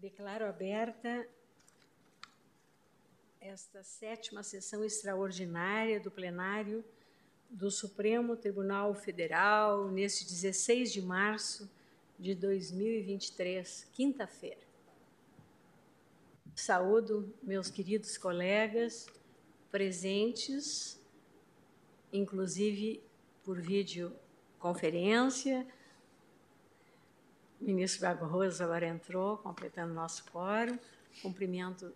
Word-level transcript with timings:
Declaro 0.00 0.46
aberta 0.46 1.28
esta 3.38 3.82
sétima 3.82 4.42
sessão 4.42 4.82
extraordinária 4.82 6.00
do 6.00 6.10
plenário 6.10 6.82
do 7.50 7.70
Supremo 7.70 8.34
Tribunal 8.34 8.94
Federal, 8.94 9.90
neste 9.90 10.24
16 10.24 10.90
de 10.90 11.02
março 11.02 11.70
de 12.18 12.34
2023, 12.34 13.88
quinta-feira. 13.92 14.62
Saúdo 16.54 17.34
meus 17.42 17.70
queridos 17.70 18.16
colegas 18.16 19.06
presentes, 19.70 20.98
inclusive 22.10 23.02
por 23.44 23.60
videoconferência. 23.60 25.66
O 27.60 27.64
ministro 27.64 28.00
Barroso 28.00 28.64
agora 28.64 28.86
entrou, 28.86 29.36
completando 29.36 29.92
nosso 29.92 30.24
quórum. 30.30 30.78
Cumprimento 31.20 31.92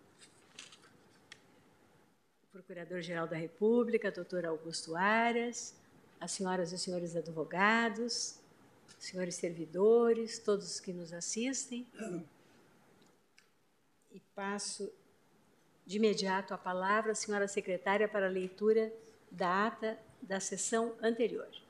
o 2.43 2.51
Procurador-Geral 2.51 3.27
da 3.27 3.35
República, 3.35 4.11
doutor 4.11 4.45
Augusto 4.45 4.95
Aras, 4.95 5.75
as 6.19 6.33
senhoras 6.33 6.71
e 6.71 6.77
senhores 6.77 7.15
advogados, 7.15 8.39
senhores 8.99 9.35
servidores, 9.35 10.37
todos 10.37 10.79
que 10.79 10.93
nos 10.93 11.11
assistem. 11.11 11.87
E 14.11 14.19
passo 14.35 14.93
de 15.83 15.97
imediato 15.97 16.53
a 16.53 16.57
palavra 16.59 17.13
à 17.13 17.15
senhora 17.15 17.47
secretária 17.47 18.07
para 18.07 18.27
a 18.27 18.29
leitura 18.29 18.93
da 19.31 19.65
ata 19.65 19.99
da 20.21 20.39
sessão 20.39 20.95
anterior. 21.01 21.64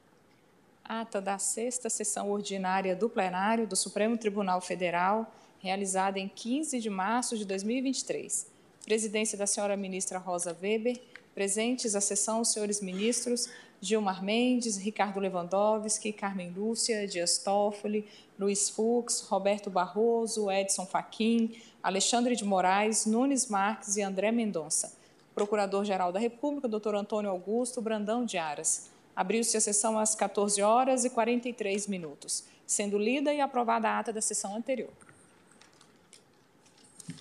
Ata 0.88 1.20
da 1.20 1.40
sexta 1.40 1.90
sessão 1.90 2.30
ordinária 2.30 2.96
do 2.96 3.10
plenário 3.10 3.66
do 3.66 3.76
Supremo 3.76 4.20
Tribunal 4.20 4.62
Federal, 4.62 5.34
realizada 5.60 6.20
em 6.20 6.28
15 6.28 6.80
de 6.80 6.92
março 6.92 7.36
de 7.36 7.44
2023. 7.44 8.46
Presidência 8.86 9.36
da 9.36 9.48
senhora 9.48 9.76
ministra 9.76 10.20
Rosa 10.20 10.56
Weber. 10.62 11.02
Presentes 11.34 11.96
à 11.96 12.02
sessão 12.02 12.42
os 12.42 12.50
senhores 12.50 12.82
ministros 12.82 13.50
Gilmar 13.82 14.24
Mendes, 14.24 14.78
Ricardo 14.78 15.20
Lewandowski, 15.20 16.14
Carmen 16.14 16.52
Lúcia, 16.52 17.08
Dias 17.08 17.40
Toffoli, 17.40 18.08
Luiz 18.40 18.70
Fux, 18.70 19.22
Roberto 19.22 19.72
Barroso, 19.72 20.52
Edson 20.52 20.86
Fachin, 20.86 21.52
Alexandre 21.82 22.36
de 22.36 22.46
Moraes, 22.46 23.08
Nunes 23.08 23.48
Marques 23.48 23.98
e 23.98 24.04
André 24.04 24.32
Mendonça. 24.32 24.94
Procurador-Geral 25.34 26.12
da 26.12 26.20
República, 26.20 26.68
doutor 26.68 26.94
Antônio 26.94 27.32
Augusto 27.32 27.82
Brandão 27.82 28.24
de 28.24 28.38
Aras. 28.38 28.94
Abriu-se 29.16 29.56
a 29.56 29.62
sessão 29.62 29.98
às 29.98 30.14
14 30.14 30.62
horas 30.62 31.06
e 31.06 31.10
43 31.10 31.88
minutos, 31.88 32.44
sendo 32.66 32.98
lida 32.98 33.34
e 33.34 33.40
aprovada 33.40 33.90
a 33.90 34.00
ata 34.00 34.12
da 34.12 34.22
sessão 34.22 34.56
anterior. 34.56 34.92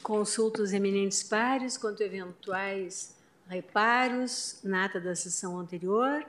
Consulto 0.03 0.63
os 0.63 0.73
eminentes 0.73 1.23
pares 1.23 1.77
quanto 1.77 2.03
eventuais 2.03 3.15
reparos 3.49 4.59
na 4.65 4.87
ata 4.87 5.01
da 5.01 5.15
sessão 5.15 5.59
anterior. 5.59 6.27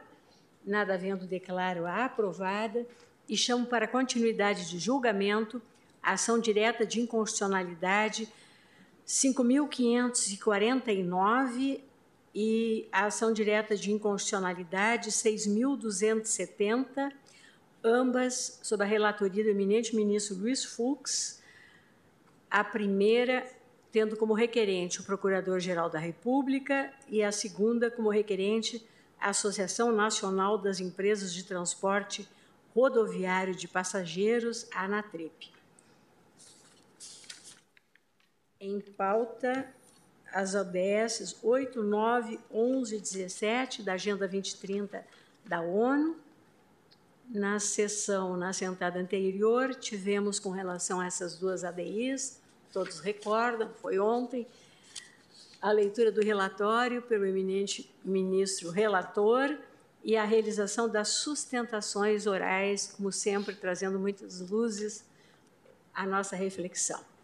Nada 0.66 0.94
havendo, 0.94 1.26
declaro 1.26 1.86
a 1.86 2.06
aprovada 2.06 2.86
e 3.28 3.36
chamo 3.36 3.66
para 3.66 3.88
continuidade 3.88 4.70
de 4.70 4.78
julgamento 4.78 5.60
a 6.02 6.14
ação 6.14 6.40
direta 6.40 6.86
de 6.86 7.02
inconstitucionalidade 7.02 8.30
5.549 9.08 11.80
e 12.36 12.88
a 12.92 13.06
ação 13.06 13.32
direta 13.32 13.78
de 13.78 13.94
inconstitucionalidade 13.94 15.10
6.270, 15.10 17.14
ambas 17.82 18.60
sob 18.62 18.84
a 18.84 18.86
relatoria 18.86 19.42
do 19.42 19.50
eminente 19.50 19.96
ministro 19.96 20.36
Luiz 20.36 20.66
Fux, 20.66 21.42
a 22.52 22.62
primeira 22.62 23.50
tendo 23.90 24.18
como 24.18 24.34
requerente 24.34 25.00
o 25.00 25.06
Procurador-Geral 25.06 25.90
da 25.90 25.98
República 25.98 26.94
e 27.08 27.24
a 27.24 27.32
segunda 27.32 27.90
como 27.90 28.10
requerente 28.10 28.86
a 29.18 29.30
Associação 29.30 29.94
Nacional 29.94 30.58
das 30.58 30.82
Empresas 30.82 31.34
de 31.34 31.46
Transporte 31.46 32.28
Rodoviário 32.76 33.56
de 33.56 33.70
Passageiros, 33.70 34.68
a 34.74 34.84
ANATREP. 34.84 35.54
Em 38.60 38.82
pauta, 38.82 39.74
as 40.36 40.54
ODS 40.54 41.38
8, 41.42 41.82
9, 41.82 42.38
11 42.52 42.96
e 42.98 43.00
17 43.00 43.82
da 43.84 43.94
Agenda 43.94 44.28
2030 44.28 45.02
da 45.46 45.62
ONU. 45.62 46.18
Na 47.30 47.58
sessão, 47.58 48.36
na 48.36 48.52
sentada 48.52 49.00
anterior, 49.00 49.74
tivemos 49.74 50.38
com 50.38 50.50
relação 50.50 51.00
a 51.00 51.08
essas 51.08 51.38
duas 51.38 51.64
ADIs, 51.64 52.42
todos 52.72 53.00
recordam, 53.00 53.70
foi 53.82 53.98
ontem, 53.98 54.46
a 55.62 55.72
leitura 55.72 56.12
do 56.12 56.22
relatório 56.22 57.02
pelo 57.02 57.26
eminente 57.26 57.90
ministro 58.04 58.70
relator 58.70 59.58
e 60.04 60.18
a 60.18 60.26
realização 60.26 60.90
das 60.90 61.08
sustentações 61.08 62.28
orais, 62.28 62.94
como 62.96 63.10
sempre, 63.10 63.56
trazendo 63.56 63.98
muitas 63.98 64.42
luzes 64.42 65.06
à 65.94 66.06
nossa 66.06 66.36
reflexão. 66.36 67.15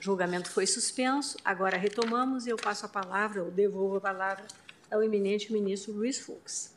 O 0.00 0.02
julgamento 0.02 0.50
foi 0.50 0.66
suspenso, 0.66 1.36
agora 1.44 1.76
retomamos 1.76 2.46
e 2.46 2.48
eu 2.48 2.56
passo 2.56 2.86
a 2.86 2.88
palavra, 2.88 3.44
ou 3.44 3.50
devolvo 3.50 3.96
a 3.96 4.00
palavra 4.00 4.46
ao 4.90 5.02
eminente 5.02 5.52
ministro 5.52 5.92
Luiz 5.92 6.18
Fux. 6.18 6.74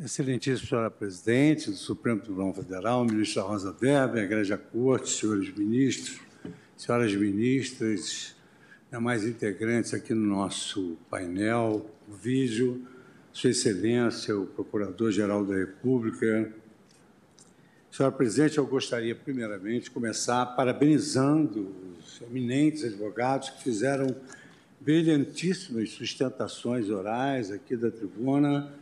Excelentíssima 0.00 0.66
senhora 0.66 0.90
presidente 0.90 1.70
do 1.70 1.76
Supremo 1.76 2.22
Tribunal 2.22 2.54
Federal, 2.54 3.04
ministra 3.04 3.42
Rosa 3.42 3.76
Weber, 3.78 4.24
Igreja 4.24 4.56
Corte, 4.56 5.10
senhores 5.10 5.54
ministros, 5.54 6.20
senhoras 6.74 7.14
ministras, 7.14 8.34
demais 8.90 9.26
integrantes 9.26 9.92
aqui 9.92 10.14
no 10.14 10.26
nosso 10.26 10.96
painel, 11.10 11.84
o 12.08 12.14
vídeo, 12.14 12.86
Sua 13.30 13.50
Excelência, 13.50 14.34
o 14.38 14.46
Procurador-Geral 14.46 15.44
da 15.44 15.54
República, 15.54 16.50
Senhora 17.90 18.14
Presidente, 18.14 18.58
eu 18.58 18.66
gostaria, 18.66 19.14
primeiramente, 19.14 19.84
de 19.84 19.90
começar 19.90 20.44
parabenizando 20.46 21.74
os 21.98 22.20
eminentes 22.20 22.84
advogados 22.84 23.50
que 23.50 23.62
fizeram 23.62 24.14
brilhantíssimas 24.80 25.90
sustentações 25.90 26.90
orais 26.90 27.50
aqui 27.50 27.74
da 27.76 27.90
tribuna. 27.90 28.72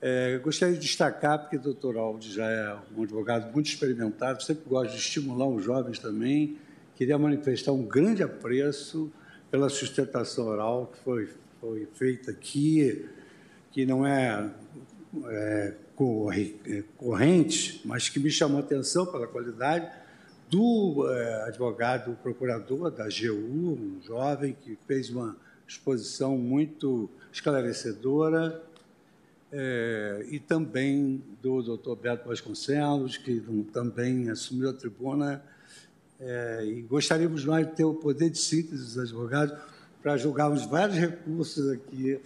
É, 0.00 0.38
gostaria 0.38 0.74
de 0.74 0.80
destacar, 0.80 1.38
porque 1.38 1.56
o 1.56 1.60
doutor 1.60 1.96
Aldo 1.96 2.24
já 2.24 2.50
é 2.50 2.76
um 2.96 3.04
advogado 3.04 3.50
muito 3.52 3.66
experimentado, 3.66 4.42
sempre 4.42 4.68
gosta 4.68 4.92
de 4.92 4.98
estimular 4.98 5.48
os 5.48 5.64
jovens 5.64 5.98
também, 5.98 6.58
queria 6.94 7.16
manifestar 7.16 7.72
um 7.72 7.84
grande 7.84 8.22
apreço 8.22 9.10
pela 9.50 9.68
sustentação 9.68 10.46
oral 10.46 10.92
que 10.92 10.98
foi, 11.04 11.28
foi 11.60 11.88
feita 11.94 12.32
aqui, 12.32 13.08
que 13.70 13.86
não 13.86 14.06
é, 14.06 14.50
é 15.26 15.74
é, 16.66 16.82
corrente, 16.96 17.80
mas 17.84 18.08
que 18.08 18.18
me 18.18 18.30
chamou 18.30 18.58
a 18.58 18.60
atenção 18.60 19.06
pela 19.06 19.26
qualidade 19.26 19.88
do 20.50 21.06
é, 21.08 21.44
advogado 21.48 22.16
procurador 22.22 22.90
da 22.90 23.04
AGU, 23.04 23.32
um 23.32 24.00
jovem 24.04 24.56
que 24.60 24.76
fez 24.86 25.10
uma 25.10 25.36
exposição 25.66 26.36
muito 26.36 27.08
esclarecedora, 27.32 28.62
é, 29.52 30.26
e 30.30 30.40
também 30.40 31.22
do 31.42 31.62
doutor 31.62 31.96
Beto 31.96 32.28
Vasconcelos, 32.28 33.16
que 33.18 33.42
também 33.72 34.30
assumiu 34.30 34.70
a 34.70 34.72
tribuna. 34.72 35.42
É, 36.18 36.64
e 36.64 36.82
gostaríamos 36.82 37.44
mais 37.44 37.66
de 37.66 37.74
ter 37.74 37.84
o 37.84 37.94
poder 37.94 38.30
de 38.30 38.38
síntese 38.38 38.82
dos 38.82 38.98
advogados 38.98 39.58
para 40.02 40.16
julgarmos 40.16 40.64
vários 40.64 40.98
recursos 40.98 41.68
aqui 41.70 42.18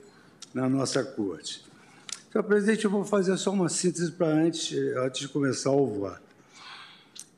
na 0.54 0.68
nossa 0.68 1.02
corte. 1.02 1.64
Senhor 2.36 2.44
presidente, 2.44 2.84
eu 2.84 2.90
vou 2.90 3.02
fazer 3.02 3.34
só 3.38 3.50
uma 3.50 3.66
síntese 3.66 4.12
para 4.12 4.26
antes, 4.26 4.76
antes 4.98 5.22
de 5.22 5.28
começar 5.28 5.70
o 5.70 5.86
voto. 5.86 6.20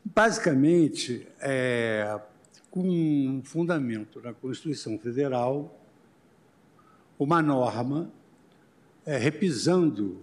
Basicamente, 0.04 1.24
é, 1.40 2.20
com 2.68 3.40
fundamento 3.44 4.20
na 4.20 4.34
Constituição 4.34 4.98
Federal, 4.98 5.80
uma 7.16 7.40
norma 7.40 8.10
é, 9.06 9.16
repisando 9.16 10.20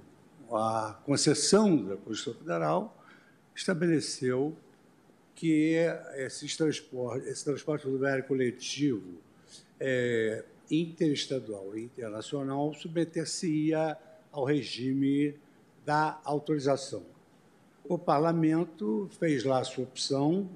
a 0.51 0.99
concessão 1.05 1.77
da 1.77 1.95
Constituição 1.95 2.33
Federal, 2.33 3.01
estabeleceu 3.55 4.57
que 5.33 5.75
esses 6.15 6.57
transportes, 6.57 7.29
esse 7.29 7.45
transporte 7.45 7.85
rodoviário 7.85 8.25
coletivo 8.25 9.21
é, 9.79 10.43
interestadual 10.69 11.77
e 11.77 11.83
internacional 11.83 12.73
submeter-se-ia 12.73 13.97
ao 14.35 14.43
regime 14.43 15.33
da 15.85 16.19
autorização. 16.25 17.05
O 17.87 17.97
parlamento 17.97 19.07
fez 19.17 19.45
lá 19.45 19.59
a 19.59 19.63
sua 19.63 19.85
opção. 19.85 20.49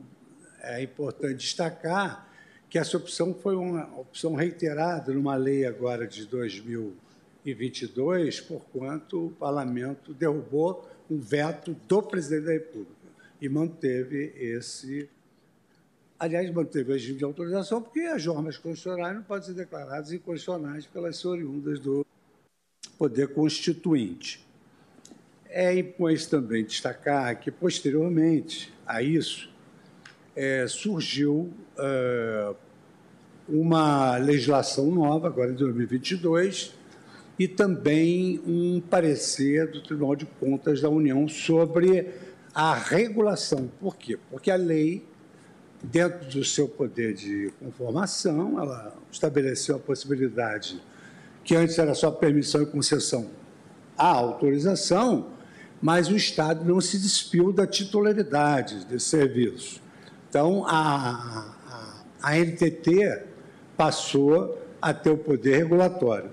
É 0.61 0.83
importante 0.83 1.35
destacar 1.35 2.27
que 2.69 2.77
essa 2.77 2.97
opção 2.97 3.33
foi 3.33 3.55
uma 3.55 3.85
opção 3.97 4.35
reiterada 4.35 5.13
numa 5.13 5.37
lei 5.37 5.65
agora 5.65 6.05
de 6.05 6.25
2022, 6.25 8.41
porquanto 8.41 9.27
o 9.27 9.31
parlamento 9.31 10.13
derrubou 10.13 10.85
um 11.09 11.17
veto 11.17 11.73
do 11.87 12.03
presidente 12.03 12.45
da 12.45 12.51
República. 12.51 12.99
e 13.41 13.47
manteve 13.47 14.33
esse. 14.35 15.09
Aliás, 16.19 16.51
manteve 16.51 16.89
o 16.89 16.93
regime 16.93 17.17
de 17.17 17.23
autorização, 17.23 17.81
porque 17.81 18.01
as 18.01 18.25
normas 18.25 18.57
constitucionais 18.57 19.15
não 19.15 19.23
podem 19.23 19.47
ser 19.47 19.53
declaradas 19.53 20.11
inconstitucionais 20.11 20.85
pelas 20.85 21.23
oriundas 21.23 21.79
do 21.79 22.05
Poder 22.99 23.29
Constituinte. 23.29 24.45
É 25.49 25.73
importante 25.73 26.29
também 26.29 26.63
destacar 26.63 27.39
que, 27.39 27.49
posteriormente 27.49 28.71
a 28.85 29.01
isso, 29.01 29.49
é, 30.35 30.67
surgiu 30.67 31.51
é, 31.77 32.53
uma 33.47 34.17
legislação 34.17 34.91
nova, 34.91 35.27
agora 35.27 35.51
em 35.51 35.55
2022, 35.55 36.73
e 37.39 37.47
também 37.47 38.39
um 38.45 38.81
parecer 38.81 39.71
do 39.71 39.81
Tribunal 39.81 40.15
de 40.15 40.25
Contas 40.25 40.81
da 40.81 40.89
União 40.89 41.27
sobre 41.27 42.13
a 42.53 42.75
regulação. 42.75 43.71
Por 43.79 43.95
quê? 43.95 44.19
Porque 44.29 44.51
a 44.51 44.57
lei, 44.57 45.05
dentro 45.81 46.29
do 46.29 46.43
seu 46.43 46.67
poder 46.67 47.13
de 47.13 47.51
conformação, 47.59 48.61
ela 48.61 48.93
estabeleceu 49.09 49.77
a 49.77 49.79
possibilidade, 49.79 50.81
que 51.49 51.55
antes 51.55 51.79
era 51.79 51.95
só 51.95 52.11
permissão 52.11 52.61
e 52.61 52.65
concessão, 52.67 53.25
a 53.97 54.05
autorização, 54.05 55.29
mas 55.81 56.07
o 56.07 56.15
Estado 56.15 56.63
não 56.63 56.79
se 56.79 56.99
despiu 56.99 57.51
da 57.51 57.65
titularidade 57.65 58.85
desse 58.85 59.07
serviço. 59.07 59.81
Então, 60.29 60.63
a, 60.67 61.47
a, 62.21 62.31
a 62.31 62.37
NTT 62.37 63.23
passou 63.75 64.61
a 64.79 64.93
ter 64.93 65.09
o 65.09 65.17
poder 65.17 65.57
regulatório. 65.57 66.29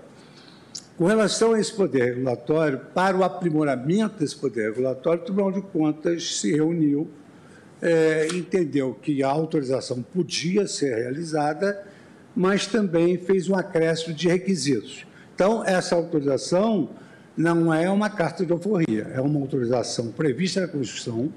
Com 0.98 1.06
relação 1.06 1.54
a 1.54 1.60
esse 1.60 1.72
poder 1.72 2.16
regulatório, 2.16 2.78
para 2.94 3.16
o 3.16 3.24
aprimoramento 3.24 4.18
desse 4.18 4.36
poder 4.36 4.68
regulatório, 4.68 5.22
o 5.22 5.24
Tribunal 5.24 5.52
de 5.52 5.62
Contas 5.62 6.36
se 6.36 6.52
reuniu, 6.52 7.08
é, 7.80 8.28
entendeu 8.34 8.92
que 8.92 9.22
a 9.22 9.28
autorização 9.28 10.02
podia 10.02 10.68
ser 10.68 10.94
realizada, 10.94 11.86
mas 12.36 12.66
também 12.66 13.16
fez 13.16 13.48
um 13.48 13.54
acréscimo 13.54 14.14
de 14.14 14.28
requisitos. 14.28 15.06
Então, 15.34 15.64
essa 15.64 15.94
autorização 15.94 16.90
não 17.36 17.72
é 17.72 17.90
uma 17.90 18.10
carta 18.10 18.44
de 18.44 18.52
alforria, 18.52 19.10
é 19.14 19.20
uma 19.20 19.40
autorização 19.40 20.12
prevista 20.12 20.60
na 20.60 20.68
Constituição, 20.68 21.32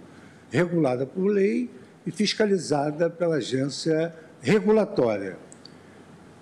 regulada 0.52 1.06
por 1.06 1.28
lei 1.28 1.70
e 2.06 2.12
fiscalizada 2.12 3.10
pela 3.10 3.36
agência 3.36 4.14
regulatória. 4.42 5.38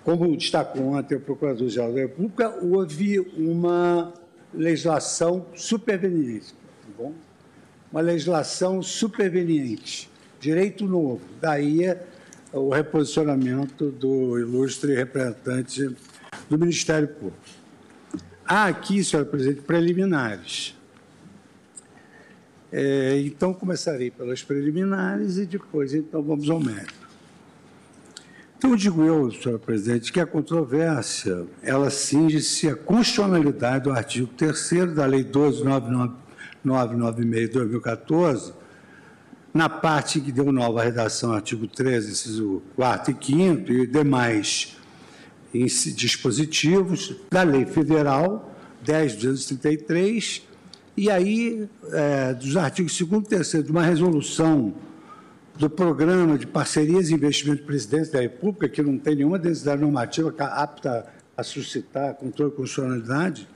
Como 0.04 0.36
destacou 0.36 0.94
ontem 0.94 1.14
o 1.14 1.20
Procurador-Geral 1.20 1.92
da 1.92 2.00
República, 2.00 2.58
houve 2.62 3.20
uma 3.36 4.12
legislação 4.52 5.46
superveniente, 5.54 6.52
tá 6.52 6.88
bom? 6.96 7.12
uma 7.90 8.00
legislação 8.00 8.82
superveniente, 8.82 10.10
direito 10.40 10.86
novo. 10.86 11.20
Daí 11.40 11.96
o 12.52 12.70
reposicionamento 12.70 13.90
do 13.90 14.38
ilustre 14.38 14.94
representante 14.94 15.90
do 16.48 16.58
Ministério 16.58 17.08
Público. 17.08 17.36
Há 18.44 18.66
aqui, 18.66 19.02
senhora 19.04 19.28
presidente, 19.28 19.62
preliminares. 19.62 20.74
É, 22.72 23.20
então, 23.20 23.52
começarei 23.52 24.10
pelas 24.10 24.42
preliminares 24.42 25.36
e 25.38 25.46
depois, 25.46 25.94
então, 25.94 26.22
vamos 26.22 26.48
ao 26.48 26.60
mérito. 26.60 27.08
Então, 28.56 28.74
digo 28.74 29.04
eu, 29.04 29.30
senhora 29.30 29.58
presidente, 29.58 30.12
que 30.12 30.18
a 30.18 30.26
controvérsia, 30.26 31.46
ela 31.62 31.90
cinge-se 31.90 32.68
à 32.68 32.74
constitucionalidade 32.74 33.84
do 33.84 33.92
artigo 33.92 34.26
3 34.36 34.94
da 34.94 35.06
Lei 35.06 35.24
12.996 35.24 37.30
de 37.30 37.48
2014, 37.48 38.52
na 39.52 39.68
parte 39.68 40.20
que 40.20 40.30
deu 40.30 40.52
nova 40.52 40.84
redação, 40.84 41.32
artigo 41.32 41.66
13, 41.66 42.10
inciso 42.10 42.62
4 42.76 43.12
e 43.12 43.26
5 43.26 43.72
e 43.72 43.86
demais 43.86 44.76
dispositivos 45.96 47.16
da 47.30 47.42
Lei 47.42 47.64
Federal 47.64 48.54
10.233, 48.84 50.42
e 50.96 51.10
aí, 51.10 51.68
é, 51.92 52.34
dos 52.34 52.56
artigos 52.56 52.98
2 52.98 53.22
e 53.22 53.26
3 53.26 53.64
de 53.64 53.70
uma 53.70 53.82
resolução 53.82 54.74
do 55.56 55.68
Programa 55.68 56.38
de 56.38 56.46
Parcerias 56.46 57.10
e 57.10 57.14
Investimentos 57.14 57.62
do 57.62 57.66
Presidente 57.66 58.10
da 58.10 58.20
República, 58.20 58.68
que 58.68 58.82
não 58.82 58.98
tem 58.98 59.16
nenhuma 59.16 59.38
densidade 59.38 59.80
normativa 59.80 60.32
apta 60.38 61.06
a 61.36 61.42
suscitar 61.42 62.14
controle 62.14 62.50
de 62.50 62.56
constitucionalidade, 62.56 63.48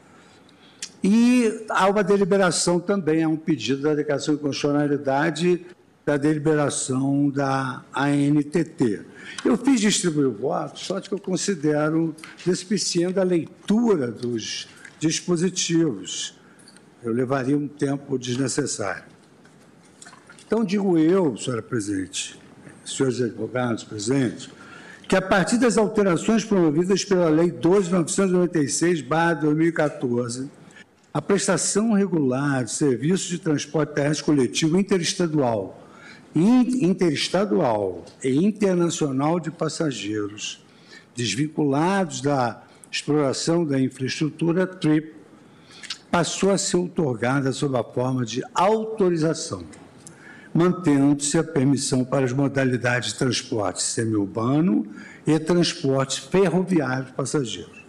e 1.02 1.64
há 1.68 1.88
uma 1.88 2.04
deliberação 2.04 2.78
também, 2.78 3.24
há 3.24 3.28
um 3.28 3.36
pedido 3.36 3.82
da 3.82 3.94
declaração 3.94 4.36
de 4.36 4.40
constitucionalidade 4.40 5.66
da 6.04 6.16
deliberação 6.16 7.30
da 7.30 7.84
ANTT. 7.94 9.02
Eu 9.44 9.56
fiz 9.56 9.80
distribuir 9.80 10.26
o 10.26 10.32
voto, 10.32 10.80
só 10.80 11.00
que 11.00 11.12
eu 11.12 11.18
considero 11.18 12.12
despiciando 12.44 13.20
a 13.20 13.24
leitura 13.24 14.10
dos 14.10 14.66
dispositivos. 14.98 16.34
Eu 17.02 17.12
levaria 17.12 17.56
um 17.56 17.68
tempo 17.68 18.18
desnecessário. 18.18 19.04
Então, 20.44 20.64
digo 20.64 20.98
eu, 20.98 21.36
senhora 21.36 21.62
presidente, 21.62 22.36
senhores 22.84 23.20
advogados 23.20 23.84
presentes, 23.84 24.50
que 25.08 25.14
a 25.16 25.22
partir 25.22 25.58
das 25.58 25.78
alterações 25.78 26.44
promovidas 26.44 27.04
pela 27.04 27.28
Lei 27.28 27.50
12.996-2014, 27.50 30.48
a 31.12 31.20
prestação 31.20 31.92
regular 31.92 32.64
de 32.64 32.72
serviços 32.72 33.28
de 33.28 33.38
transporte 33.38 33.94
terrestre 33.94 34.24
coletivo 34.24 34.78
interestadual, 34.78 35.81
interestadual 36.34 38.04
e 38.22 38.44
internacional 38.44 39.38
de 39.38 39.50
passageiros 39.50 40.64
desvinculados 41.14 42.20
da 42.20 42.62
exploração 42.90 43.64
da 43.64 43.78
infraestrutura 43.78 44.66
TRIP 44.66 45.14
passou 46.10 46.50
a 46.50 46.58
ser 46.58 46.76
otorgada 46.76 47.52
sob 47.52 47.76
a 47.76 47.84
forma 47.84 48.24
de 48.24 48.42
autorização 48.54 49.64
mantendo-se 50.54 51.38
a 51.38 51.44
permissão 51.44 52.04
para 52.04 52.24
as 52.24 52.32
modalidades 52.32 53.12
de 53.12 53.18
transporte 53.18 53.82
semiurbano 53.82 54.86
e 55.26 55.38
transporte 55.38 56.20
ferroviário 56.20 57.06
de 57.06 57.12
passageiros. 57.12 57.82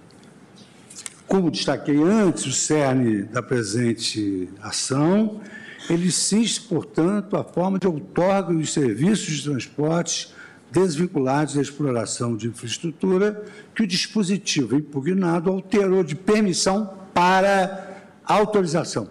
Como 1.28 1.52
destaquei 1.52 2.02
antes, 2.02 2.46
o 2.46 2.52
cerne 2.52 3.24
da 3.24 3.42
presente 3.42 4.48
ação, 4.62 5.42
ele 5.90 6.08
insiste, 6.08 6.62
portanto, 6.62 7.36
a 7.36 7.44
forma 7.44 7.78
de 7.78 7.88
outorga 7.88 8.54
dos 8.54 8.74
serviços 8.74 9.38
de 9.38 9.44
transportes 9.44 10.34
desvinculados 10.72 11.56
da 11.56 11.62
exploração 11.62 12.36
de 12.36 12.48
infraestrutura 12.48 13.46
que 13.76 13.84
o 13.84 13.88
dispositivo 13.88 14.76
impugnado 14.76 15.50
alterou 15.50 16.04
de 16.04 16.16
permissão 16.16 16.98
para 17.14 18.04
autorização 18.26 19.08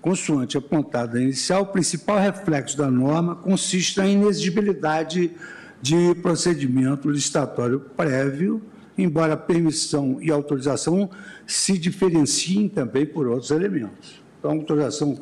Consoante 0.00 0.56
apontado 0.56 1.20
inicial, 1.20 1.62
o 1.62 1.66
principal 1.66 2.18
reflexo 2.18 2.76
da 2.76 2.90
norma 2.90 3.36
consiste 3.36 3.98
na 3.98 4.06
inexigibilidade 4.06 5.30
de 5.82 6.14
procedimento 6.22 7.10
licitatório 7.10 7.80
prévio, 7.80 8.62
embora 8.96 9.36
permissão 9.36 10.18
e 10.22 10.30
autorização 10.30 11.10
se 11.46 11.76
diferenciem 11.76 12.66
também 12.66 13.04
por 13.04 13.26
outros 13.26 13.50
elementos. 13.50 14.22
Então, 14.38 14.52
a 14.52 14.54
autorização 14.54 15.20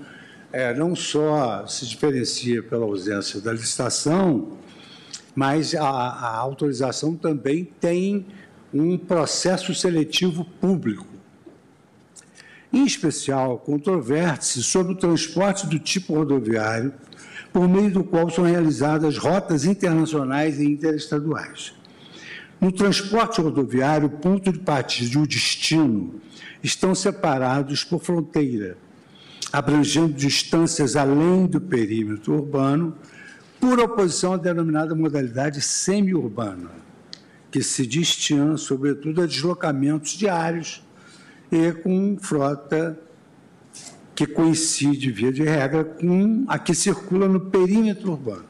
é, 0.53 0.75
não 0.75 0.95
só 0.95 1.67
se 1.67 1.87
diferencia 1.87 2.63
pela 2.63 2.85
ausência 2.85 3.41
da 3.41 3.53
licitação, 3.53 4.59
mas 5.35 5.75
a, 5.75 5.83
a 5.83 6.37
autorização 6.37 7.15
também 7.15 7.65
tem 7.65 8.27
um 8.73 8.99
processo 8.99 9.75
seletivo 9.75 10.45
público 10.45 11.19
em 12.73 12.85
especial, 12.85 13.59
controverte-se 13.59 14.63
sobre 14.63 14.93
o 14.93 14.97
transporte 14.97 15.67
do 15.67 15.79
tipo 15.79 16.15
rodoviário, 16.15 16.93
por 17.53 17.67
meio 17.67 17.91
do 17.91 18.05
qual 18.05 18.29
são 18.29 18.45
realizadas 18.45 19.17
rotas 19.17 19.65
internacionais 19.65 20.61
e 20.61 20.67
interestaduais. 20.67 21.75
No 22.61 22.71
transporte 22.71 23.41
rodoviário, 23.41 24.09
o 24.09 24.11
ponto 24.11 24.53
de 24.53 24.59
partida 24.59 25.15
e 25.15 25.23
o 25.23 25.27
destino 25.27 26.21
estão 26.63 26.95
separados 26.95 27.85
por 27.85 28.03
fronteira, 28.03 28.77
abrangendo 29.53 30.13
distâncias 30.13 30.97
além 30.97 31.47
do 31.47 31.61
perímetro 31.61 32.35
urbano, 32.35 32.97
por 33.61 33.79
oposição 33.81 34.35
à 34.35 34.37
denominada 34.37 34.95
modalidade 34.95 35.61
semi-urbana, 35.61 36.71
que 37.51 37.63
se 37.63 37.87
destina, 37.87 38.57
sobretudo, 38.57 39.23
a 39.23 39.27
deslocamentos 39.27 40.13
diários 40.13 40.83
e 41.51 41.73
com 41.73 42.17
frota 42.21 42.99
que 44.15 44.27
coincide, 44.27 45.11
via 45.11 45.33
de 45.33 45.43
regra, 45.43 45.85
com 45.85 46.45
a 46.49 46.59
que 46.59 46.75
circula 46.75 47.29
no 47.29 47.41
perímetro 47.41 48.13
urbano. 48.13 48.45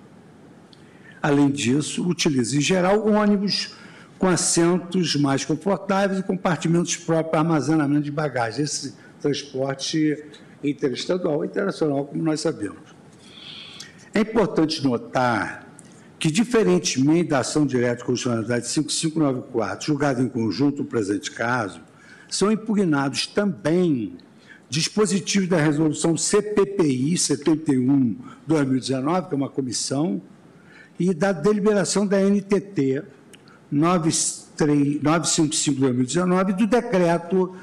Além 1.23 1.51
disso, 1.51 2.09
utiliza 2.09 2.57
em 2.57 2.61
geral 2.61 3.07
ônibus 3.07 3.75
com 4.19 4.27
assentos 4.27 5.15
mais 5.17 5.45
confortáveis 5.45 6.21
e 6.21 6.23
compartimentos 6.23 6.97
próprios 6.97 7.31
para 7.31 7.41
armazenamento 7.41 8.03
de 8.03 8.11
bagagem. 8.11 8.65
Esse 8.65 8.95
transporte 9.21 10.25
interestadual 10.63 11.45
e 11.45 11.49
internacional, 11.49 12.05
como 12.05 12.23
nós 12.23 12.41
sabemos. 12.41 12.97
É 14.15 14.21
importante 14.21 14.83
notar 14.83 15.67
que, 16.19 16.31
diferentemente 16.31 17.31
da 17.31 17.41
ação 17.41 17.67
direta 17.67 17.99
de 17.99 18.05
constitucionalidade 18.05 18.67
5594, 18.69 19.87
julgada 19.87 20.23
em 20.23 20.29
conjunto 20.29 20.83
no 20.83 20.89
presente 20.89 21.31
caso, 21.31 21.81
são 22.29 22.51
impugnados 22.51 23.27
também 23.27 24.17
dispositivos 24.69 25.49
da 25.49 25.59
resolução 25.59 26.17
CPPI 26.17 27.17
71/2019, 27.17 29.29
que 29.29 29.35
é 29.35 29.37
uma 29.37 29.49
comissão, 29.49 30.21
e 30.99 31.15
da 31.15 31.31
deliberação 31.33 32.05
da 32.07 32.21
NTT 32.21 33.03
955/2019 33.73 36.51
e 36.51 36.55
do 36.55 36.67
decreto 36.67 37.55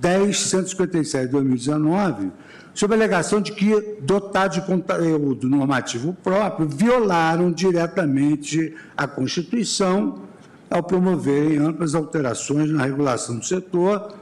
10.157/2019, 0.00 2.32
sob 2.72 2.94
a 2.94 2.96
alegação 2.96 3.40
de 3.40 3.52
que, 3.52 3.98
dotados 4.00 4.56
de 4.56 4.66
conteúdo 4.66 5.48
normativo 5.48 6.16
próprio, 6.22 6.68
violaram 6.68 7.52
diretamente 7.52 8.74
a 8.96 9.06
Constituição 9.06 10.22
ao 10.70 10.82
promoverem 10.82 11.58
amplas 11.58 11.94
alterações 11.94 12.70
na 12.70 12.84
regulação 12.84 13.38
do 13.38 13.44
setor, 13.44 14.14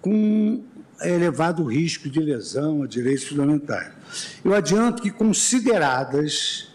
com 0.00 0.62
elevado 1.02 1.64
risco 1.64 2.08
de 2.08 2.20
lesão 2.20 2.82
a 2.82 2.86
direitos 2.86 3.24
fundamentais. 3.24 3.92
Eu 4.44 4.54
adianto 4.54 5.02
que, 5.02 5.10
consideradas 5.10 6.68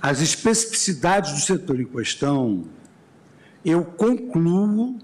as 0.00 0.20
especificidades 0.20 1.32
do 1.32 1.40
setor 1.40 1.80
em 1.80 1.84
questão, 1.84 2.64
eu 3.64 3.84
concluo 3.84 4.98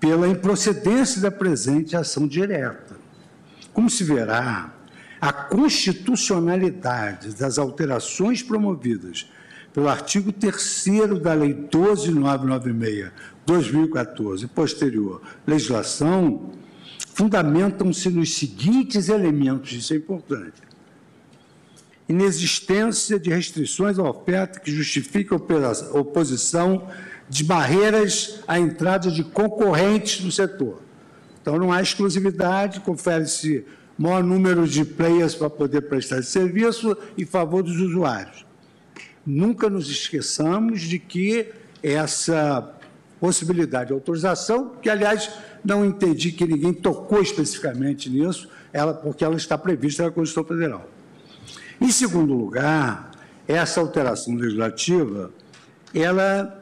pela 0.00 0.26
improcedência 0.26 1.20
da 1.20 1.30
presente 1.30 1.94
ação 1.94 2.26
direta. 2.26 2.96
Como 3.72 3.90
se 3.90 4.02
verá, 4.02 4.72
a 5.20 5.32
constitucionalidade 5.32 7.34
das 7.34 7.58
alterações 7.58 8.42
promovidas 8.42 9.30
pelo 9.72 9.88
artigo 9.88 10.32
3 10.32 11.20
da 11.22 11.34
Lei 11.34 11.52
12996, 11.52 13.12
2014, 13.46 14.44
e 14.44 14.48
posterior 14.48 15.22
legislação, 15.46 16.50
fundamentam-se 17.14 18.08
nos 18.08 18.34
seguintes 18.34 19.08
elementos, 19.08 19.72
isso 19.72 19.92
é 19.92 19.96
importante. 19.96 20.62
Inexistência 22.08 23.20
de 23.20 23.30
restrições 23.30 23.98
à 23.98 24.02
oferta 24.02 24.58
que 24.58 24.72
justifiquem 24.72 25.38
a 25.38 25.98
oposição 25.98 26.88
de 27.30 27.44
barreiras 27.44 28.40
à 28.46 28.58
entrada 28.58 29.08
de 29.08 29.22
concorrentes 29.22 30.22
no 30.24 30.32
setor. 30.32 30.82
Então, 31.40 31.56
não 31.56 31.72
há 31.72 31.80
exclusividade, 31.80 32.80
confere-se 32.80 33.64
maior 33.96 34.24
número 34.24 34.66
de 34.66 34.84
players 34.84 35.34
para 35.36 35.48
poder 35.48 35.82
prestar 35.82 36.18
esse 36.18 36.32
serviço 36.32 36.96
em 37.16 37.24
favor 37.24 37.62
dos 37.62 37.76
usuários. 37.76 38.44
Nunca 39.24 39.70
nos 39.70 39.88
esqueçamos 39.88 40.80
de 40.80 40.98
que 40.98 41.46
essa 41.82 42.74
possibilidade 43.20 43.88
de 43.88 43.92
autorização, 43.92 44.72
que, 44.82 44.90
aliás, 44.90 45.30
não 45.64 45.84
entendi 45.84 46.32
que 46.32 46.44
ninguém 46.44 46.72
tocou 46.72 47.22
especificamente 47.22 48.10
nisso, 48.10 48.48
ela, 48.72 48.92
porque 48.92 49.22
ela 49.22 49.36
está 49.36 49.56
prevista 49.56 50.02
na 50.02 50.10
Constituição 50.10 50.44
Federal. 50.44 50.88
Em 51.80 51.92
segundo 51.92 52.34
lugar, 52.34 53.12
essa 53.46 53.80
alteração 53.80 54.34
legislativa, 54.34 55.30
ela 55.94 56.59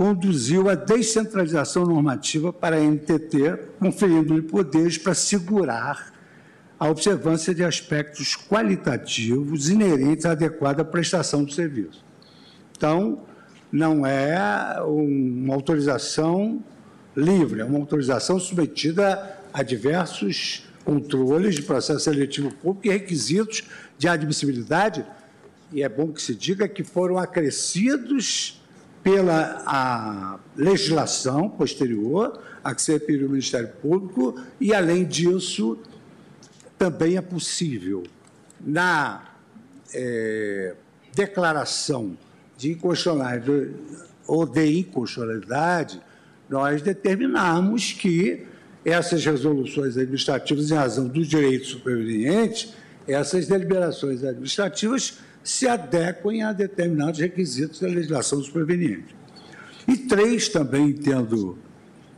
conduziu 0.00 0.70
à 0.70 0.74
descentralização 0.74 1.84
normativa 1.84 2.50
para 2.50 2.76
a 2.76 2.80
NTT, 2.80 3.74
conferindo-lhe 3.78 4.40
poderes 4.40 4.96
para 4.96 5.12
segurar 5.12 6.14
a 6.78 6.88
observância 6.88 7.54
de 7.54 7.62
aspectos 7.62 8.34
qualitativos 8.34 9.68
inerentes 9.68 10.24
à 10.24 10.30
adequada 10.30 10.82
prestação 10.86 11.44
do 11.44 11.52
serviço. 11.52 12.02
Então, 12.74 13.26
não 13.70 14.06
é 14.06 14.80
uma 14.80 15.52
autorização 15.52 16.64
livre, 17.14 17.60
é 17.60 17.64
uma 17.66 17.78
autorização 17.78 18.40
submetida 18.40 19.38
a 19.52 19.62
diversos 19.62 20.66
controles 20.82 21.56
de 21.56 21.62
processo 21.62 22.00
seletivo 22.00 22.50
público 22.54 22.86
e 22.86 22.90
requisitos 22.90 23.64
de 23.98 24.08
admissibilidade, 24.08 25.04
e 25.70 25.82
é 25.82 25.88
bom 25.90 26.10
que 26.10 26.22
se 26.22 26.34
diga 26.34 26.66
que 26.66 26.82
foram 26.82 27.18
acrescidos 27.18 28.59
pela 29.02 29.62
a 29.66 30.38
legislação 30.56 31.48
posterior 31.48 32.40
a 32.62 32.74
que 32.74 32.82
se 32.82 32.92
referiu 32.92 33.26
o 33.26 33.30
Ministério 33.30 33.70
Público, 33.80 34.38
e, 34.60 34.74
além 34.74 35.04
disso, 35.04 35.78
também 36.78 37.16
é 37.16 37.22
possível, 37.22 38.02
na 38.60 39.30
é, 39.94 40.74
declaração 41.14 42.16
de 42.56 42.72
inconstitucionalidade 42.72 43.74
ou 44.26 44.46
de 44.46 44.78
inconstitucionalidade, 44.78 46.00
nós 46.48 46.82
determinamos 46.82 47.92
que 47.92 48.46
essas 48.84 49.24
resoluções 49.24 49.96
administrativas, 49.96 50.70
em 50.70 50.74
razão 50.74 51.08
dos 51.08 51.26
direitos 51.26 51.68
supervenientes, 51.68 52.74
essas 53.06 53.46
deliberações 53.46 54.22
administrativas 54.22 55.18
se 55.42 55.66
adequem 55.66 56.42
a 56.42 56.52
determinados 56.52 57.20
requisitos 57.20 57.80
da 57.80 57.88
legislação 57.88 58.42
superveniente. 58.42 59.14
E 59.88 59.96
três, 59.96 60.48
também 60.48 60.90
entendo, 60.90 61.58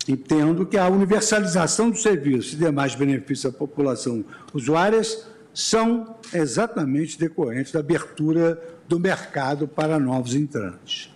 entendo 0.08 0.66
que 0.66 0.76
a 0.76 0.88
universalização 0.88 1.90
do 1.90 1.96
serviço 1.96 2.54
e 2.54 2.58
demais 2.58 2.94
benefícios 2.94 3.54
à 3.54 3.56
população 3.56 4.24
usuárias 4.52 5.26
são 5.54 6.16
exatamente 6.32 7.18
decorrentes 7.18 7.72
da 7.72 7.80
abertura 7.80 8.60
do 8.88 8.98
mercado 8.98 9.68
para 9.68 9.98
novos 9.98 10.34
entrantes. 10.34 11.10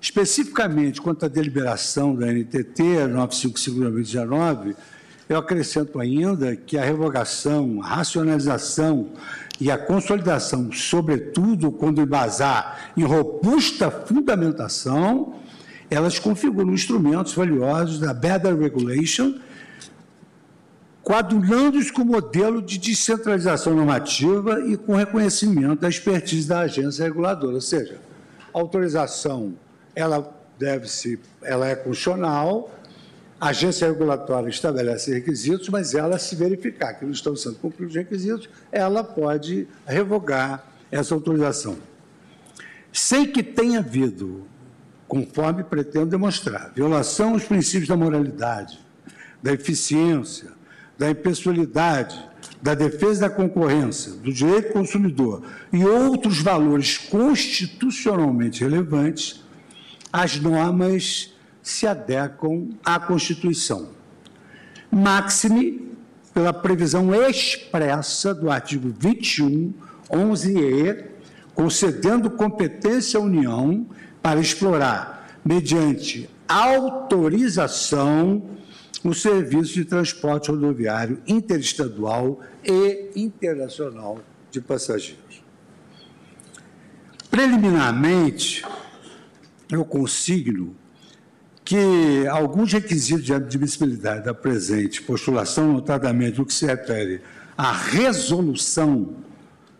Especificamente 0.00 1.00
quanto 1.00 1.26
à 1.26 1.28
deliberação 1.28 2.14
da 2.14 2.26
NTT 2.32 2.82
955-2019, 3.10 4.74
eu 5.30 5.38
acrescento 5.38 6.00
ainda 6.00 6.56
que 6.56 6.76
a 6.76 6.84
revogação, 6.84 7.80
a 7.84 7.86
racionalização 7.86 9.10
e 9.60 9.70
a 9.70 9.78
consolidação, 9.78 10.72
sobretudo 10.72 11.70
quando 11.70 12.00
embasar 12.00 12.90
em 12.96 13.04
robusta 13.04 13.92
fundamentação, 13.92 15.36
elas 15.88 16.18
configuram 16.18 16.72
instrumentos 16.72 17.32
valiosos 17.32 18.00
da 18.00 18.12
Better 18.12 18.58
Regulation, 18.58 19.38
coadunando-os 21.00 21.92
com 21.92 22.02
o 22.02 22.06
modelo 22.06 22.60
de 22.60 22.76
descentralização 22.76 23.72
normativa 23.72 24.60
e 24.66 24.76
com 24.76 24.96
reconhecimento 24.96 25.82
da 25.82 25.88
expertise 25.88 26.48
da 26.48 26.60
agência 26.60 27.04
reguladora, 27.04 27.54
ou 27.54 27.60
seja, 27.60 28.00
a 28.52 28.58
autorização 28.58 29.54
ela 29.94 30.28
deve 30.58 30.88
se, 30.88 31.20
ela 31.40 31.68
é 31.68 31.76
constitucional, 31.76 32.68
a 33.40 33.48
agência 33.48 33.88
regulatória 33.88 34.50
estabelece 34.50 35.14
requisitos, 35.14 35.70
mas 35.70 35.94
ela, 35.94 36.18
se 36.18 36.36
verificar 36.36 36.92
que 36.92 37.06
não 37.06 37.12
estão 37.12 37.34
sendo 37.34 37.56
cumpridos 37.56 37.94
os 37.94 37.96
requisitos, 37.96 38.50
ela 38.70 39.02
pode 39.02 39.66
revogar 39.86 40.62
essa 40.90 41.14
autorização. 41.14 41.78
Sem 42.92 43.26
que 43.26 43.42
tenha 43.42 43.78
havido, 43.78 44.44
conforme 45.08 45.64
pretendo 45.64 46.06
demonstrar, 46.06 46.70
violação 46.74 47.30
aos 47.32 47.44
princípios 47.44 47.88
da 47.88 47.96
moralidade, 47.96 48.78
da 49.42 49.54
eficiência, 49.54 50.50
da 50.98 51.10
impessoalidade, 51.10 52.22
da 52.60 52.74
defesa 52.74 53.22
da 53.22 53.30
concorrência, 53.30 54.12
do 54.12 54.30
direito 54.30 54.68
do 54.68 54.72
consumidor 54.74 55.42
e 55.72 55.82
outros 55.82 56.42
valores 56.42 56.98
constitucionalmente 56.98 58.62
relevantes, 58.62 59.42
as 60.12 60.38
normas 60.38 61.29
se 61.62 61.86
adequam 61.86 62.68
à 62.84 62.98
Constituição. 62.98 63.90
Máxime 64.90 65.90
pela 66.32 66.52
previsão 66.52 67.14
expressa 67.14 68.34
do 68.34 68.50
artigo 68.50 68.94
21, 68.98 69.72
11e, 70.10 71.04
concedendo 71.54 72.30
competência 72.30 73.18
à 73.18 73.22
União 73.22 73.86
para 74.22 74.40
explorar, 74.40 75.40
mediante 75.44 76.28
autorização, 76.48 78.42
o 79.02 79.14
serviço 79.14 79.74
de 79.74 79.84
transporte 79.84 80.50
rodoviário 80.50 81.22
interestadual 81.26 82.40
e 82.64 83.10
internacional 83.16 84.18
de 84.50 84.60
passageiros. 84.60 85.42
Preliminarmente, 87.30 88.64
eu 89.70 89.84
consigno 89.84 90.76
que 91.70 92.26
alguns 92.26 92.72
requisitos 92.72 93.24
de 93.24 93.32
admissibilidade 93.32 94.24
da 94.24 94.34
presente 94.34 95.00
postulação, 95.02 95.72
notadamente 95.72 96.40
no 96.40 96.44
que 96.44 96.52
se 96.52 96.66
refere 96.66 97.20
à 97.56 97.70
resolução 97.70 99.10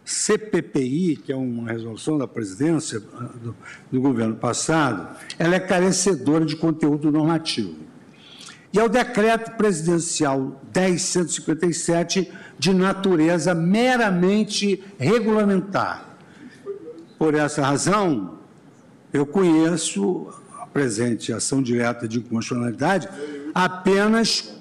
CPPI, 0.04 1.16
que 1.16 1.32
é 1.32 1.36
uma 1.36 1.68
resolução 1.68 2.16
da 2.16 2.28
presidência 2.28 3.00
do, 3.00 3.56
do 3.90 4.00
governo 4.00 4.36
passado, 4.36 5.16
ela 5.36 5.56
é 5.56 5.58
carecedora 5.58 6.46
de 6.46 6.54
conteúdo 6.54 7.10
normativo. 7.10 7.74
E 8.72 8.78
ao 8.78 8.88
decreto 8.88 9.56
presidencial 9.56 10.62
1057, 10.72 12.30
de 12.56 12.72
natureza 12.72 13.52
meramente 13.52 14.80
regulamentar, 14.96 16.16
Por 17.18 17.34
essa 17.34 17.62
razão, 17.62 18.38
eu 19.12 19.26
conheço 19.26 20.28
presente 20.72 21.32
ação 21.32 21.62
direta 21.62 22.06
de 22.06 22.18
inconstitucionalidade 22.18 23.08
apenas 23.54 24.52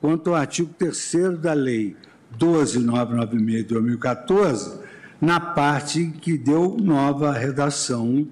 quanto 0.00 0.30
ao 0.30 0.36
artigo 0.36 0.72
3 0.78 1.38
da 1.38 1.52
Lei 1.52 1.96
12.996 2.38 3.56
de 3.56 3.62
2014, 3.64 4.78
na 5.20 5.40
parte 5.40 6.12
que 6.20 6.36
deu 6.36 6.76
nova 6.76 7.32
redação 7.32 8.26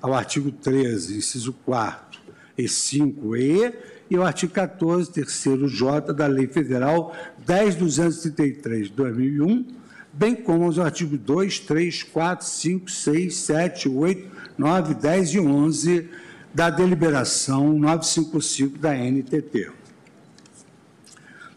ao 0.00 0.14
artigo 0.14 0.50
13, 0.50 1.18
inciso 1.18 1.52
4 1.64 2.20
e 2.56 2.64
5E, 2.64 3.74
e 4.10 4.18
o 4.18 4.24
artigo 4.24 4.52
14, 4.52 5.12
terceiro 5.12 5.68
J 5.68 6.12
da 6.12 6.26
Lei 6.26 6.48
Federal 6.48 7.14
10.233 7.46 8.84
de 8.84 8.90
2001, 8.90 9.66
bem 10.12 10.34
como 10.34 10.66
os 10.66 10.78
artigos 10.78 11.18
2, 11.18 11.60
3, 11.60 12.02
4, 12.04 12.46
5, 12.46 12.90
6, 12.90 13.36
7, 13.36 13.88
8, 13.88 14.30
9, 14.60 14.92
10 14.94 15.34
e 15.34 15.40
11 15.40 16.08
da 16.52 16.68
deliberação 16.68 17.72
955 17.78 18.78
da 18.78 18.92
NTT. 18.92 19.70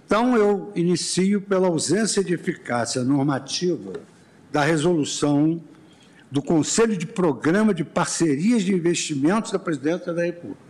Então, 0.05 0.37
eu 0.37 0.71
inicio 0.73 1.41
pela 1.41 1.67
ausência 1.67 2.23
de 2.23 2.33
eficácia 2.33 3.03
normativa 3.03 3.93
da 4.51 4.63
resolução 4.63 5.61
do 6.31 6.41
Conselho 6.41 6.95
de 6.95 7.05
Programa 7.05 7.73
de 7.73 7.83
Parcerias 7.83 8.63
de 8.63 8.73
Investimentos 8.73 9.51
da 9.51 9.59
Presidência 9.59 10.13
da 10.13 10.23
República. 10.23 10.63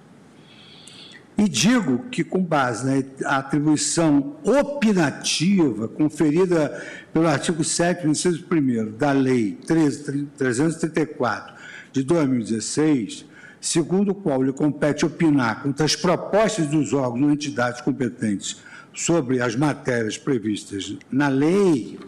E 1.38 1.48
digo 1.48 2.06
que, 2.10 2.24
com 2.24 2.44
base 2.44 2.86
na 2.86 3.38
atribuição 3.38 4.38
opinativa 4.44 5.88
conferida 5.88 6.82
pelo 7.12 7.28
artigo 7.28 7.64
7, 7.64 8.08
inciso 8.08 8.44
1 8.52 8.98
da 8.98 9.12
Lei 9.12 9.58
334 9.68 11.54
de 11.94 12.04
2016, 12.04 13.26
segundo 13.62 14.12
o 14.12 14.16
qual 14.16 14.42
lhe 14.42 14.52
compete 14.52 15.06
opinar 15.06 15.62
contra 15.62 15.86
as 15.86 15.96
propostas 15.96 16.68
dos 16.68 16.92
órgãos 16.92 17.22
ou 17.22 17.32
entidades 17.32 17.80
competentes 17.82 18.58
sobre 18.94 19.42
as 19.42 19.56
matérias 19.56 20.18
previstas 20.18 20.98
na 21.12 21.28
lei, 21.28 22.00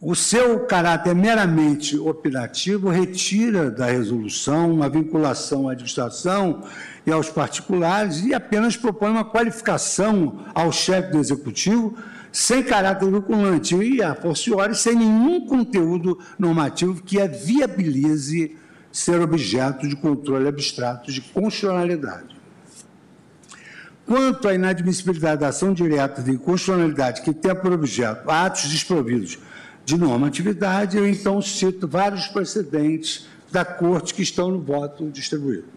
o 0.00 0.14
seu 0.14 0.60
caráter 0.60 1.14
meramente 1.14 1.98
opinativo 1.98 2.88
retira 2.88 3.70
da 3.70 3.86
resolução 3.86 4.82
a 4.82 4.88
vinculação 4.88 5.68
à 5.68 5.72
administração 5.72 6.62
e 7.04 7.10
aos 7.10 7.28
particulares 7.28 8.24
e 8.24 8.32
apenas 8.32 8.76
propõe 8.76 9.10
uma 9.10 9.24
qualificação 9.24 10.44
ao 10.54 10.70
chefe 10.70 11.10
do 11.10 11.18
executivo 11.18 11.96
sem 12.32 12.62
caráter 12.62 13.10
vinculante 13.10 13.74
e, 13.76 14.02
a 14.02 14.14
forciori, 14.14 14.74
sem 14.74 14.94
nenhum 14.94 15.46
conteúdo 15.46 16.18
normativo 16.38 17.02
que 17.02 17.20
a 17.20 17.26
viabilize 17.26 18.56
ser 18.92 19.20
objeto 19.20 19.86
de 19.86 19.96
controle 19.96 20.48
abstrato 20.48 21.12
de 21.12 21.20
constitucionalidade. 21.20 22.36
Quanto 24.06 24.48
à 24.48 24.54
inadmissibilidade 24.54 25.40
da 25.40 25.48
ação 25.48 25.74
direta 25.74 26.22
de 26.22 26.30
inconstitucionalidade 26.30 27.22
que 27.22 27.34
tem 27.34 27.54
por 27.54 27.72
objeto 27.72 28.30
atos 28.30 28.70
desprovidos 28.70 29.38
de 29.84 29.98
normatividade, 29.98 30.96
eu 30.96 31.08
então 31.08 31.42
cito 31.42 31.88
vários 31.88 32.26
precedentes 32.28 33.26
da 33.50 33.64
Corte 33.64 34.14
que 34.14 34.22
estão 34.22 34.50
no 34.50 34.60
voto 34.60 35.10
distribuído. 35.10 35.75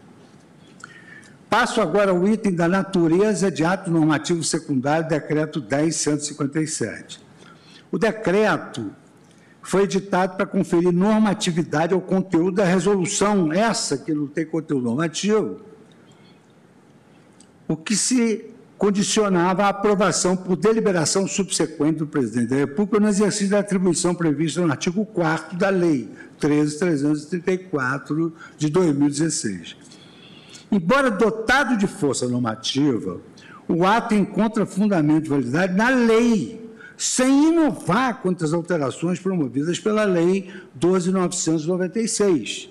Passo 1.49 1.81
agora 1.81 2.11
ao 2.11 2.27
item 2.27 2.53
da 2.53 2.67
natureza 2.67 3.49
de 3.49 3.65
ato 3.65 3.89
normativo 3.89 4.43
secundário, 4.43 5.09
decreto 5.09 5.59
10.157. 5.59 7.19
O 7.91 7.97
decreto 7.97 8.91
foi 9.63 9.83
editado 9.83 10.37
para 10.37 10.45
conferir 10.45 10.91
normatividade 10.91 11.93
ao 11.93 12.01
conteúdo 12.01 12.57
da 12.57 12.65
resolução, 12.65 13.51
essa 13.51 13.97
que 13.97 14.13
não 14.13 14.27
tem 14.27 14.45
conteúdo 14.45 14.83
normativo, 14.83 15.61
o 17.67 17.75
que 17.75 17.95
se 17.95 18.45
condicionava 18.77 19.63
a 19.63 19.69
aprovação 19.69 20.37
por 20.37 20.55
deliberação 20.55 21.27
subsequente 21.27 21.99
do 21.99 22.07
presidente 22.07 22.49
da 22.49 22.55
República 22.55 22.99
no 22.99 23.09
exercício 23.09 23.49
da 23.49 23.59
atribuição 23.59 24.15
prevista 24.15 24.61
no 24.61 24.71
artigo 24.71 25.05
4 25.05 25.57
da 25.57 25.69
Lei 25.69 26.09
13.334 26.39 28.31
de 28.57 28.69
2016. 28.69 29.88
Embora 30.71 31.09
dotado 31.09 31.77
de 31.77 31.87
força 31.87 32.27
normativa, 32.27 33.19
o 33.67 33.85
ato 33.85 34.13
encontra 34.13 34.65
fundamento 34.65 35.23
de 35.23 35.29
validade 35.29 35.75
na 35.75 35.89
lei, 35.89 36.69
sem 36.97 37.49
inovar 37.49 38.21
quanto 38.21 38.43
às 38.43 38.53
alterações 38.53 39.19
promovidas 39.19 39.79
pela 39.79 40.03
Lei 40.03 40.51
12.996 40.77 42.69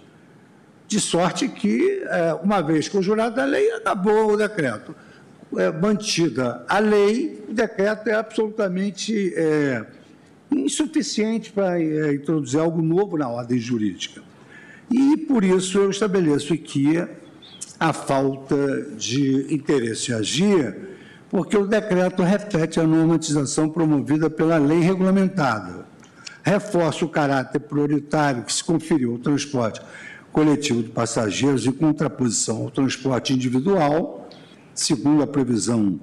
de 0.89 0.99
sorte 0.99 1.47
que, 1.49 2.03
é, 2.07 2.33
uma 2.43 2.63
vez 2.63 2.89
conjurada 2.89 3.43
a 3.43 3.45
lei, 3.45 3.71
acabou 3.73 4.33
o 4.33 4.37
decreto. 4.37 4.95
É, 5.57 5.71
mantida 5.71 6.65
a 6.67 6.79
lei, 6.79 7.45
o 7.49 7.53
decreto 7.53 8.09
é 8.09 8.15
absolutamente 8.15 9.33
é, 9.37 9.85
insuficiente 10.51 11.53
para 11.53 11.81
é, 11.81 12.15
introduzir 12.15 12.59
algo 12.59 12.81
novo 12.81 13.19
na 13.19 13.29
ordem 13.29 13.59
jurídica. 13.59 14.23
E, 14.91 15.17
por 15.19 15.45
isso, 15.45 15.79
eu 15.79 15.91
estabeleço 15.91 16.55
aqui 16.55 16.97
a 17.79 17.93
falta 17.93 18.83
de 18.97 19.55
interesse 19.55 20.11
em 20.11 20.15
agir, 20.15 20.77
porque 21.31 21.57
o 21.57 21.67
decreto 21.67 22.23
repete 22.23 22.81
a 22.81 22.87
normatização 22.87 23.69
promovida 23.69 24.29
pela 24.29 24.59
lei 24.59 24.81
regulamentada, 24.81 25.87
reforça 26.43 27.05
o 27.05 27.09
caráter 27.09 27.61
prioritário 27.61 28.43
que 28.43 28.53
se 28.53 28.65
conferiu 28.65 29.13
ao 29.13 29.19
transporte 29.19 29.81
coletivo 30.33 30.83
de 30.83 30.91
passageiros 30.91 31.67
em 31.67 31.73
contraposição 31.73 32.63
ao 32.63 32.71
transporte 32.71 33.33
individual, 33.33 34.29
segundo 34.75 35.23
a 35.23 35.27
previsão 35.27 35.99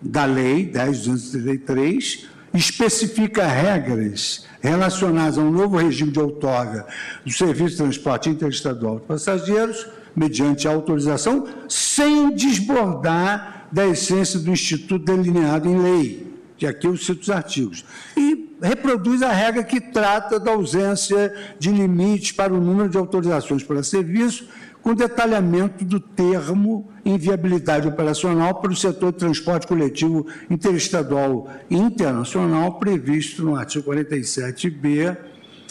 da 0.00 0.24
Lei 0.24 0.70
10.233, 0.70 2.24
especifica 2.54 3.46
regras 3.46 4.46
relacionadas 4.60 5.38
ao 5.38 5.50
novo 5.50 5.76
regime 5.76 6.10
de 6.10 6.18
outorga 6.18 6.86
do 7.24 7.32
Serviço 7.32 7.70
de 7.70 7.76
Transporte 7.76 8.28
Interestadual 8.28 8.98
de 8.98 9.06
Passageiros, 9.06 9.86
mediante 10.20 10.68
autorização, 10.68 11.46
sem 11.66 12.34
desbordar 12.34 13.68
da 13.72 13.86
essência 13.86 14.38
do 14.38 14.50
Instituto 14.50 15.02
delineado 15.02 15.66
em 15.66 15.78
lei, 15.78 16.34
que 16.58 16.66
aqui 16.66 16.86
eu 16.86 16.94
cito 16.94 17.22
os 17.22 17.30
artigos. 17.30 17.86
E 18.14 18.54
reproduz 18.60 19.22
a 19.22 19.32
regra 19.32 19.64
que 19.64 19.80
trata 19.80 20.38
da 20.38 20.50
ausência 20.50 21.34
de 21.58 21.70
limites 21.70 22.32
para 22.32 22.52
o 22.52 22.60
número 22.60 22.90
de 22.90 22.98
autorizações 22.98 23.62
para 23.62 23.82
serviço, 23.82 24.46
com 24.82 24.94
detalhamento 24.94 25.84
do 25.84 25.98
termo 25.98 26.90
inviabilidade 27.02 27.88
operacional 27.88 28.60
para 28.60 28.72
o 28.72 28.76
setor 28.76 29.12
de 29.12 29.18
transporte 29.18 29.66
coletivo 29.66 30.26
interestadual 30.50 31.48
e 31.70 31.76
internacional 31.76 32.78
previsto 32.78 33.42
no 33.42 33.56
artigo 33.56 33.90
47b 33.90 35.16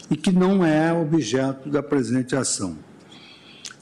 e 0.09 0.15
que 0.15 0.31
não 0.31 0.65
é 0.65 0.91
objeto 0.91 1.69
da 1.69 1.83
presente 1.83 2.35
ação. 2.35 2.88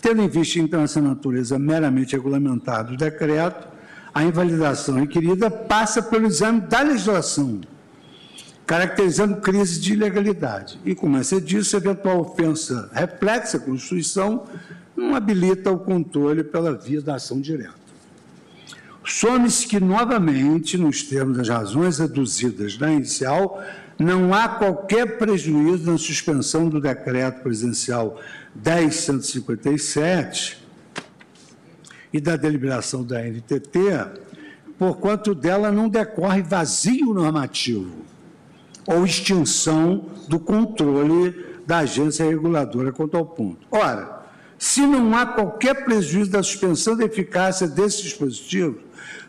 Tendo 0.02 0.22
em 0.22 0.28
vista, 0.28 0.60
então, 0.60 0.82
essa 0.82 1.02
natureza 1.02 1.58
meramente 1.58 2.16
regulamentada 2.16 2.92
do 2.92 2.98
decreto, 2.98 3.68
a 4.14 4.24
invalidação 4.24 4.96
requerida 4.96 5.50
passa 5.50 6.02
pelo 6.02 6.28
exame 6.28 6.62
da 6.62 6.82
legislação, 6.82 7.62
caracterizando 8.66 9.38
crise 9.38 9.80
de 9.80 9.94
ilegalidade. 9.94 10.80
E, 10.86 10.96
como 10.96 11.18
é 11.18 11.22
disso, 11.40 11.76
eventual 11.76 12.22
ofensa 12.22 12.90
reflexa 12.94 13.58
à 13.58 13.60
Constituição 13.60 14.46
não 14.96 15.16
habilita 15.16 15.72
o 15.72 15.78
controle 15.78 16.44
pela 16.44 16.74
via 16.74 17.02
da 17.02 17.16
ação 17.16 17.40
direta. 17.40 17.88
Some-se 19.06 19.68
que, 19.68 19.80
novamente, 19.80 20.78
nos 20.78 21.04
termos 21.04 21.38
das 21.38 21.48
razões 21.48 22.00
reduzidas 22.00 22.78
na 22.78 22.92
inicial, 22.92 23.64
não 24.00 24.34
há 24.34 24.48
qualquer 24.48 25.18
prejuízo 25.18 25.92
na 25.92 25.98
suspensão 25.98 26.70
do 26.70 26.80
decreto 26.80 27.42
presidencial 27.42 28.20
10.157 28.62 30.58
e 32.14 32.20
da 32.22 32.36
deliberação 32.36 33.04
da 33.04 33.22
NTT, 33.24 33.80
porquanto 34.78 35.34
dela 35.34 35.72
não 35.72 35.90
decorre 35.90 36.44
vazio 36.44 37.14
normativo 37.14 38.06
ou 38.86 39.04
extinção 39.04 40.06
do 40.30 40.40
controle 40.40 41.46
da 41.66 41.80
agência 41.80 42.26
reguladora 42.26 42.92
quanto 42.92 43.18
ao 43.18 43.26
ponto. 43.26 43.68
Ora, 43.72 44.26
se 44.58 44.82
não 44.82 45.16
há 45.16 45.26
qualquer 45.26 45.84
prejuízo 45.84 46.32
da 46.32 46.42
suspensão 46.42 46.96
da 46.96 47.04
eficácia 47.04 47.68
desses 47.68 48.02
dispositivos, 48.02 48.82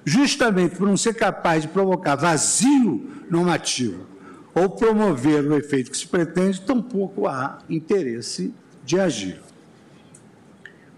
justamente 0.05 0.77
por 0.77 0.87
não 0.87 0.97
ser 0.97 1.15
capaz 1.15 1.63
de 1.63 1.69
provocar 1.69 2.15
vazio 2.15 3.11
normativo 3.29 4.18
ou 4.59 4.69
promover 4.69 5.45
o 5.47 5.57
efeito 5.57 5.91
que 5.91 5.97
se 5.97 6.07
pretende, 6.07 6.61
tampouco 6.61 7.29
há 7.29 7.61
interesse 7.71 8.53
de 8.85 8.99
agir. 8.99 9.41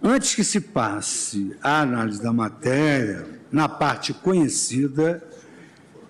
Antes 0.03 0.35
que 0.35 0.43
se 0.43 0.61
passe 0.61 1.55
a 1.63 1.81
análise 1.83 2.23
da 2.23 2.33
matéria, 2.33 3.27
na 3.53 3.69
parte 3.69 4.15
conhecida, 4.15 5.23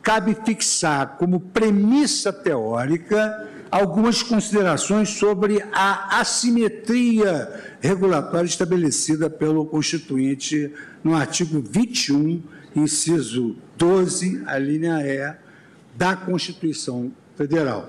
cabe 0.00 0.36
fixar 0.44 1.16
como 1.18 1.40
premissa 1.40 2.32
teórica 2.32 3.48
algumas 3.68 4.22
considerações 4.22 5.10
sobre 5.10 5.60
a 5.72 6.20
assimetria 6.20 7.76
regulatória 7.80 8.46
estabelecida 8.46 9.28
pelo 9.28 9.66
Constituinte 9.66 10.72
no 11.02 11.16
artigo 11.16 11.60
21, 11.60 12.42
inciso 12.76 13.56
12, 13.76 14.42
a 14.46 14.58
linha 14.58 15.00
E, 15.04 15.34
da 15.96 16.14
Constituição 16.14 17.12
Federal. 17.40 17.88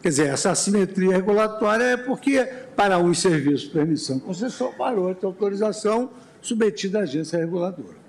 Quer 0.00 0.08
dizer, 0.08 0.28
essa 0.28 0.50
assimetria 0.52 1.12
regulatória 1.12 1.84
é 1.84 1.96
porque, 1.98 2.42
para 2.74 2.98
uns 2.98 3.20
serviços, 3.20 3.68
permissão 3.68 4.16
e 4.16 4.20
concessão, 4.20 4.72
para 4.72 4.98
outros, 4.98 5.22
autorização 5.22 6.08
submetida 6.40 7.00
à 7.00 7.02
agência 7.02 7.38
reguladora. 7.38 8.00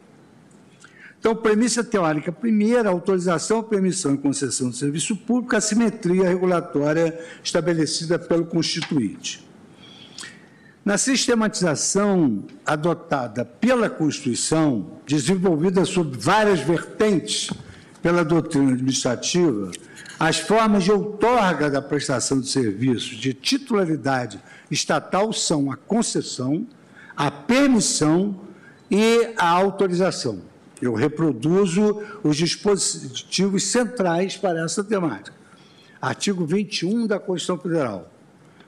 Então, 1.19 1.35
premissa 1.35 1.83
teórica 1.83 2.31
primeira, 2.31 2.89
autorização, 2.89 3.61
permissão 3.61 4.13
e 4.13 4.17
concessão 4.17 4.69
de 4.69 4.77
serviço 4.77 5.13
público, 5.13 5.57
assimetria 5.57 6.29
regulatória 6.29 7.19
estabelecida 7.43 8.17
pelo 8.17 8.45
Constituinte. 8.45 9.45
Na 10.85 10.97
sistematização 10.97 12.45
adotada 12.65 13.43
pela 13.43 13.89
Constituição, 13.89 14.89
desenvolvida 15.05 15.83
sob 15.83 16.17
várias 16.17 16.61
vertentes 16.61 17.51
pela 18.01 18.23
doutrina 18.23 18.71
administrativa, 18.71 19.69
as 20.21 20.37
formas 20.37 20.83
de 20.83 20.91
outorga 20.91 21.67
da 21.67 21.81
prestação 21.81 22.39
de 22.39 22.47
serviços 22.47 23.17
de 23.17 23.33
titularidade 23.33 24.39
estatal 24.69 25.33
são 25.33 25.71
a 25.71 25.75
concessão, 25.75 26.67
a 27.17 27.31
permissão 27.31 28.39
e 28.91 29.33
a 29.35 29.49
autorização. 29.49 30.43
Eu 30.79 30.93
reproduzo 30.93 32.03
os 32.21 32.37
dispositivos 32.37 33.63
centrais 33.63 34.37
para 34.37 34.63
essa 34.63 34.83
temática. 34.83 35.35
Artigo 35.99 36.45
21 36.45 37.07
da 37.07 37.17
Constituição 37.17 37.57
Federal. 37.57 38.07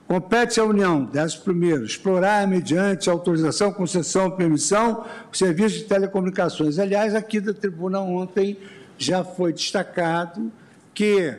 Compete 0.07 0.59
à 0.59 0.63
União, 0.63 1.05
décimo 1.05 1.43
primeiro, 1.43 1.85
explorar, 1.85 2.47
mediante 2.47 3.11
autorização, 3.11 3.71
concessão, 3.71 4.31
permissão, 4.31 5.05
o 5.31 5.37
serviço 5.37 5.77
de 5.77 5.83
telecomunicações. 5.83 6.79
Aliás, 6.79 7.13
aqui 7.13 7.39
da 7.39 7.53
tribuna 7.53 7.99
ontem 7.99 8.57
já 8.97 9.23
foi 9.23 9.53
destacado 9.53 10.51
que, 10.93 11.35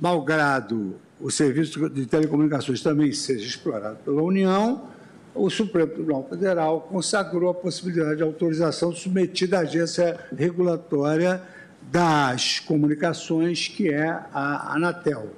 malgrado 0.00 0.96
o 1.20 1.30
serviço 1.30 1.88
de 1.88 2.06
telecomunicações 2.06 2.80
também 2.80 3.12
seja 3.12 3.46
explorado 3.46 3.98
pela 4.04 4.22
União, 4.22 4.88
o 5.34 5.48
Supremo 5.48 5.92
Tribunal 5.92 6.26
Federal 6.28 6.80
consagrou 6.82 7.50
a 7.50 7.54
possibilidade 7.54 8.16
de 8.16 8.22
autorização 8.22 8.92
submetida 8.92 9.58
à 9.58 9.60
agência 9.60 10.18
regulatória 10.36 11.42
das 11.90 12.60
comunicações, 12.60 13.68
que 13.68 13.88
é 13.88 14.08
a 14.32 14.74
Anatel. 14.74 15.30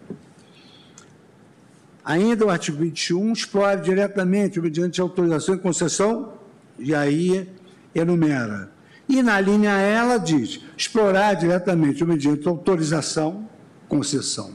Ainda 2.04 2.44
o 2.44 2.50
artigo 2.50 2.78
21 2.78 3.32
explora 3.32 3.76
diretamente, 3.80 4.60
mediante 4.60 5.00
autorização 5.00 5.54
e 5.54 5.58
concessão, 5.58 6.34
e 6.78 6.94
aí 6.94 7.48
enumera. 7.94 8.70
E 9.08 9.22
na 9.22 9.40
linha 9.40 9.72
ela 9.72 10.18
diz: 10.18 10.60
explorar 10.76 11.34
diretamente, 11.34 12.04
mediante 12.04 12.46
autorização, 12.48 13.48
concessão 13.94 14.54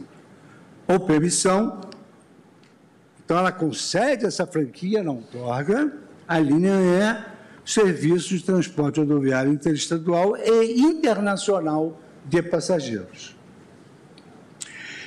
ou 0.85 0.99
permissão. 0.99 1.79
Então 3.23 3.37
ela 3.37 3.51
concede 3.51 4.25
essa 4.25 4.45
franquia, 4.45 5.01
não 5.01 5.19
otorga. 5.19 5.93
A 6.27 6.37
linha 6.39 6.73
é 6.73 7.25
serviços 7.63 8.39
de 8.39 8.43
transporte 8.43 8.99
rodoviário 8.99 9.51
interestadual 9.51 10.35
e 10.35 10.81
internacional 10.81 11.99
de 12.25 12.41
passageiros. 12.41 13.35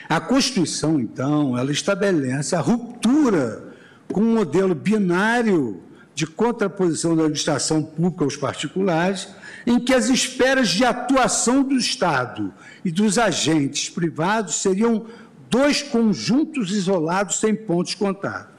A 0.08 0.20
Constituição, 0.20 1.00
então, 1.00 1.56
ela 1.56 1.72
estabelece 1.72 2.54
a 2.54 2.60
ruptura 2.60 3.72
com 4.12 4.20
um 4.20 4.34
modelo 4.34 4.74
binário 4.74 5.82
de 6.14 6.26
contraposição 6.26 7.16
da 7.16 7.22
administração 7.22 7.82
pública 7.82 8.24
aos 8.24 8.36
particulares, 8.36 9.28
em 9.66 9.78
que 9.78 9.94
as 9.94 10.08
esferas 10.08 10.68
de 10.68 10.84
atuação 10.84 11.62
do 11.62 11.76
Estado 11.76 12.52
e 12.84 12.90
dos 12.90 13.18
agentes 13.18 13.88
privados 13.88 14.56
seriam 14.56 15.06
dois 15.48 15.82
conjuntos 15.82 16.70
isolados 16.72 17.38
sem 17.38 17.54
pontos 17.54 17.94
contados. 17.94 18.52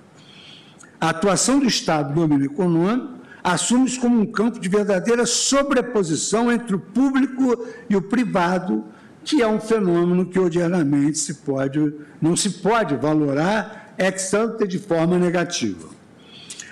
A 0.99 1.09
atuação 1.09 1.59
do 1.59 1.65
Estado 1.65 2.09
no 2.09 2.27
domínio 2.27 2.45
econômico 2.45 3.13
assume-se 3.43 3.99
como 3.99 4.21
um 4.21 4.25
campo 4.25 4.59
de 4.59 4.69
verdadeira 4.69 5.25
sobreposição 5.25 6.51
entre 6.51 6.75
o 6.75 6.79
público 6.79 7.65
e 7.89 7.95
o 7.95 8.01
privado, 8.01 8.85
que 9.23 9.41
é 9.41 9.47
um 9.47 9.59
fenômeno 9.59 10.25
que 10.25 10.39
odiernamente 10.39 11.17
se 11.17 11.33
pode, 11.35 11.93
não 12.21 12.37
se 12.37 12.49
pode 12.49 12.95
valorar 12.95 13.93
ex 13.97 14.33
ante 14.33 14.65
de 14.65 14.79
forma 14.79 15.17
negativa. 15.17 15.89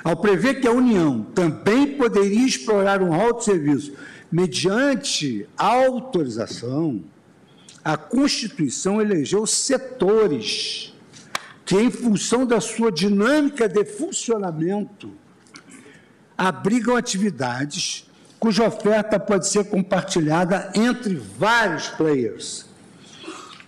Ao 0.04 0.16
prever 0.16 0.62
que 0.62 0.68
a 0.68 0.72
União 0.72 1.24
também 1.36 1.96
poderia 1.96 2.46
explorar 2.46 3.02
um 3.02 3.10
rol 3.10 3.34
de 3.34 3.44
serviço 3.44 3.94
mediante 4.32 5.48
autorização, 5.58 7.04
a 7.84 7.98
Constituição 7.98 9.02
elegeu 9.02 9.46
setores 9.46 10.94
que, 11.66 11.76
em 11.76 11.92
função 11.92 12.46
da 12.46 12.62
sua 12.62 12.92
dinâmica 12.92 13.68
de 13.68 13.84
funcionamento, 13.84 15.12
abrigam 16.38 16.96
atividades 16.96 18.08
cuja 18.40 18.68
oferta 18.68 19.20
pode 19.20 19.48
ser 19.48 19.66
compartilhada 19.66 20.72
entre 20.74 21.16
vários 21.16 21.90
players. 21.90 22.66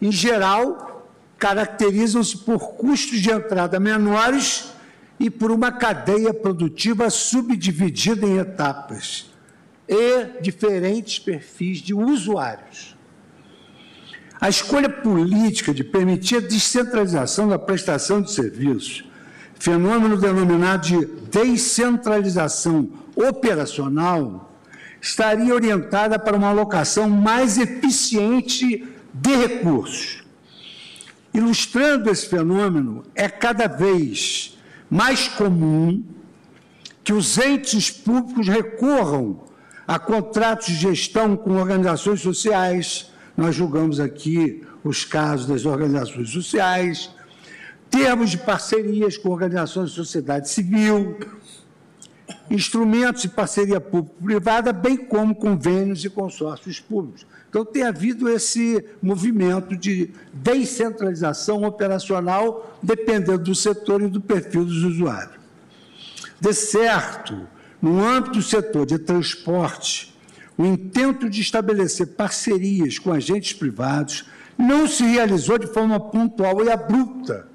Em 0.01 0.11
geral, 0.11 1.07
caracterizam-se 1.37 2.37
por 2.37 2.73
custos 2.75 3.19
de 3.19 3.29
entrada 3.29 3.79
menores 3.79 4.71
e 5.19 5.29
por 5.29 5.51
uma 5.51 5.71
cadeia 5.71 6.33
produtiva 6.33 7.09
subdividida 7.09 8.25
em 8.25 8.37
etapas 8.37 9.32
e 9.87 10.41
diferentes 10.41 11.19
perfis 11.19 11.79
de 11.79 11.93
usuários. 11.93 12.95
A 14.39 14.49
escolha 14.49 14.89
política 14.89 15.73
de 15.73 15.83
permitir 15.83 16.37
a 16.37 16.41
descentralização 16.41 17.47
da 17.47 17.57
prestação 17.57 18.21
de 18.21 18.31
serviços, 18.31 19.05
fenômeno 19.57 20.17
denominado 20.17 20.83
de 20.87 21.05
descentralização 21.31 22.89
operacional, 23.15 24.53
estaria 25.01 25.53
orientada 25.53 26.17
para 26.17 26.35
uma 26.35 26.49
alocação 26.49 27.09
mais 27.09 27.57
eficiente 27.57 28.87
de 29.13 29.35
recursos. 29.35 30.23
Ilustrando 31.33 32.09
esse 32.09 32.27
fenômeno, 32.27 33.03
é 33.15 33.27
cada 33.27 33.67
vez 33.67 34.57
mais 34.89 35.27
comum 35.27 36.03
que 37.03 37.11
os 37.11 37.37
entes 37.37 37.89
públicos 37.89 38.47
recorram 38.47 39.41
a 39.87 39.99
contratos 39.99 40.67
de 40.67 40.75
gestão 40.75 41.35
com 41.35 41.55
organizações 41.55 42.21
sociais, 42.21 43.11
nós 43.35 43.55
julgamos 43.55 43.99
aqui 43.99 44.63
os 44.83 45.03
casos 45.03 45.45
das 45.45 45.65
organizações 45.65 46.29
sociais, 46.29 47.09
termos 47.89 48.31
de 48.31 48.37
parcerias 48.37 49.17
com 49.17 49.29
organizações 49.29 49.89
de 49.89 49.95
sociedade 49.95 50.49
civil, 50.49 51.17
instrumentos 52.49 53.23
de 53.23 53.29
parceria 53.29 53.79
público-privada, 53.79 54.71
bem 54.71 54.97
como 54.97 55.35
convênios 55.35 56.03
e 56.03 56.09
consórcios 56.09 56.79
públicos. 56.79 57.25
Então, 57.49 57.63
tem 57.63 57.83
havido 57.83 58.27
esse 58.29 58.83
movimento 59.01 59.77
de 59.77 60.09
descentralização 60.33 61.63
operacional, 61.63 62.77
dependendo 62.81 63.37
do 63.43 63.55
setor 63.55 64.01
e 64.01 64.07
do 64.07 64.19
perfil 64.19 64.65
dos 64.65 64.83
usuários. 64.83 65.37
De 66.39 66.53
certo, 66.53 67.47
no 67.83 68.03
âmbito 68.03 68.39
do 68.39 68.41
setor 68.41 68.87
de 68.87 68.97
transporte, 68.97 70.17
o 70.57 70.65
intento 70.65 71.29
de 71.29 71.39
estabelecer 71.39 72.07
parcerias 72.15 72.97
com 72.97 73.11
agentes 73.11 73.53
privados 73.53 74.25
não 74.57 74.87
se 74.87 75.03
realizou 75.03 75.59
de 75.59 75.67
forma 75.67 75.99
pontual 75.99 76.63
e 76.63 76.71
abrupta 76.71 77.53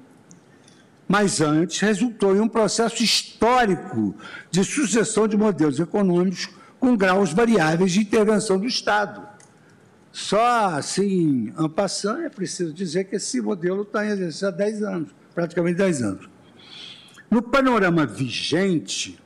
mas 1.09 1.41
antes 1.41 1.79
resultou 1.79 2.35
em 2.35 2.39
um 2.39 2.47
processo 2.47 3.03
histórico 3.03 4.15
de 4.51 4.63
sucessão 4.63 5.27
de 5.27 5.35
modelos 5.35 5.79
econômicos 5.79 6.47
com 6.79 6.95
graus 6.95 7.33
variáveis 7.33 7.93
de 7.93 8.01
intervenção 8.01 8.59
do 8.59 8.67
Estado. 8.67 9.27
Só 10.11 10.75
assim, 10.75 11.51
en 11.57 11.67
passant, 11.67 12.19
é 12.19 12.29
preciso 12.29 12.71
dizer 12.71 13.05
que 13.05 13.15
esse 13.15 13.41
modelo 13.41 13.81
está 13.81 14.05
em 14.05 14.09
exercício 14.09 14.47
há 14.47 14.51
10 14.51 14.83
anos, 14.83 15.09
praticamente 15.33 15.77
10 15.77 16.01
anos. 16.03 16.29
No 17.29 17.41
panorama 17.41 18.05
vigente, 18.05 19.19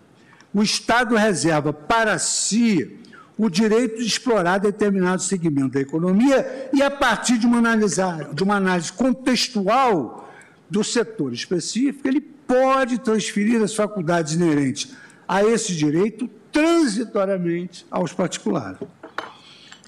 o 0.54 0.62
Estado 0.62 1.16
reserva 1.16 1.74
para 1.74 2.18
si 2.20 3.00
o 3.38 3.50
direito 3.50 3.98
de 3.98 4.06
explorar 4.06 4.60
determinado 4.60 5.22
segmento 5.22 5.70
da 5.70 5.82
economia 5.82 6.70
e, 6.72 6.82
a 6.82 6.92
partir 6.92 7.38
de 7.38 7.48
uma 7.48 7.58
análise, 7.58 8.02
de 8.34 8.44
uma 8.44 8.56
análise 8.58 8.94
contextual 8.94 10.32
do 10.70 10.84
setor 10.84 11.34
específico, 11.34 12.08
ele 12.08 12.22
pode 12.22 13.00
transferir 13.00 13.62
as 13.62 13.74
faculdades 13.74 14.34
inerentes 14.34 14.94
a 15.28 15.44
esse 15.44 15.76
direito 15.76 16.30
transitoriamente 16.52 17.86
aos 17.90 18.14
particulares. 18.14 18.78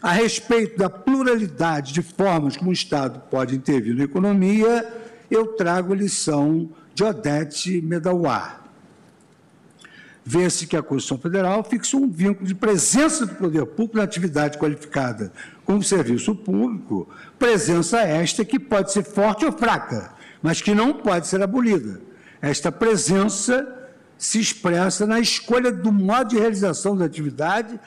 a 0.02 0.12
respeito 0.12 0.78
da 0.78 0.90
pluralidade 0.90 1.94
de 1.94 2.02
formas 2.02 2.58
como 2.58 2.70
o 2.70 2.74
Estado 2.74 3.22
pode 3.30 3.56
intervir 3.56 3.96
na 3.96 4.04
economia, 4.04 4.86
eu 5.32 5.48
trago 5.48 5.94
a 5.94 5.96
lição 5.96 6.70
de 6.94 7.04
Odete 7.04 7.82
Medawar. 7.82 8.65
Vê-se 10.28 10.66
que 10.66 10.76
a 10.76 10.82
Constituição 10.82 11.20
Federal 11.20 11.64
fixa 11.64 11.96
um 11.96 12.10
vínculo 12.10 12.48
de 12.48 12.56
presença 12.56 13.28
do 13.28 13.36
poder 13.36 13.64
público 13.68 13.98
na 13.98 14.04
atividade 14.04 14.58
qualificada 14.58 15.32
como 15.64 15.84
serviço 15.84 16.34
público, 16.34 17.08
presença 17.38 18.00
esta 18.02 18.44
que 18.44 18.58
pode 18.58 18.92
ser 18.92 19.04
forte 19.04 19.46
ou 19.46 19.52
fraca, 19.52 20.12
mas 20.42 20.62
que 20.62 20.74
não 20.74 20.94
pode 20.94 21.28
ser 21.28 21.44
abolida. 21.44 22.02
Esta 22.42 22.72
presença 22.72 23.68
se 24.18 24.40
expressa 24.40 25.06
na 25.06 25.20
escolha 25.20 25.72
do 25.72 25.92
modo 25.92 26.32
de 26.32 26.40
realização 26.40 26.98
da 26.98 27.06
atividade, 27.06 27.80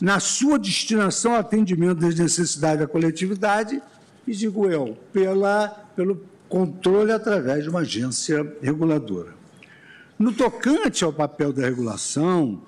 na 0.00 0.20
sua 0.20 0.60
destinação 0.60 1.32
ao 1.32 1.40
atendimento 1.40 1.98
das 1.98 2.14
necessidades 2.14 2.78
da 2.80 2.86
coletividade 2.86 3.82
e, 4.24 4.32
digo 4.32 4.70
eu, 4.70 4.96
pela, 5.12 5.68
pelo 5.96 6.24
controle 6.48 7.10
através 7.10 7.64
de 7.64 7.70
uma 7.70 7.80
agência 7.80 8.56
reguladora. 8.62 9.41
No 10.22 10.32
tocante 10.32 11.02
ao 11.02 11.12
papel 11.12 11.52
da 11.52 11.62
regulação, 11.62 12.62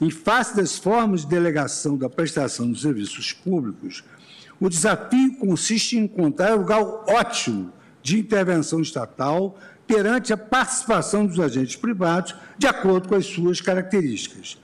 em 0.00 0.10
face 0.10 0.56
das 0.56 0.76
formas 0.76 1.20
de 1.20 1.28
delegação 1.28 1.96
da 1.96 2.10
prestação 2.10 2.68
dos 2.68 2.82
serviços 2.82 3.32
públicos, 3.32 4.02
o 4.58 4.68
desafio 4.68 5.36
consiste 5.36 5.96
em 5.96 6.00
encontrar 6.00 6.56
um 6.56 6.62
lugar 6.62 6.80
ótimo 6.82 7.72
de 8.02 8.18
intervenção 8.18 8.80
estatal 8.80 9.56
perante 9.86 10.32
a 10.32 10.36
participação 10.36 11.24
dos 11.24 11.38
agentes 11.38 11.76
privados, 11.76 12.34
de 12.58 12.66
acordo 12.66 13.08
com 13.08 13.14
as 13.14 13.26
suas 13.26 13.60
características. 13.60 14.58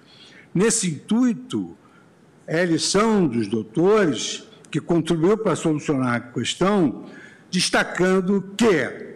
Nesse 0.52 0.88
intuito, 0.88 1.76
é 2.44 2.62
a 2.62 2.66
lição 2.66 3.28
dos 3.28 3.46
doutores 3.46 4.42
que 4.68 4.81
contribuiu 4.81 5.38
para 5.38 5.55
solucionar 5.55 6.14
a 6.16 6.20
questão, 6.20 7.05
destacando 7.52 8.52
que 8.57 9.12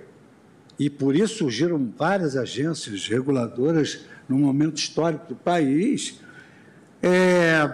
e 0.79 0.91
por 0.91 1.17
isso 1.17 1.39
surgiram 1.39 1.93
várias 1.97 2.37
agências 2.37 3.07
reguladoras 3.07 4.01
no 4.29 4.39
momento 4.39 4.77
histórico 4.77 5.29
do 5.29 5.37
país. 5.37 6.21
É, 7.03 7.69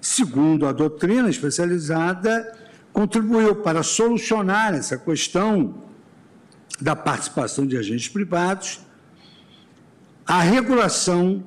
segundo 0.00 0.66
a 0.66 0.72
doutrina 0.72 1.28
especializada, 1.28 2.56
contribuiu 2.92 3.56
para 3.56 3.82
solucionar 3.82 4.74
essa 4.74 4.96
questão 4.96 5.82
da 6.80 6.94
participação 6.94 7.66
de 7.66 7.76
agentes 7.76 8.08
privados, 8.08 8.80
a 10.26 10.40
regulação 10.40 11.44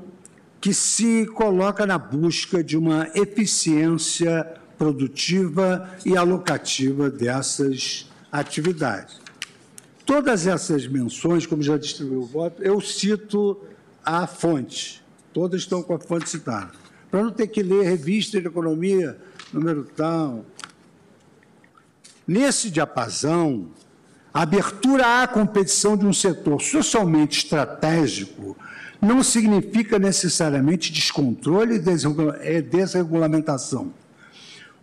que 0.60 0.74
se 0.74 1.26
coloca 1.28 1.86
na 1.86 1.98
busca 1.98 2.64
de 2.64 2.78
uma 2.78 3.08
eficiência 3.16 4.46
produtiva 4.78 5.90
e 6.06 6.18
alocativa 6.18 7.10
dessas 7.10 8.10
atividades. 8.32 9.19
Todas 10.10 10.48
essas 10.48 10.88
menções, 10.88 11.46
como 11.46 11.62
já 11.62 11.78
distribuiu 11.78 12.22
o 12.22 12.26
voto, 12.26 12.64
eu 12.64 12.82
cito 12.82 13.62
a 14.04 14.26
fonte. 14.26 15.04
Todas 15.32 15.62
estão 15.62 15.84
com 15.84 15.94
a 15.94 16.00
fonte 16.00 16.28
citada. 16.28 16.72
Para 17.12 17.22
não 17.22 17.30
ter 17.30 17.46
que 17.46 17.62
ler 17.62 17.84
revista 17.84 18.42
de 18.42 18.48
economia, 18.48 19.16
número 19.54 19.84
tal. 19.96 20.44
Nesse 22.28 22.72
diapasão, 22.72 23.68
a 24.34 24.42
abertura 24.42 25.22
à 25.22 25.28
competição 25.28 25.96
de 25.96 26.08
um 26.08 26.14
setor 26.14 26.60
socialmente 26.60 27.44
estratégico 27.44 28.58
não 29.00 29.22
significa 29.22 30.00
necessariamente 30.00 30.92
descontrole 30.92 31.76
e 31.76 32.62
desregulamentação. 32.64 33.94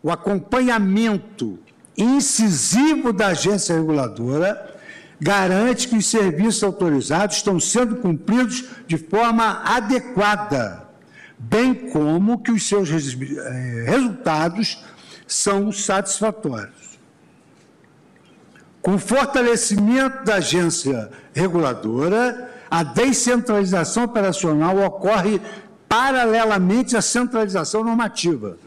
O 0.01 0.09
acompanhamento 0.09 1.59
incisivo 1.99 3.13
da 3.13 3.29
agência 3.29 3.75
reguladora 3.75 4.76
garante 5.21 5.89
que 5.89 5.97
os 5.97 6.07
serviços 6.07 6.63
autorizados 6.63 7.37
estão 7.37 7.59
sendo 7.59 7.97
cumpridos 7.97 8.65
de 8.87 8.99
forma 8.99 9.63
adequada, 9.65 10.87
bem 11.39 11.75
como 11.75 12.39
que 12.39 12.53
os 12.53 12.67
seus 12.69 12.91
eh, 12.91 13.85
resultados 13.87 14.85
são 15.27 15.73
satisfatórios. 15.73 16.99
Com 18.83 18.95
o 18.95 18.99
fortalecimento 18.99 20.25
da 20.25 20.37
agência 20.37 21.11
reguladora, 21.35 22.53
a 22.71 22.83
descentralização 22.85 24.05
operacional 24.05 24.79
ocorre 24.79 25.41
paralelamente 25.89 26.97
à 26.97 27.03
centralização 27.03 27.83
normativa, 27.83 28.59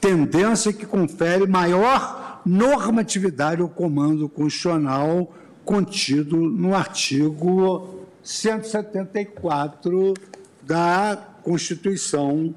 tendência 0.00 0.72
que 0.72 0.86
confere 0.86 1.46
maior 1.46 2.40
normatividade 2.44 3.60
ao 3.60 3.68
comando 3.68 4.28
constitucional 4.28 5.32
contido 5.68 6.38
no 6.38 6.74
artigo 6.74 8.06
174 8.22 10.14
da 10.62 11.14
Constituição 11.42 12.54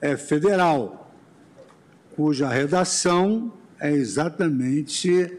eh, 0.00 0.16
Federal, 0.16 1.12
cuja 2.16 2.48
redação 2.48 3.52
é 3.78 3.92
exatamente 3.92 5.36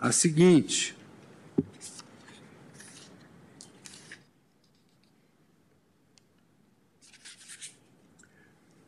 a 0.00 0.10
seguinte: 0.10 0.96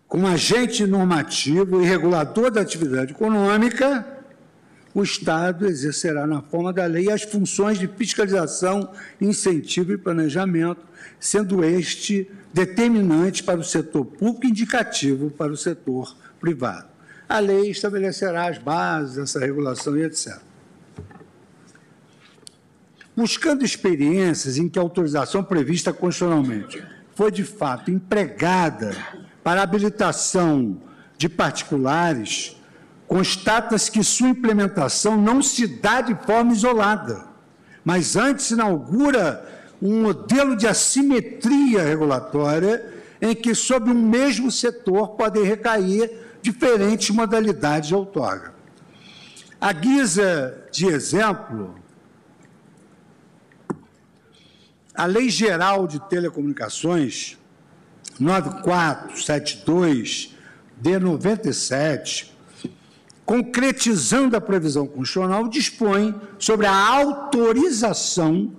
como 0.06 0.26
agente 0.26 0.86
normativo 0.86 1.82
e 1.82 1.84
regulador 1.84 2.50
da 2.50 2.62
atividade 2.62 3.12
econômica, 3.12 4.17
o 4.94 5.02
Estado 5.02 5.66
exercerá 5.66 6.26
na 6.26 6.42
forma 6.42 6.72
da 6.72 6.86
lei 6.86 7.10
as 7.10 7.22
funções 7.22 7.78
de 7.78 7.86
fiscalização, 7.86 8.90
incentivo 9.20 9.92
e 9.92 9.98
planejamento, 9.98 10.80
sendo 11.20 11.62
este 11.62 12.30
determinante 12.52 13.42
para 13.42 13.60
o 13.60 13.64
setor 13.64 14.04
público 14.04 14.46
e 14.46 14.50
indicativo 14.50 15.30
para 15.30 15.52
o 15.52 15.56
setor 15.56 16.16
privado. 16.40 16.88
A 17.28 17.38
lei 17.38 17.70
estabelecerá 17.70 18.48
as 18.48 18.58
bases 18.58 19.16
dessa 19.16 19.38
regulação 19.38 19.96
e 19.96 20.02
etc. 20.02 20.38
Buscando 23.14 23.64
experiências 23.64 24.56
em 24.56 24.68
que 24.68 24.78
a 24.78 24.82
autorização 24.82 25.44
prevista 25.44 25.92
constitucionalmente 25.92 26.82
foi 27.14 27.30
de 27.30 27.44
fato 27.44 27.90
empregada 27.90 28.96
para 29.42 29.62
habilitação 29.62 30.80
de 31.16 31.28
particulares, 31.28 32.56
constata-se 33.08 33.90
que 33.90 34.04
sua 34.04 34.28
implementação 34.28 35.16
não 35.16 35.42
se 35.42 35.66
dá 35.66 36.02
de 36.02 36.14
forma 36.14 36.52
isolada, 36.52 37.26
mas 37.82 38.14
antes 38.14 38.50
inaugura 38.50 39.48
um 39.80 40.02
modelo 40.02 40.54
de 40.54 40.66
assimetria 40.66 41.82
regulatória 41.82 42.94
em 43.20 43.34
que, 43.34 43.52
sobre 43.54 43.90
um 43.90 44.00
mesmo 44.00 44.50
setor, 44.50 45.16
podem 45.16 45.42
recair 45.42 46.10
diferentes 46.42 47.08
modalidades 47.10 47.88
de 47.88 47.94
outorga. 47.94 48.52
A 49.60 49.72
guisa 49.72 50.68
de 50.70 50.86
exemplo, 50.86 51.74
a 54.94 55.06
Lei 55.06 55.30
Geral 55.30 55.86
de 55.86 55.98
Telecomunicações 56.08 57.38
9472 58.20 60.34
de 60.76 60.98
97 60.98 62.36
concretizando 63.28 64.38
a 64.38 64.40
previsão 64.40 64.86
constitucional, 64.86 65.48
dispõe 65.48 66.18
sobre 66.38 66.64
a 66.64 66.72
autorização 66.74 68.50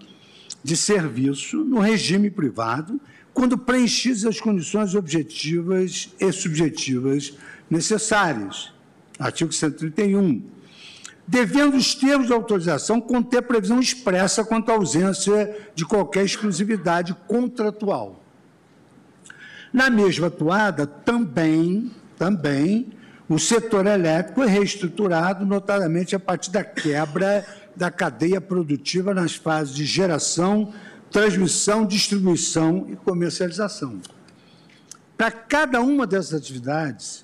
de 0.64 0.78
serviço 0.78 1.58
no 1.58 1.80
regime 1.80 2.30
privado, 2.30 3.02
quando 3.34 3.58
preenchidas 3.58 4.28
as 4.28 4.40
condições 4.40 4.94
objetivas 4.94 6.14
e 6.20 6.32
subjetivas 6.32 7.34
necessárias. 7.68 8.72
Artigo 9.18 9.52
131. 9.52 10.44
Devendo 11.28 11.76
os 11.76 11.96
termos 11.96 12.28
de 12.28 12.34
autorização 12.34 13.02
conter 13.02 13.42
previsão 13.42 13.80
expressa 13.80 14.46
quanto 14.46 14.70
à 14.70 14.76
ausência 14.76 15.72
de 15.74 15.84
qualquer 15.84 16.24
exclusividade 16.24 17.16
contratual. 17.28 18.24
Na 19.74 19.90
mesma 19.90 20.28
atuada, 20.28 20.86
também, 20.86 21.90
também 22.20 22.99
o 23.30 23.38
setor 23.38 23.86
elétrico 23.86 24.42
é 24.42 24.48
reestruturado, 24.48 25.46
notadamente 25.46 26.16
a 26.16 26.20
partir 26.20 26.50
da 26.50 26.64
quebra 26.64 27.46
da 27.76 27.92
cadeia 27.92 28.42
produtiva 28.42 29.14
nas 29.14 29.36
fases 29.36 29.74
de 29.74 29.86
geração, 29.86 30.74
transmissão, 31.12 31.86
distribuição 31.86 32.88
e 32.90 32.96
comercialização. 32.96 34.02
Para 35.16 35.32
cada 35.32 35.80
uma 35.80 36.08
dessas 36.08 36.34
atividades, 36.34 37.24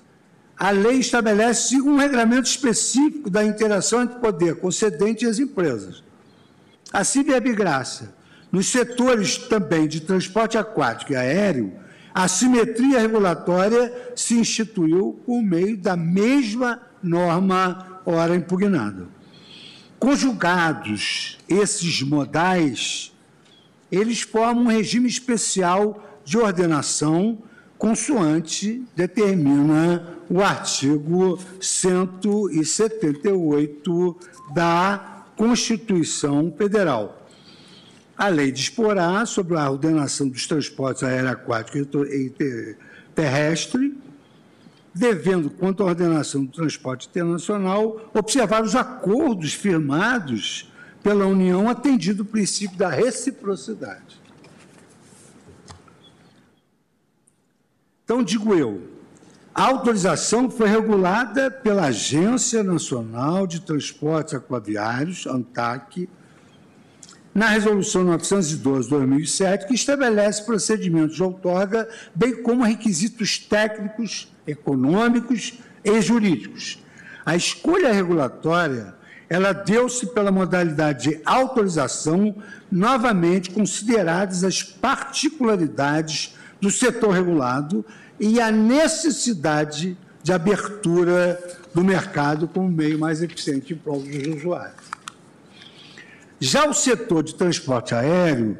a 0.56 0.70
lei 0.70 0.98
estabelece 0.98 1.80
um 1.80 1.96
regramento 1.96 2.48
específico 2.48 3.28
da 3.28 3.44
interação 3.44 4.02
entre 4.02 4.16
o 4.16 4.20
poder 4.20 4.56
concedente 4.56 5.24
e 5.24 5.28
as 5.28 5.38
empresas. 5.38 6.04
Assim, 6.92 7.24
Graça, 7.24 8.14
nos 8.50 8.68
setores 8.68 9.36
também 9.36 9.88
de 9.88 10.00
transporte 10.00 10.56
aquático 10.56 11.12
e 11.12 11.16
aéreo, 11.16 11.72
a 12.16 12.26
simetria 12.28 12.98
regulatória 12.98 14.12
se 14.16 14.38
instituiu 14.38 15.20
por 15.26 15.42
meio 15.42 15.76
da 15.76 15.94
mesma 15.94 16.80
norma 17.02 18.00
ora 18.06 18.34
impugnada. 18.34 19.06
Conjugados 19.98 21.36
esses 21.46 22.00
modais, 22.00 23.12
eles 23.92 24.22
formam 24.22 24.64
um 24.64 24.68
regime 24.68 25.06
especial 25.06 26.02
de 26.24 26.38
ordenação 26.38 27.36
consoante 27.76 28.82
determina 28.96 30.16
o 30.30 30.40
artigo 30.40 31.38
178 31.60 34.16
da 34.54 35.26
Constituição 35.36 36.50
Federal. 36.56 37.15
A 38.16 38.28
lei 38.28 38.50
disporá 38.50 39.26
sobre 39.26 39.58
a 39.58 39.70
ordenação 39.70 40.28
dos 40.28 40.46
transportes 40.46 41.02
aéreo, 41.02 41.30
aquático 41.30 41.76
e 42.06 42.74
terrestre, 43.14 43.94
devendo, 44.94 45.50
quanto 45.50 45.82
à 45.82 45.86
ordenação 45.86 46.44
do 46.44 46.50
transporte 46.50 47.08
internacional, 47.08 48.10
observar 48.14 48.62
os 48.62 48.74
acordos 48.74 49.52
firmados 49.52 50.72
pela 51.02 51.26
União, 51.26 51.68
atendido 51.68 52.22
o 52.22 52.26
princípio 52.26 52.78
da 52.78 52.88
reciprocidade. 52.88 54.18
Então, 58.02 58.22
digo 58.22 58.54
eu, 58.54 58.88
a 59.54 59.64
autorização 59.64 60.50
foi 60.50 60.68
regulada 60.68 61.50
pela 61.50 61.86
Agência 61.86 62.62
Nacional 62.62 63.46
de 63.46 63.60
Transportes 63.60 64.32
Aquaviários, 64.32 65.26
ANTAC, 65.26 66.08
na 67.36 67.48
Resolução 67.48 68.02
912-2007, 68.06 69.66
que 69.66 69.74
estabelece 69.74 70.42
procedimentos 70.42 71.16
de 71.16 71.22
outorga, 71.22 71.86
bem 72.14 72.42
como 72.42 72.64
requisitos 72.64 73.38
técnicos, 73.38 74.32
econômicos 74.46 75.58
e 75.84 76.00
jurídicos. 76.00 76.82
A 77.26 77.36
escolha 77.36 77.92
regulatória 77.92 78.94
ela 79.28 79.52
deu-se 79.52 80.06
pela 80.06 80.32
modalidade 80.32 81.10
de 81.10 81.20
autorização, 81.26 82.34
novamente 82.72 83.50
consideradas 83.50 84.42
as 84.42 84.62
particularidades 84.62 86.34
do 86.58 86.70
setor 86.70 87.10
regulado 87.10 87.84
e 88.18 88.40
a 88.40 88.50
necessidade 88.50 89.98
de 90.22 90.32
abertura 90.32 91.38
do 91.74 91.84
mercado 91.84 92.48
como 92.48 92.70
meio 92.70 92.98
mais 92.98 93.22
eficiente 93.22 93.74
em 93.74 93.76
prol 93.76 94.00
dos 94.00 94.38
usuários. 94.38 94.85
Já 96.38 96.68
o 96.68 96.74
setor 96.74 97.22
de 97.22 97.34
transporte 97.34 97.94
aéreo 97.94 98.58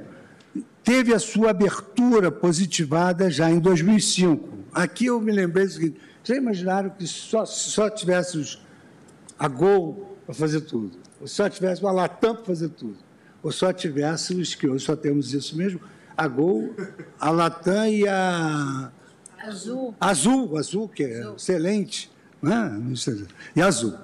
teve 0.83 1.12
a 1.12 1.19
sua 1.19 1.51
abertura 1.51 2.31
positivada 2.31 3.31
já 3.31 3.51
em 3.51 3.59
2005. 3.59 4.57
Aqui 4.73 5.07
eu 5.07 5.21
me 5.21 5.33
lembrei 5.33 5.67
do 5.67 5.73
seguinte: 5.73 6.01
já 6.25 6.37
imaginaram 6.37 6.91
que 6.91 7.07
só, 7.07 7.45
só 7.45 7.91
tivéssemos 7.91 8.62
a 9.39 9.49
Gol 9.49 10.17
para 10.25 10.35
fazer 10.35 10.62
tudo, 10.62 10.99
ou 11.21 11.27
só 11.27 11.49
tivéssemos 11.49 11.91
a 11.91 11.93
Latam 11.93 12.35
para 12.37 12.45
fazer 12.45 12.71
tudo, 12.71 12.97
ou 13.43 13.53
só 13.53 13.73
tivéssemos, 13.73 14.55
que 14.55 14.67
hoje 14.67 14.85
só 14.85 14.97
temos 14.97 15.35
isso 15.35 15.57
mesmo, 15.57 15.81
a 16.17 16.27
Gol, 16.27 16.75
a 17.21 17.31
Latam 17.31 17.89
e 17.89 18.09
a. 18.09 18.91
Azul. 19.39 19.95
Azul, 20.01 20.59
Azul, 20.59 20.89
que 20.89 21.05
é 21.05 21.21
azul. 21.21 21.37
excelente. 21.37 22.11
Né? 22.43 22.81
E 23.55 23.62
Azul. 23.62 23.95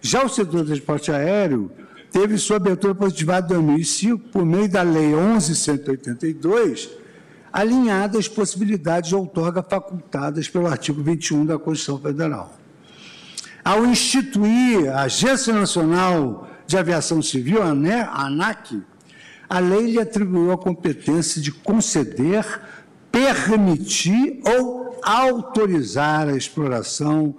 Já 0.00 0.24
o 0.24 0.28
setor 0.28 0.62
do 0.62 0.66
transporte 0.66 1.10
aéreo 1.10 1.72
teve 2.12 2.38
sua 2.38 2.56
abertura 2.56 2.94
positivada 2.94 3.46
em 3.54 3.56
2005 3.56 4.28
por 4.28 4.44
meio 4.44 4.68
da 4.68 4.82
Lei 4.82 5.12
11.182, 5.12 6.88
alinhada 7.52 8.18
às 8.18 8.28
possibilidades 8.28 9.10
de 9.10 9.16
outorga 9.16 9.62
facultadas 9.62 10.48
pelo 10.48 10.66
artigo 10.66 11.02
21 11.02 11.46
da 11.46 11.58
Constituição 11.58 11.98
Federal. 11.98 12.58
Ao 13.64 13.84
instituir 13.84 14.88
a 14.90 15.02
Agência 15.02 15.52
Nacional 15.52 16.48
de 16.66 16.76
Aviação 16.76 17.20
Civil, 17.22 17.62
a 17.62 17.68
ANAC, 17.68 18.82
a 19.48 19.58
lei 19.58 19.92
lhe 19.92 20.00
atribuiu 20.00 20.52
a 20.52 20.58
competência 20.58 21.40
de 21.40 21.50
conceder, 21.50 22.44
permitir 23.10 24.40
ou 24.44 25.00
autorizar 25.02 26.28
a 26.28 26.36
exploração 26.36 27.34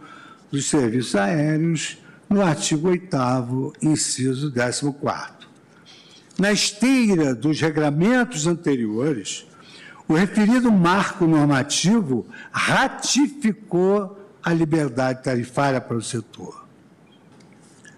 dos 0.52 0.68
serviços 0.68 1.16
aéreos 1.16 1.99
no 2.30 2.44
artigo 2.44 2.90
8 2.90 3.74
inciso 3.82 4.54
14 4.54 4.94
Na 6.38 6.52
esteira 6.52 7.34
dos 7.34 7.60
regramentos 7.60 8.46
anteriores, 8.46 9.48
o 10.08 10.14
referido 10.14 10.72
marco 10.72 11.26
normativo 11.26 12.28
ratificou 12.52 14.18
a 14.44 14.54
liberdade 14.54 15.24
tarifária 15.24 15.82
para 15.82 15.98
o 15.98 16.02
setor. 16.02 16.66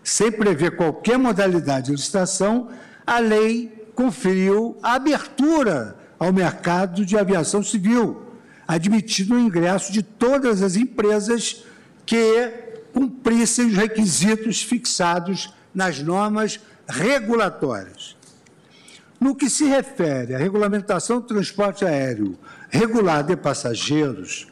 Sem 0.03 0.31
prever 0.31 0.75
qualquer 0.75 1.17
modalidade 1.17 1.87
de 1.87 1.91
licitação, 1.91 2.69
a 3.05 3.19
lei 3.19 3.87
conferiu 3.93 4.77
a 4.81 4.95
abertura 4.95 5.97
ao 6.17 6.33
mercado 6.33 7.05
de 7.05 7.17
aviação 7.17 7.61
civil, 7.61 8.23
admitindo 8.67 9.35
o 9.35 9.39
ingresso 9.39 9.91
de 9.91 10.01
todas 10.01 10.61
as 10.61 10.75
empresas 10.75 11.63
que 12.05 12.70
cumprissem 12.93 13.67
os 13.67 13.75
requisitos 13.75 14.61
fixados 14.61 15.53
nas 15.73 16.01
normas 16.01 16.59
regulatórias. 16.87 18.15
No 19.19 19.35
que 19.35 19.49
se 19.49 19.65
refere 19.65 20.33
à 20.33 20.37
regulamentação 20.37 21.19
do 21.19 21.27
transporte 21.27 21.85
aéreo 21.85 22.37
regular 22.69 23.23
de 23.23 23.35
passageiros, 23.35 24.47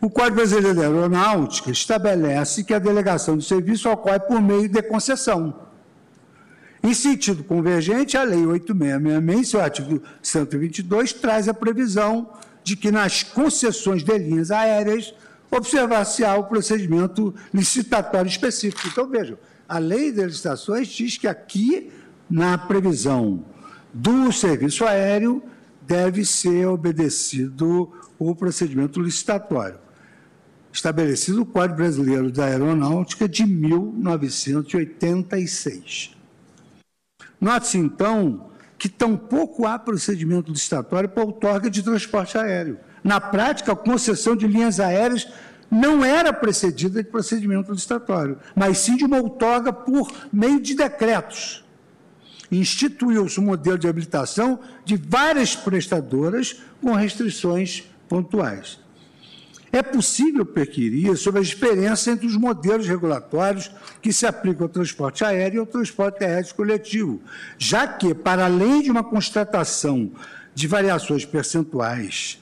o 0.00 0.10
Código 0.10 0.36
Brasileiro 0.36 0.74
da 0.74 0.82
Aeronáutica 0.82 1.70
estabelece 1.70 2.64
que 2.64 2.74
a 2.74 2.78
delegação 2.78 3.36
de 3.36 3.44
serviço 3.44 3.88
ocorre 3.88 4.20
por 4.20 4.40
meio 4.40 4.68
de 4.68 4.82
concessão 4.82 5.54
em 6.82 6.94
sentido 6.94 7.44
convergente, 7.44 8.16
a 8.16 8.22
Lei 8.22 8.46
8666, 8.46 9.38
em 9.38 9.44
seu 9.44 9.60
artigo 9.60 10.02
122, 10.22 11.12
traz 11.12 11.46
a 11.46 11.52
previsão 11.52 12.30
de 12.64 12.74
que 12.74 12.90
nas 12.90 13.22
concessões 13.22 14.02
de 14.02 14.16
linhas 14.16 14.50
aéreas 14.50 15.14
observar-se-á 15.50 16.36
o 16.36 16.44
procedimento 16.44 17.34
licitatório 17.52 18.28
específico. 18.28 18.86
Então, 18.86 19.08
vejam, 19.08 19.36
a 19.68 19.78
lei 19.78 20.12
de 20.12 20.24
licitações 20.24 20.86
diz 20.88 21.16
que 21.16 21.26
aqui, 21.26 21.90
na 22.28 22.58
previsão 22.58 23.44
do 23.92 24.30
serviço 24.32 24.84
aéreo, 24.84 25.42
deve 25.82 26.24
ser 26.24 26.66
obedecido 26.66 27.92
o 28.18 28.34
procedimento 28.34 29.00
licitatório, 29.00 29.78
estabelecido 30.72 31.38
no 31.38 31.46
Código 31.46 31.78
Brasileiro 31.78 32.30
da 32.30 32.44
Aeronáutica 32.44 33.28
de 33.28 33.44
1986. 33.44 36.14
Note-se, 37.40 37.78
então, 37.78 38.50
que 38.78 38.88
tampouco 38.88 39.66
há 39.66 39.76
procedimento 39.78 40.52
licitatório 40.52 41.08
para 41.08 41.24
outorga 41.24 41.68
de 41.68 41.82
transporte 41.82 42.38
aéreo. 42.38 42.78
Na 43.02 43.20
prática, 43.20 43.72
a 43.72 43.76
concessão 43.76 44.36
de 44.36 44.46
linhas 44.46 44.78
aéreas 44.78 45.26
não 45.70 46.04
era 46.04 46.32
precedida 46.32 47.02
de 47.02 47.08
procedimento 47.08 47.72
licitatório, 47.72 48.38
mas 48.54 48.78
sim 48.78 48.96
de 48.96 49.04
uma 49.04 49.18
outorga 49.18 49.72
por 49.72 50.10
meio 50.32 50.60
de 50.60 50.74
decretos. 50.74 51.64
Instituiu-se 52.50 53.38
um 53.38 53.44
modelo 53.44 53.78
de 53.78 53.86
habilitação 53.86 54.58
de 54.84 54.96
várias 54.96 55.54
prestadoras 55.54 56.60
com 56.82 56.92
restrições 56.92 57.84
pontuais. 58.08 58.80
É 59.72 59.84
possível 59.84 60.44
perquirir 60.44 61.16
sobre 61.16 61.40
a 61.40 61.44
diferença 61.44 62.10
entre 62.10 62.26
os 62.26 62.36
modelos 62.36 62.88
regulatórios 62.88 63.70
que 64.02 64.12
se 64.12 64.26
aplicam 64.26 64.64
ao 64.64 64.68
transporte 64.68 65.24
aéreo 65.24 65.58
e 65.58 65.60
ao 65.60 65.66
transporte 65.66 66.18
terrestre 66.18 66.56
coletivo, 66.56 67.20
já 67.56 67.86
que, 67.86 68.12
para 68.12 68.46
além 68.46 68.82
de 68.82 68.90
uma 68.90 69.04
constatação 69.04 70.10
de 70.52 70.66
variações 70.66 71.24
percentuais, 71.24 72.39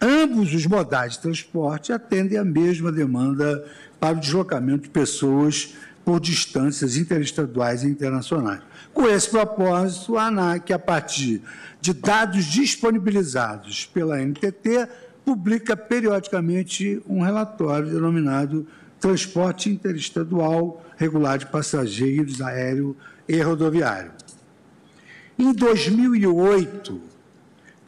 ambos 0.00 0.54
os 0.54 0.66
modais 0.66 1.14
de 1.14 1.20
transporte 1.20 1.92
atendem 1.92 2.38
à 2.38 2.44
mesma 2.44 2.92
demanda 2.92 3.64
para 3.98 4.16
o 4.16 4.20
deslocamento 4.20 4.84
de 4.84 4.90
pessoas 4.90 5.74
por 6.04 6.20
distâncias 6.20 6.96
interestaduais 6.96 7.82
e 7.82 7.86
internacionais. 7.86 8.62
Com 8.94 9.06
esse 9.06 9.28
propósito, 9.28 10.16
a 10.16 10.28
ANAC, 10.28 10.72
a 10.72 10.78
partir 10.78 11.42
de 11.80 11.92
dados 11.92 12.46
disponibilizados 12.46 13.86
pela 13.86 14.18
NTT, 14.18 14.88
publica 15.24 15.76
periodicamente 15.76 17.02
um 17.06 17.20
relatório 17.20 17.90
denominado 17.90 18.66
Transporte 18.98 19.68
Interestadual 19.68 20.82
Regular 20.96 21.38
de 21.38 21.46
Passageiros 21.46 22.40
Aéreo 22.40 22.96
e 23.28 23.40
Rodoviário. 23.40 24.12
Em 25.38 25.52
2008, 25.52 27.00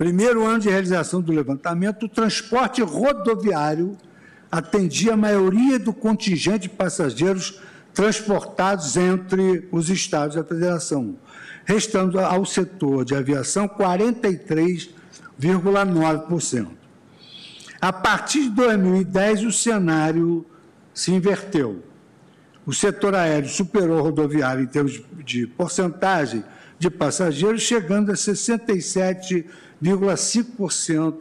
primeiro 0.01 0.47
ano 0.47 0.61
de 0.61 0.71
realização 0.71 1.21
do 1.21 1.31
levantamento, 1.31 2.07
o 2.07 2.09
transporte 2.09 2.81
rodoviário 2.81 3.99
atendia 4.51 5.13
a 5.13 5.17
maioria 5.17 5.79
do 5.79 5.93
contingente 5.93 6.61
de 6.61 6.69
passageiros 6.71 7.61
transportados 7.93 8.97
entre 8.97 9.69
os 9.71 9.91
estados 9.91 10.37
da 10.37 10.43
federação, 10.43 11.17
restando 11.67 12.19
ao 12.19 12.47
setor 12.47 13.05
de 13.05 13.15
aviação 13.15 13.69
43 13.69 14.89
0,9%. 15.39 16.69
A 17.79 17.93
partir 17.93 18.45
de 18.45 18.51
2010, 18.53 19.45
o 19.45 19.53
cenário 19.53 20.47
se 20.95 21.13
inverteu. 21.13 21.83
O 22.65 22.73
setor 22.73 23.15
aéreo 23.15 23.51
superou 23.51 23.99
o 23.99 24.03
rodoviário 24.03 24.63
em 24.63 24.67
termos 24.67 25.03
de 25.23 25.47
porcentagem 25.47 26.43
de 26.79 26.89
passageiros, 26.89 27.61
chegando 27.61 28.11
a 28.11 28.15
67,5% 28.15 29.45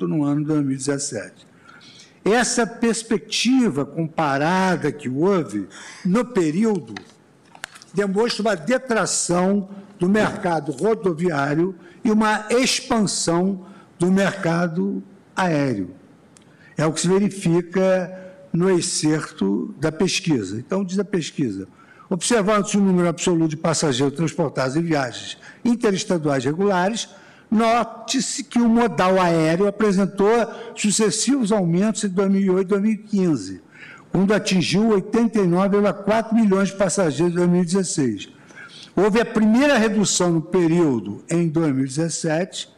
no 0.08 0.24
ano 0.24 0.42
de 0.42 0.48
2017. 0.48 1.48
Essa 2.24 2.68
perspectiva 2.68 3.86
comparada 3.86 4.92
que 4.92 5.08
houve 5.08 5.68
no 6.06 6.26
período 6.26 6.94
demonstra 7.94 8.42
uma 8.42 8.56
detração 8.56 9.70
do 9.98 10.08
mercado 10.08 10.72
rodoviário 10.72 11.76
e 12.04 12.12
uma 12.12 12.46
expansão 12.50 13.66
do 13.98 14.12
mercado 14.12 15.04
aéreo. 15.36 15.92
É 16.78 16.86
o 16.86 16.94
que 16.94 17.02
se 17.02 17.08
verifica 17.08 18.30
no 18.54 18.70
excerto 18.70 19.74
da 19.80 19.92
pesquisa. 19.92 20.58
Então, 20.58 20.84
diz 20.84 21.00
a 21.00 21.04
pesquisa: 21.04 21.68
observando-se 22.10 22.78
o 22.78 22.82
número 22.82 23.08
absoluto 23.08 23.50
de 23.50 23.58
passageiros 23.58 24.16
transportados 24.16 24.76
em 24.76 24.82
viagens 24.82 25.38
interestaduais 25.64 26.44
regulares, 26.44 27.10
note-se 27.50 28.44
que 28.44 28.60
o 28.60 28.70
modal 28.70 29.20
aéreo 29.20 29.68
apresentou 29.68 30.30
sucessivos 30.76 31.52
aumentos 31.52 32.04
em 32.04 32.10
2008 32.10 32.62
e 32.62 32.70
2015, 32.70 33.62
quando 34.12 34.34
atingiu 34.34 34.90
89,4 34.90 36.34
milhões 36.34 36.70
de 36.70 36.76
passageiros 36.76 37.34
em 37.34 37.38
2016. 37.38 38.30
Houve 38.96 39.22
a 39.22 39.26
primeira 39.26 39.78
redução 39.78 40.32
no 40.32 40.42
período 40.42 41.24
em 41.30 41.48
2017, 41.48 42.70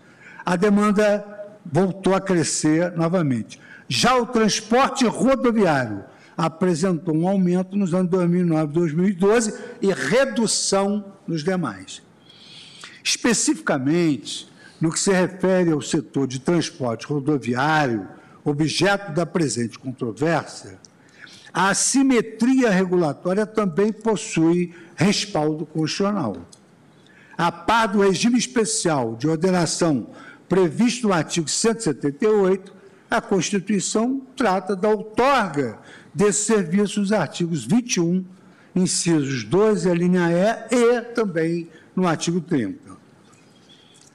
a 0.46 0.56
demanda 0.56 1.26
voltou 1.66 2.14
a 2.14 2.22
crescer 2.22 2.92
novamente. 2.96 3.60
Já 3.88 4.18
o 4.18 4.26
transporte 4.26 5.06
rodoviário 5.06 6.04
apresentou 6.38 7.16
um 7.16 7.28
aumento 7.28 7.76
nos 7.76 7.94
anos 7.94 8.10
2009 8.10 8.72
e 8.72 8.74
2012 8.74 9.54
e 9.82 9.94
redução 9.94 11.14
nos 11.28 11.44
demais. 11.44 12.02
Especificamente, 13.04 14.51
no 14.82 14.92
que 14.92 15.00
se 15.00 15.12
refere 15.12 15.72
ao 15.72 15.82
setor 15.82 16.28
de 16.28 16.40
transporte 16.40 17.06
rodoviário, 17.06 18.08
objeto 18.44 19.12
da 19.12 19.28
presente 19.28 19.78
controvérsia, 19.78 20.80
a 21.54 21.70
assimetria 21.70 22.72
regulatória 22.72 23.46
também 23.46 23.94
possui 23.94 24.74
respaldo 24.96 25.66
constitucional. 25.66 26.38
A 27.38 27.52
par 27.52 27.88
do 27.88 28.02
regime 28.02 28.40
especial 28.40 29.16
de 29.16 29.28
ordenação 29.28 30.08
previsto 30.50 31.08
no 31.08 31.14
artigo 31.14 31.48
178, 31.48 32.74
a 33.10 33.22
Constituição 33.22 34.22
trata 34.36 34.76
da 34.76 34.90
outorga 34.90 35.80
desses 36.14 36.46
serviços 36.46 36.98
nos 36.98 37.12
artigos 37.12 37.64
21, 37.66 38.26
incisos 38.76 39.44
12, 39.44 39.90
a 39.90 39.94
linha 39.94 40.30
E, 40.32 40.76
e 40.76 41.02
também 41.14 41.70
no 41.96 42.08
artigo 42.08 42.42
30. 42.42 42.91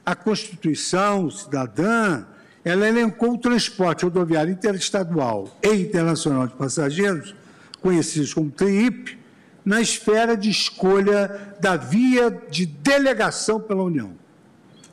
A 0.07 0.15
Constituição 0.15 1.29
cidadã, 1.29 2.23
ela 2.63 2.87
elencou 2.87 3.33
o 3.33 3.37
transporte 3.37 4.05
rodoviário 4.05 4.53
interestadual 4.53 5.49
e 5.61 5.67
internacional 5.67 6.47
de 6.47 6.53
passageiros, 6.53 7.35
conhecidos 7.81 8.33
como 8.33 8.49
TRIP, 8.49 9.19
na 9.65 9.81
esfera 9.81 10.37
de 10.37 10.49
escolha 10.49 11.57
da 11.59 11.75
via 11.75 12.31
de 12.49 12.65
delegação 12.65 13.59
pela 13.59 13.83
União. 13.83 14.13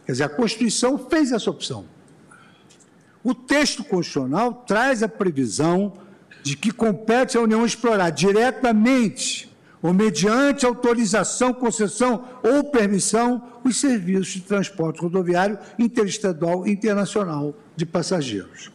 Quer 0.04 0.10
dizer, 0.10 0.24
a 0.24 0.28
Constituição 0.28 0.98
fez 0.98 1.30
essa 1.30 1.48
opção. 1.48 1.84
O 3.22 3.36
texto 3.36 3.84
constitucional 3.84 4.64
traz 4.66 5.00
a 5.00 5.08
previsão 5.08 5.92
de 6.42 6.56
que 6.56 6.72
compete 6.72 7.38
à 7.38 7.40
União 7.40 7.64
explorar 7.64 8.10
diretamente 8.10 9.48
ou 9.84 9.92
mediante 9.92 10.64
autorização, 10.64 11.52
concessão 11.52 12.24
ou 12.42 12.64
permissão 12.64 13.42
os 13.62 13.76
serviços 13.76 14.28
de 14.28 14.40
transporte 14.40 15.02
rodoviário 15.02 15.58
interestadual 15.78 16.66
e 16.66 16.70
internacional 16.70 17.54
de 17.76 17.84
passageiros. 17.84 18.72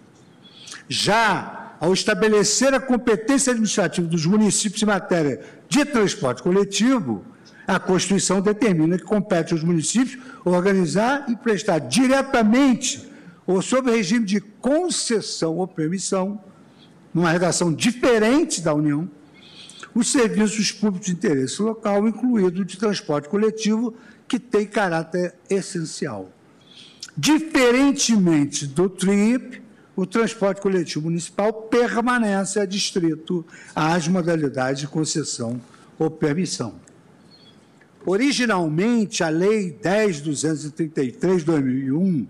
Já 0.88 1.74
ao 1.80 1.94
estabelecer 1.94 2.76
a 2.76 2.80
competência 2.80 3.50
administrativa 3.50 4.08
dos 4.08 4.28
municípios 4.28 4.84
em 4.84 4.86
matéria 4.86 5.42
de 5.68 5.84
transporte 5.84 6.44
coletivo, 6.44 7.26
a 7.66 7.80
Constituição 7.80 8.40
determina 8.40 8.96
que 8.96 9.04
compete 9.04 9.52
aos 9.52 9.64
municípios 9.64 10.22
organizar 10.46 11.26
e 11.28 11.36
prestar 11.36 11.80
diretamente 11.80 13.10
ou 13.48 13.64
sob 13.64 13.90
regime 13.90 14.28
de 14.28 14.40
concessão 14.40 15.58
ou 15.58 15.68
permissão, 15.68 16.40
numa 17.12 17.32
redação 17.32 17.74
diferente 17.74 18.62
da 18.62 18.76
União, 18.76 19.10
os 19.94 20.12
serviços 20.12 20.72
públicos 20.72 21.08
de 21.08 21.14
interesse 21.14 21.62
local, 21.62 22.08
incluído 22.08 22.64
de 22.64 22.78
transporte 22.78 23.30
coletivo, 23.30 23.94
que 24.28 24.40
tem 24.40 24.66
caráter 24.66 25.36
essencial. 25.50 26.32
Diferentemente 27.18 28.66
do 28.68 28.90
TRIP, 28.90 29.62
o 29.96 30.06
transporte 30.06 30.62
coletivo 30.62 31.06
municipal 31.06 31.52
permanece 31.52 32.60
adstrito 32.60 33.46
às 33.76 34.08
modalidades 34.08 34.82
de 34.82 34.88
concessão 34.88 35.60
ou 35.98 36.10
permissão. 36.10 36.76
Originalmente, 38.06 39.24
a 39.24 39.30
Lei 39.30 39.78
10.233 39.84 41.40
de 41.40 41.46
2001 41.46 42.28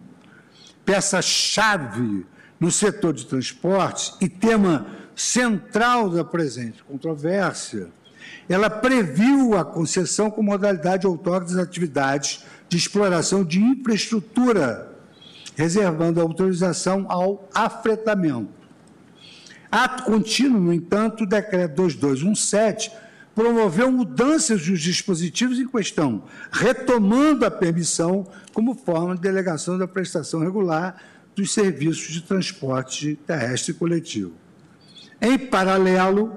peça-chave 0.84 2.26
no 2.60 2.72
setor 2.72 3.14
de 3.14 3.28
transportes 3.28 4.16
e 4.20 4.28
tema 4.28 4.88
central 5.20 6.10
da 6.10 6.24
presente 6.24 6.82
controvérsia, 6.82 7.90
ela 8.48 8.70
previu 8.70 9.58
a 9.58 9.66
concessão 9.66 10.32
com 10.32 10.42
modalidade 10.42 11.06
outorga 11.06 11.46
das 11.46 11.58
atividades 11.58 12.46
de 12.70 12.78
exploração 12.78 13.44
de 13.44 13.60
infraestrutura, 13.60 14.98
reservando 15.58 16.22
a 16.22 16.24
autorização 16.24 17.06
ao 17.10 17.50
afretamento. 17.54 18.48
Ato 19.70 20.04
contínuo, 20.04 20.62
no 20.62 20.74
entanto, 20.74 21.26
o 21.26 21.28
decreto 21.28 21.76
2217 21.76 22.90
promoveu 23.36 23.92
mudanças 23.92 24.66
dos 24.66 24.82
dispositivos 24.82 25.60
em 25.60 25.68
questão, 25.68 26.24
retomando 26.50 27.46
a 27.46 27.52
permissão 27.52 28.26
como 28.54 28.74
forma 28.74 29.16
de 29.16 29.22
delegação 29.22 29.78
da 29.78 29.88
prestação 29.88 30.40
regular 30.40 30.96
dos 31.36 31.54
serviços 31.54 32.14
de 32.14 32.22
transporte 32.22 33.20
terrestre 33.28 33.74
coletivo. 33.74 34.34
Em 35.22 35.38
paralelo, 35.38 36.32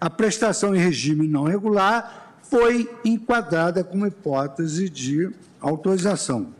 a 0.00 0.08
prestação 0.08 0.74
em 0.74 0.78
regime 0.78 1.26
não 1.26 1.44
regular 1.44 2.36
foi 2.42 2.90
enquadrada 3.04 3.82
como 3.84 4.06
hipótese 4.06 4.88
de 4.88 5.30
autorização. 5.60 6.54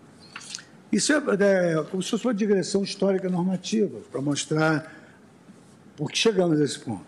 Isso 0.91 1.13
é, 1.13 1.17
é 1.17 1.83
como 1.91 2.03
se 2.03 2.11
fosse 2.11 2.25
uma 2.25 2.35
digressão 2.35 2.83
histórica 2.83 3.29
normativa, 3.29 4.01
para 4.11 4.21
mostrar 4.21 4.93
por 5.97 6.11
que 6.11 6.19
chegamos 6.19 6.61
a 6.61 6.65
esse 6.65 6.79
ponto. 6.79 7.07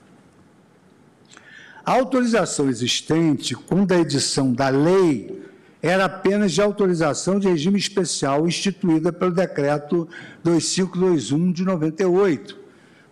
A 1.84 1.92
autorização 1.92 2.68
existente, 2.68 3.54
quando 3.54 3.92
a 3.92 3.98
edição 3.98 4.52
da 4.52 4.68
lei, 4.68 5.42
era 5.82 6.04
apenas 6.04 6.52
de 6.52 6.60
autorização 6.60 7.38
de 7.38 7.48
regime 7.48 7.78
especial 7.78 8.46
instituída 8.46 9.12
pelo 9.12 9.32
Decreto 9.32 10.06
2521 10.44 11.52
de 11.52 11.64
98, 11.64 12.59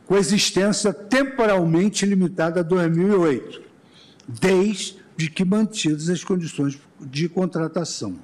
com 0.08 0.16
existência 0.16 0.90
temporalmente 0.90 2.06
limitada 2.06 2.60
a 2.60 2.62
2008, 2.62 3.60
desde 4.26 5.30
que 5.30 5.44
mantidas 5.44 6.08
as 6.08 6.24
condições 6.24 6.78
de 6.98 7.28
contratação. 7.28 8.18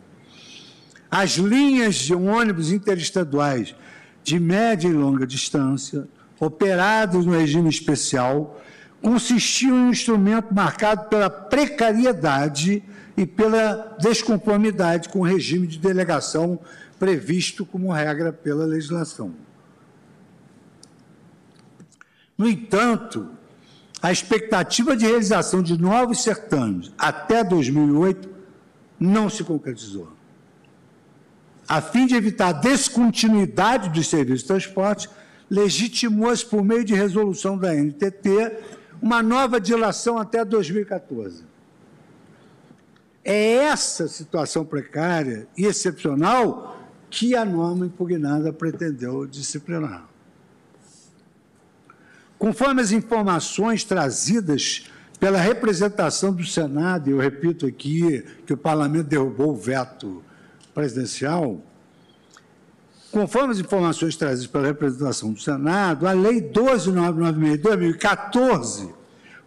As 1.11 1.32
linhas 1.32 1.97
de 1.97 2.14
ônibus 2.14 2.72
interestaduais 2.72 3.74
de 4.24 4.41
média 4.41 4.89
e 4.89 4.93
longa 4.95 5.26
distância, 5.26 6.09
operadas 6.41 7.26
no 7.26 7.32
regime 7.32 7.68
especial, 7.68 8.59
consistia 9.03 9.68
em 9.68 9.72
um 9.72 9.91
instrumento 9.91 10.55
marcado 10.55 11.11
pela 11.11 11.28
precariedade 11.28 12.82
e 13.14 13.26
pela 13.26 13.95
desconformidade 14.01 15.11
com 15.11 15.20
o 15.20 15.24
regime 15.24 15.66
de 15.66 15.78
delegação 15.78 16.59
previsto 16.99 17.66
como 17.66 17.93
regra 17.93 18.32
pela 18.32 18.64
legislação. 18.64 19.43
No 22.37 22.49
entanto, 22.49 23.28
a 24.03 24.12
expectativa 24.12 24.97
de 24.97 25.07
realização 25.07 25.62
de 25.62 25.80
novos 25.80 26.22
certames 26.22 26.93
até 26.99 27.43
2008 27.43 28.28
não 28.99 29.30
se 29.30 29.45
concretizou. 29.45 30.12
A 31.66 31.80
fim 31.80 32.07
de 32.07 32.14
evitar 32.14 32.49
a 32.49 32.53
descontinuidade 32.53 33.89
dos 33.89 34.09
serviços 34.09 34.43
de 34.43 34.49
transporte, 34.49 35.09
legitimou-se 35.49 36.45
por 36.45 36.62
meio 36.62 36.85
de 36.85 36.95
resolução 36.95 37.57
da 37.57 37.74
NTT 37.74 38.59
uma 39.01 39.22
nova 39.22 39.61
dilação 39.61 40.18
até 40.18 40.45
2014. 40.45 41.45
É 43.24 43.55
essa 43.55 44.07
situação 44.07 44.64
precária 44.64 45.49
e 45.57 45.64
excepcional 45.64 46.78
que 47.09 47.35
a 47.35 47.45
norma 47.45 47.87
impugnada 47.87 48.53
pretendeu 48.53 49.26
disciplinar. 49.26 50.14
Conforme 52.45 52.82
as 52.82 52.92
informações 52.92 53.84
trazidas 53.84 54.84
pela 55.18 55.40
representação 55.40 56.30
do 56.30 56.45
Senado, 56.45 57.09
eu 57.09 57.16
repito 57.16 57.64
aqui 57.64 58.22
que 58.45 58.53
o 58.53 58.57
parlamento 58.57 59.07
derrubou 59.07 59.53
o 59.53 59.57
veto 59.57 60.22
presidencial, 60.74 61.64
conforme 63.11 63.55
as 63.55 63.61
informações 63.61 64.14
trazidas 64.14 64.47
pela 64.47 64.66
representação 64.66 65.32
do 65.32 65.40
Senado, 65.40 66.07
a 66.07 66.12
Lei 66.12 66.42
12.996 66.42 67.53
de 67.53 67.57
2014, 67.57 68.95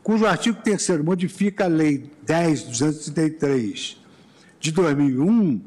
cujo 0.01 0.25
artigo 0.25 0.57
3 0.63 1.03
modifica 1.03 1.65
a 1.65 1.67
Lei 1.67 2.11
10.233 2.25 3.97
de 4.59 4.71
2001, 4.71 5.61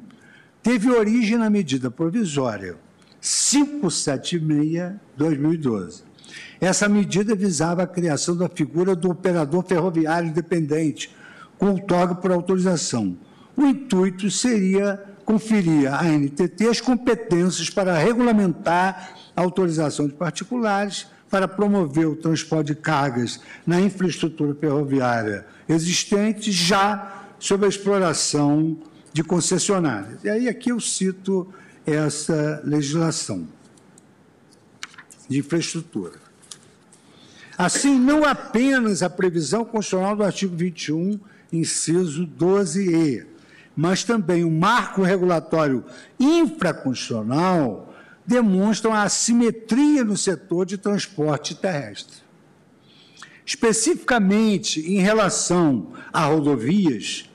teve 0.64 0.91
origem 0.91 1.39
na 1.39 1.49
medida 1.49 1.93
provisória 1.93 2.74
576-2012. 3.22 6.10
Essa 6.61 6.88
medida 6.88 7.34
visava 7.34 7.82
a 7.82 7.86
criação 7.86 8.36
da 8.36 8.49
figura 8.49 8.95
do 8.95 9.11
operador 9.11 9.64
ferroviário 9.64 10.28
independente, 10.28 11.14
com 11.59 11.70
outorga 11.70 12.14
por 12.14 12.30
autorização. 12.32 13.16
O 13.57 13.66
intuito 13.66 14.30
seria 14.30 15.03
conferir 15.24 15.93
à 15.93 16.03
NTT 16.05 16.68
as 16.68 16.80
competências 16.80 17.70
para 17.70 17.97
regulamentar 17.97 19.14
a 19.36 19.43
autorização 19.43 20.07
de 20.07 20.14
particulares, 20.14 21.07
para 21.30 21.47
promover 21.47 22.09
o 22.09 22.16
transporte 22.16 22.68
de 22.68 22.74
cargas 22.74 23.41
na 23.64 23.80
infraestrutura 23.80 24.55
ferroviária 24.55 25.47
existente, 25.68 26.51
já 26.51 27.26
sob 27.38 27.64
a 27.64 27.68
exploração 27.68 28.76
de 29.12 29.22
concessionárias. 29.22 30.24
E 30.24 30.28
aí 30.28 30.49
aqui 30.49 30.70
eu 30.70 30.80
cito 30.80 31.53
essa 31.86 32.61
legislação 32.64 33.47
de 35.28 35.38
infraestrutura. 35.38 36.20
Assim, 37.63 37.99
não 37.99 38.25
apenas 38.25 39.03
a 39.03 39.11
previsão 39.11 39.67
constitucional 39.67 40.17
do 40.17 40.25
artigo 40.25 40.57
21, 40.57 41.21
inciso 41.53 42.27
12e, 42.27 43.27
mas 43.77 44.03
também 44.03 44.45
o 44.45 44.51
marco 44.51 45.03
regulatório 45.03 45.85
infraconstitucional 46.19 47.95
demonstram 48.27 48.95
a 48.95 49.03
assimetria 49.03 50.03
no 50.03 50.17
setor 50.17 50.65
de 50.65 50.79
transporte 50.79 51.55
terrestre. 51.55 52.23
Especificamente 53.45 54.81
em 54.81 55.01
relação 55.01 55.93
a 56.11 56.25
rodovias, 56.25 57.29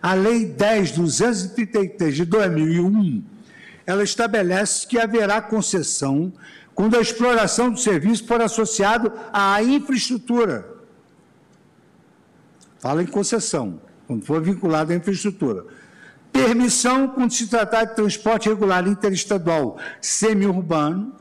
a 0.00 0.14
Lei 0.14 0.46
10.233 0.46 2.12
de 2.12 2.24
2001, 2.24 3.24
ela 3.84 4.04
estabelece 4.04 4.86
que 4.86 4.96
haverá 4.96 5.42
concessão 5.42 6.32
quando 6.76 6.94
a 6.94 7.00
exploração 7.00 7.70
do 7.70 7.80
serviço 7.80 8.26
for 8.26 8.38
associado 8.42 9.10
à 9.32 9.62
infraestrutura. 9.62 10.76
Fala 12.78 13.02
em 13.02 13.06
concessão, 13.06 13.80
quando 14.06 14.26
for 14.26 14.42
vinculado 14.42 14.92
à 14.92 14.94
infraestrutura. 14.94 15.64
Permissão 16.30 17.08
quando 17.08 17.32
se 17.32 17.46
tratar 17.46 17.84
de 17.84 17.96
transporte 17.96 18.50
regular 18.50 18.86
interestadual 18.86 19.78
semiurbano 20.02 21.14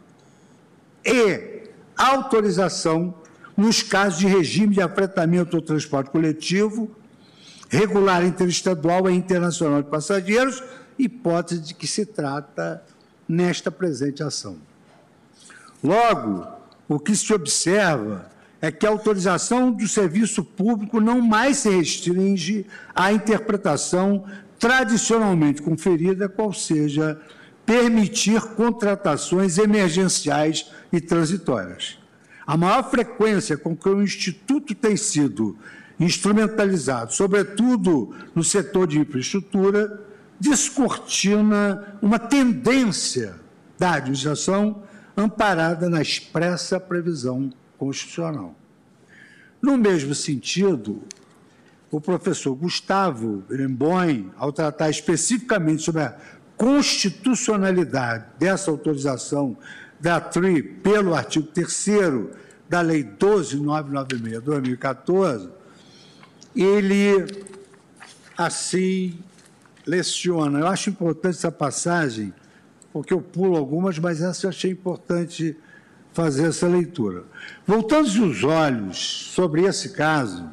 e 1.06 1.70
autorização 1.98 3.16
nos 3.56 3.82
casos 3.82 4.20
de 4.20 4.28
regime 4.28 4.74
de 4.76 4.82
afretamento 4.82 5.56
ou 5.56 5.62
transporte 5.62 6.12
coletivo 6.12 6.94
regular 7.70 8.26
interestadual 8.26 9.10
e 9.10 9.14
internacional 9.14 9.82
de 9.82 9.90
passageiros, 9.90 10.62
hipótese 11.00 11.62
de 11.62 11.74
que 11.74 11.88
se 11.88 12.06
trata 12.06 12.84
nesta 13.28 13.72
presente 13.72 14.22
ação. 14.22 14.58
Logo, 15.86 16.48
o 16.90 17.00
que 17.00 17.16
se 17.16 17.32
observa 17.32 18.28
é 18.60 18.72
que 18.72 18.88
a 18.88 18.90
autorização 18.90 19.72
do 19.72 19.88
serviço 19.88 20.44
público 20.44 21.00
não 21.00 21.22
mais 21.22 21.58
se 21.58 21.70
restringe 21.70 22.66
à 22.96 23.14
interpretação 23.14 24.26
tradicionalmente 24.58 25.62
conferida, 25.62 26.28
qual 26.28 26.52
seja 26.52 27.22
permitir 27.68 28.42
contratações 28.56 29.60
emergenciais 29.60 30.72
e 30.92 31.00
transitórias. 31.00 32.00
A 32.48 32.58
maior 32.58 32.90
frequência 32.90 33.56
com 33.56 33.76
que 33.76 33.88
o 33.88 34.02
Instituto 34.02 34.74
tem 34.74 34.98
sido 34.98 35.56
instrumentalizado, 36.00 37.14
sobretudo 37.14 38.12
no 38.34 38.44
setor 38.44 38.88
de 38.88 39.00
infraestrutura, 39.00 40.04
descortina 40.40 41.96
uma 42.02 42.18
tendência 42.18 43.36
da 43.78 43.94
administração 43.94 44.84
amparada 45.16 45.90
na 45.90 46.02
expressa 46.02 46.80
previsão 46.80 47.52
constitucional. 47.78 48.56
No 49.62 49.78
mesmo 49.78 50.14
sentido, 50.14 51.04
o 51.90 52.02
professor 52.02 52.54
Gustavo 52.56 53.44
Iremboim, 53.50 54.32
ao 54.38 54.52
tratar 54.52 54.90
especificamente 54.90 55.84
sobre 55.84 56.02
a 56.02 56.16
constitucionalidade 56.58 58.26
dessa 58.38 58.72
autorização 58.72 59.58
da 60.00 60.20
TRI 60.20 60.62
pelo 60.62 61.16
artigo 61.16 61.48
3 61.48 61.88
da 62.70 62.82
Lei 62.82 63.04
12.996 63.04 64.18
de 64.24 64.40
2014, 64.40 65.50
ele 66.56 67.26
assim 68.38 69.18
leciona. 69.86 70.60
Eu 70.60 70.68
acho 70.68 70.90
importante 70.90 71.36
essa 71.38 71.52
passagem, 71.52 72.34
porque 72.96 73.14
eu 73.14 73.20
pulo 73.20 73.58
algumas, 73.58 74.00
mas 74.00 74.22
essa 74.22 74.46
eu 74.46 74.50
achei 74.50 74.72
importante 74.72 75.58
fazer 76.14 76.48
essa 76.48 76.66
leitura. 76.66 77.26
Voltando 77.68 78.08
os 78.08 78.42
olhos 78.42 79.34
sobre 79.34 79.66
esse 79.66 79.90
caso, 79.90 80.50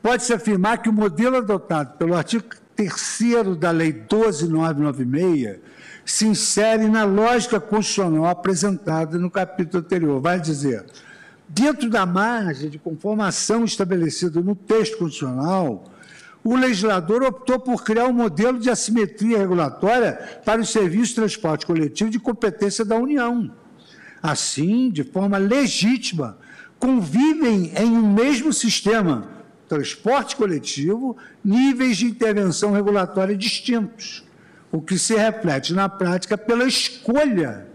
pode-se 0.00 0.32
afirmar 0.32 0.80
que 0.80 0.88
o 0.88 0.92
modelo 0.92 1.38
adotado 1.38 1.98
pelo 1.98 2.14
artigo 2.14 2.44
3 2.76 3.56
da 3.58 3.72
Lei 3.72 3.92
12.996 3.92 5.58
se 6.04 6.28
insere 6.28 6.86
na 6.86 7.02
lógica 7.02 7.58
constitucional 7.58 8.26
apresentada 8.26 9.18
no 9.18 9.28
capítulo 9.28 9.82
anterior. 9.82 10.20
Vai 10.20 10.38
dizer, 10.38 10.86
dentro 11.48 11.90
da 11.90 12.06
margem 12.06 12.70
de 12.70 12.78
conformação 12.78 13.64
estabelecida 13.64 14.40
no 14.40 14.54
texto 14.54 14.96
constitucional, 14.96 15.89
o 16.42 16.56
legislador 16.56 17.22
optou 17.22 17.58
por 17.58 17.84
criar 17.84 18.06
um 18.06 18.12
modelo 18.12 18.58
de 18.58 18.70
assimetria 18.70 19.38
regulatória 19.38 20.40
para 20.44 20.60
os 20.60 20.70
serviços 20.70 21.10
de 21.10 21.16
transporte 21.16 21.66
coletivo 21.66 22.10
de 22.10 22.18
competência 22.18 22.84
da 22.84 22.96
União. 22.96 23.52
Assim, 24.22 24.90
de 24.90 25.04
forma 25.04 25.38
legítima, 25.38 26.38
convivem 26.78 27.72
em 27.76 27.90
um 27.90 28.12
mesmo 28.12 28.52
sistema, 28.52 29.28
transporte 29.68 30.34
coletivo, 30.34 31.16
níveis 31.44 31.98
de 31.98 32.06
intervenção 32.06 32.72
regulatória 32.72 33.36
distintos, 33.36 34.24
o 34.72 34.80
que 34.80 34.98
se 34.98 35.14
reflete 35.14 35.74
na 35.74 35.88
prática 35.88 36.38
pela 36.38 36.64
escolha 36.64 37.66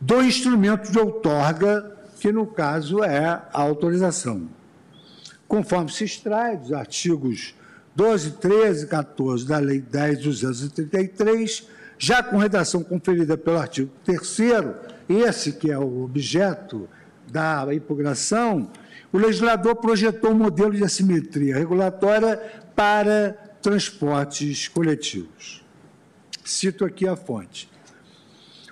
do 0.00 0.22
instrumento 0.22 0.90
de 0.90 0.98
outorga 0.98 1.96
que 2.18 2.32
no 2.32 2.46
caso 2.46 3.04
é 3.04 3.24
a 3.26 3.48
autorização. 3.52 4.55
Conforme 5.48 5.90
se 5.90 6.04
extrai 6.04 6.56
dos 6.56 6.72
artigos 6.72 7.54
12, 7.94 8.32
13 8.32 8.84
e 8.84 8.88
14 8.88 9.46
da 9.46 9.58
Lei 9.58 9.80
10.233, 9.80 11.64
já 11.98 12.22
com 12.22 12.36
redação 12.36 12.82
conferida 12.82 13.38
pelo 13.38 13.58
artigo 13.58 13.90
3 14.04 14.20
esse 15.08 15.52
que 15.52 15.70
é 15.70 15.78
o 15.78 16.02
objeto 16.02 16.88
da 17.30 17.66
impugnação, 17.72 18.70
o 19.12 19.18
legislador 19.18 19.76
projetou 19.76 20.32
um 20.32 20.38
modelo 20.38 20.72
de 20.72 20.84
assimetria 20.84 21.56
regulatória 21.56 22.36
para 22.74 23.32
transportes 23.62 24.68
coletivos. 24.68 25.64
Cito 26.44 26.84
aqui 26.84 27.08
a 27.08 27.16
fonte. 27.16 27.70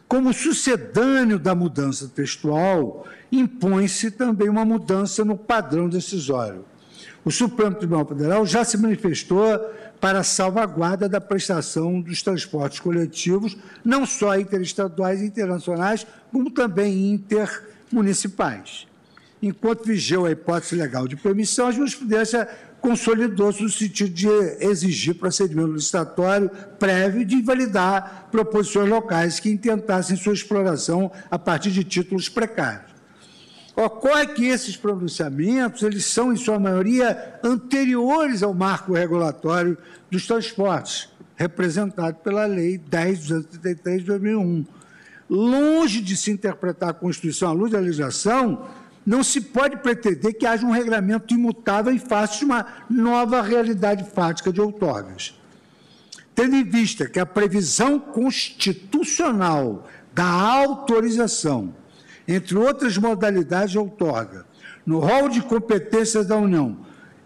Como 0.06 0.32
sucedâneo 0.32 1.38
da 1.38 1.54
mudança 1.54 2.08
textual, 2.08 3.06
impõe-se 3.30 4.10
também 4.10 4.48
uma 4.48 4.64
mudança 4.64 5.24
no 5.24 5.36
padrão 5.36 5.88
decisório. 5.88 6.64
O 7.24 7.30
Supremo 7.30 7.74
Tribunal 7.74 8.06
Federal 8.06 8.44
já 8.44 8.64
se 8.64 8.76
manifestou 8.76 9.44
para 10.00 10.20
a 10.20 10.24
salvaguarda 10.24 11.08
da 11.08 11.20
prestação 11.20 12.00
dos 12.00 12.22
transportes 12.22 12.78
coletivos, 12.80 13.56
não 13.82 14.04
só 14.04 14.38
interestaduais 14.38 15.22
e 15.22 15.26
internacionais, 15.26 16.06
como 16.30 16.50
também 16.50 17.12
intermunicipais. 17.12 18.86
Enquanto 19.42 19.86
vigeu 19.86 20.26
a 20.26 20.30
hipótese 20.30 20.76
legal 20.76 21.08
de 21.08 21.16
permissão, 21.16 21.68
a 21.68 21.72
jurisprudência 21.72 22.46
consolidou-se 22.84 23.62
no 23.62 23.70
sentido 23.70 24.10
de 24.10 24.28
exigir 24.60 25.14
procedimento 25.14 25.72
licitatório 25.72 26.50
prévio 26.78 27.24
de 27.24 27.36
invalidar 27.36 28.28
proposições 28.30 28.90
locais 28.90 29.40
que 29.40 29.48
intentassem 29.48 30.18
sua 30.18 30.34
exploração 30.34 31.10
a 31.30 31.38
partir 31.38 31.70
de 31.70 31.82
títulos 31.82 32.28
precários. 32.28 32.83
Ocorre 33.76 34.28
que 34.28 34.44
esses 34.46 34.76
pronunciamentos, 34.76 35.82
eles 35.82 36.04
são, 36.04 36.32
em 36.32 36.36
sua 36.36 36.60
maioria, 36.60 37.40
anteriores 37.42 38.42
ao 38.42 38.54
marco 38.54 38.92
regulatório 38.92 39.76
dos 40.08 40.26
transportes, 40.26 41.08
representado 41.34 42.18
pela 42.18 42.46
Lei 42.46 42.78
10.233 42.78 43.98
de 43.98 44.04
2001. 44.04 44.64
Longe 45.28 46.00
de 46.00 46.16
se 46.16 46.30
interpretar 46.30 46.90
a 46.90 46.94
Constituição 46.94 47.48
à 47.48 47.52
luz 47.52 47.72
da 47.72 47.80
legislação, 47.80 48.68
não 49.04 49.24
se 49.24 49.40
pode 49.40 49.78
pretender 49.78 50.34
que 50.34 50.46
haja 50.46 50.64
um 50.64 50.70
regramento 50.70 51.34
imutável 51.34 51.92
e 51.92 51.98
face 51.98 52.38
de 52.38 52.44
uma 52.44 52.66
nova 52.88 53.42
realidade 53.42 54.08
fática 54.10 54.52
de 54.52 54.60
outorgas. 54.60 55.38
Tendo 56.32 56.54
em 56.54 56.64
vista 56.64 57.08
que 57.08 57.18
a 57.18 57.26
previsão 57.26 57.98
constitucional 57.98 59.88
da 60.12 60.24
autorização, 60.24 61.74
entre 62.26 62.56
outras 62.56 62.96
modalidades 62.96 63.72
de 63.72 63.78
outorga, 63.78 64.46
no 64.84 64.98
rol 64.98 65.28
de 65.28 65.42
competências 65.42 66.26
da 66.26 66.36
União, 66.36 66.78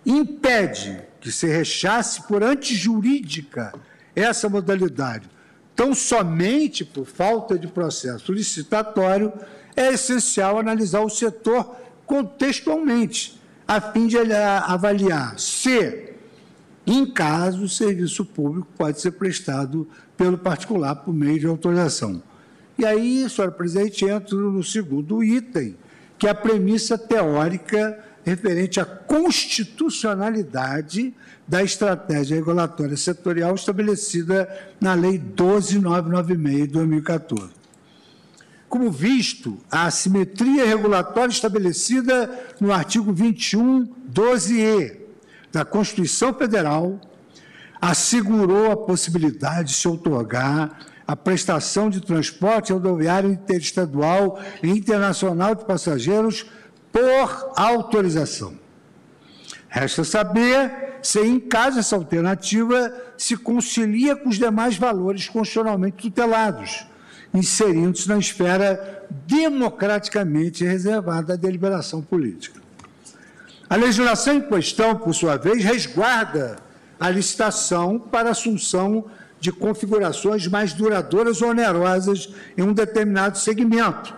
impede 0.04 1.00
que 1.20 1.30
se 1.30 1.46
rechace 1.46 2.22
por 2.22 2.42
antijurídica 2.42 3.72
essa 4.14 4.48
modalidade, 4.48 5.28
tão 5.74 5.94
somente 5.94 6.84
por 6.84 7.06
falta 7.06 7.58
de 7.58 7.68
processo 7.68 8.32
licitatório, 8.32 9.32
é 9.76 9.92
essencial 9.92 10.58
analisar 10.58 11.00
o 11.00 11.08
setor 11.08 11.76
contextualmente, 12.04 13.40
a 13.66 13.80
fim 13.80 14.06
de 14.06 14.16
avaliar 14.18 15.38
se, 15.38 16.14
em 16.86 17.06
caso, 17.06 17.64
o 17.64 17.68
serviço 17.68 18.24
público 18.24 18.66
pode 18.76 19.00
ser 19.00 19.12
prestado 19.12 19.86
pelo 20.16 20.38
particular 20.38 20.96
por 20.96 21.12
meio 21.12 21.38
de 21.38 21.46
autorização. 21.46 22.22
E 22.78 22.86
aí, 22.86 23.28
senhora 23.28 23.50
presidente, 23.50 24.04
entro 24.04 24.52
no 24.52 24.62
segundo 24.62 25.24
item, 25.24 25.74
que 26.16 26.28
é 26.28 26.30
a 26.30 26.34
premissa 26.34 26.96
teórica 26.96 27.98
referente 28.24 28.78
à 28.78 28.86
constitucionalidade 28.86 31.12
da 31.46 31.60
estratégia 31.60 32.36
regulatória 32.36 32.96
setorial 32.96 33.56
estabelecida 33.56 34.48
na 34.80 34.94
Lei 34.94 35.18
12996 35.18 36.68
de 36.68 36.68
2014. 36.68 37.50
Como 38.68 38.92
visto, 38.92 39.58
a 39.68 39.86
assimetria 39.86 40.64
regulatória 40.64 41.32
estabelecida 41.32 42.30
no 42.60 42.72
artigo 42.72 43.12
21, 43.12 43.88
12e 44.12 44.98
da 45.50 45.64
Constituição 45.64 46.32
Federal 46.32 47.00
assegurou 47.80 48.70
a 48.70 48.76
possibilidade 48.76 49.70
de 49.70 49.74
se 49.74 49.88
outorgar 49.88 50.78
a 51.08 51.16
prestação 51.16 51.88
de 51.88 52.02
transporte 52.02 52.70
rodoviário 52.70 53.32
interestadual 53.32 54.38
e 54.62 54.68
internacional 54.68 55.54
de 55.54 55.64
passageiros 55.64 56.44
por 56.92 57.50
autorização. 57.56 58.52
Resta 59.70 60.04
saber 60.04 60.98
se, 61.02 61.18
em 61.20 61.40
caso 61.40 61.78
essa 61.78 61.96
alternativa, 61.96 62.92
se 63.16 63.38
concilia 63.38 64.16
com 64.16 64.28
os 64.28 64.36
demais 64.36 64.76
valores 64.76 65.28
constitucionalmente 65.28 65.96
tutelados, 65.96 66.86
inserindo-se 67.32 68.06
na 68.06 68.18
esfera 68.18 69.06
democraticamente 69.26 70.62
reservada 70.62 71.32
à 71.32 71.36
deliberação 71.36 72.02
política. 72.02 72.60
A 73.70 73.76
legislação 73.76 74.34
em 74.34 74.40
questão, 74.42 74.94
por 74.94 75.14
sua 75.14 75.38
vez, 75.38 75.64
resguarda 75.64 76.56
a 77.00 77.08
licitação 77.08 77.98
para 77.98 78.30
assunção 78.30 79.06
de 79.40 79.52
configurações 79.52 80.46
mais 80.46 80.72
duradouras 80.72 81.40
ou 81.42 81.50
onerosas 81.50 82.32
em 82.56 82.62
um 82.62 82.72
determinado 82.72 83.38
segmento, 83.38 84.14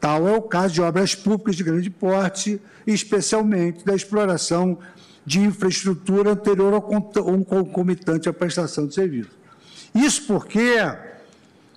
Tal 0.00 0.26
é 0.26 0.34
o 0.34 0.40
caso 0.40 0.72
de 0.72 0.80
obras 0.80 1.14
públicas 1.14 1.54
de 1.54 1.62
grande 1.62 1.90
porte, 1.90 2.60
especialmente 2.86 3.84
da 3.84 3.94
exploração 3.94 4.78
de 5.26 5.40
infraestrutura 5.40 6.30
anterior 6.30 6.82
um 7.26 7.44
concomitante 7.44 8.26
à 8.26 8.32
prestação 8.32 8.86
de 8.86 8.94
serviço. 8.94 9.30
Isso 9.94 10.26
porque, 10.26 10.78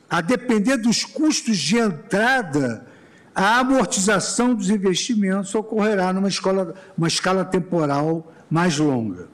a 0.10 0.22
depender 0.22 0.78
dos 0.78 1.04
custos 1.04 1.58
de 1.58 1.78
entrada, 1.78 2.88
a 3.36 3.60
amortização 3.60 4.56
dos 4.56 4.70
investimentos 4.70 5.54
ocorrerá 5.54 6.14
numa 6.14 6.30
escola, 6.30 6.74
uma 6.98 7.10
escala 7.10 7.44
temporal 7.44 8.32
mais 8.50 8.78
longa. 8.78 9.28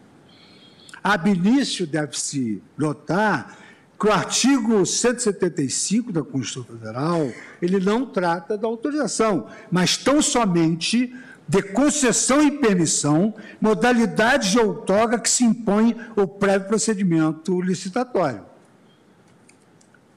Ab 1.10 1.28
início, 1.28 1.88
deve-se 1.88 2.62
notar 2.78 3.58
que 4.00 4.06
o 4.06 4.12
artigo 4.12 4.86
175 4.86 6.14
da 6.14 6.22
Constituição 6.22 6.78
Federal, 6.78 7.32
ele 7.60 7.80
não 7.80 8.06
trata 8.06 8.56
da 8.56 8.68
autorização, 8.68 9.48
mas 9.72 9.98
tão 9.98 10.22
somente 10.22 11.12
de 11.48 11.64
concessão 11.64 12.44
e 12.44 12.52
permissão, 12.52 13.34
modalidades 13.60 14.52
de 14.52 14.60
outorga 14.60 15.18
que 15.18 15.28
se 15.28 15.44
impõe 15.44 15.98
o 16.16 16.28
prévio 16.28 16.68
procedimento 16.68 17.60
licitatório. 17.60 18.46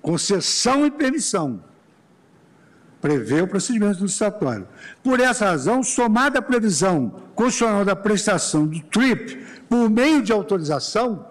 Concessão 0.02 0.84
e 0.84 0.90
permissão. 0.90 1.64
Prevê 3.00 3.40
o 3.40 3.48
procedimento 3.48 4.02
licitatório. 4.02 4.68
Por 5.02 5.20
essa 5.20 5.46
razão, 5.46 5.82
somada 5.82 6.38
a 6.38 6.42
previsão 6.42 7.22
constitucional 7.34 7.82
da 7.82 7.96
prestação 7.96 8.66
do 8.66 8.78
TRIP 8.78 9.42
por 9.72 9.88
meio 9.88 10.20
de 10.20 10.30
autorização, 10.30 11.26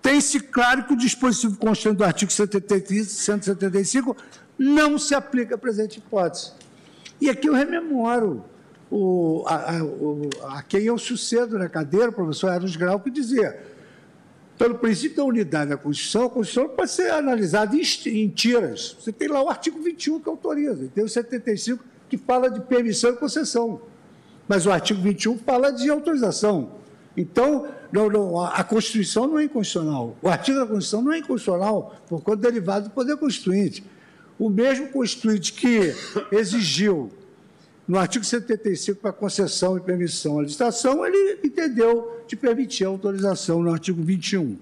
tem-se 0.00 0.40
claro 0.40 0.84
que 0.84 0.94
o 0.94 0.96
dispositivo 0.96 1.58
constante 1.58 1.98
do 1.98 2.04
artigo 2.04 2.32
175 2.32 4.16
não 4.58 4.98
se 4.98 5.14
aplica 5.14 5.56
à 5.56 5.58
presente 5.58 5.98
hipótese. 5.98 6.52
E 7.20 7.28
aqui 7.28 7.50
eu 7.50 7.52
rememoro 7.52 8.42
o, 8.90 9.44
a, 9.46 9.56
a, 9.56 10.58
a 10.58 10.62
quem 10.62 10.84
eu 10.84 10.96
sucedo 10.96 11.58
na 11.58 11.68
cadeira, 11.68 12.08
o 12.08 12.14
professor 12.14 12.50
Eros 12.50 12.74
Grau, 12.74 12.98
que 13.00 13.10
dizia, 13.10 13.62
pelo 14.56 14.76
princípio 14.76 15.18
da 15.18 15.24
unidade 15.24 15.68
da 15.68 15.76
Constituição, 15.76 16.24
a 16.24 16.30
Constituição 16.30 16.74
pode 16.74 16.90
ser 16.92 17.10
analisada 17.10 17.76
em, 17.76 17.82
em 18.06 18.28
tiras. 18.30 18.96
Você 18.98 19.12
tem 19.12 19.28
lá 19.28 19.42
o 19.42 19.50
artigo 19.50 19.82
21 19.82 20.18
que 20.18 20.30
autoriza, 20.30 20.86
e 20.86 20.88
tem 20.88 21.04
o 21.04 21.08
75 21.10 21.84
que 22.08 22.16
fala 22.16 22.50
de 22.50 22.58
permissão 22.62 23.10
e 23.10 23.16
concessão. 23.16 23.82
Mas 24.48 24.66
o 24.66 24.72
artigo 24.72 25.00
21 25.02 25.38
fala 25.38 25.70
de 25.70 25.90
autorização. 25.90 26.72
Então, 27.16 27.68
não, 27.92 28.08
não, 28.08 28.40
a 28.40 28.64
Constituição 28.64 29.26
não 29.26 29.38
é 29.38 29.44
inconstitucional. 29.44 30.16
O 30.22 30.28
artigo 30.28 30.58
da 30.58 30.66
Constituição 30.66 31.02
não 31.02 31.12
é 31.12 31.18
inconstitucional 31.18 31.94
por 32.08 32.22
conta 32.22 32.42
derivado 32.42 32.88
do 32.88 32.90
poder 32.90 33.16
constituinte. 33.16 33.84
O 34.38 34.48
mesmo 34.48 34.88
constituinte 34.88 35.52
que 35.52 35.94
exigiu 36.32 37.10
no 37.86 37.98
artigo 37.98 38.24
75 38.24 39.00
para 39.00 39.12
concessão 39.12 39.76
e 39.76 39.80
permissão 39.80 40.38
à 40.38 40.42
licitação, 40.42 41.04
ele 41.04 41.40
entendeu 41.42 42.22
de 42.26 42.36
permitir 42.36 42.84
a 42.84 42.88
autorização 42.88 43.62
no 43.62 43.72
artigo 43.72 44.02
21. 44.02 44.58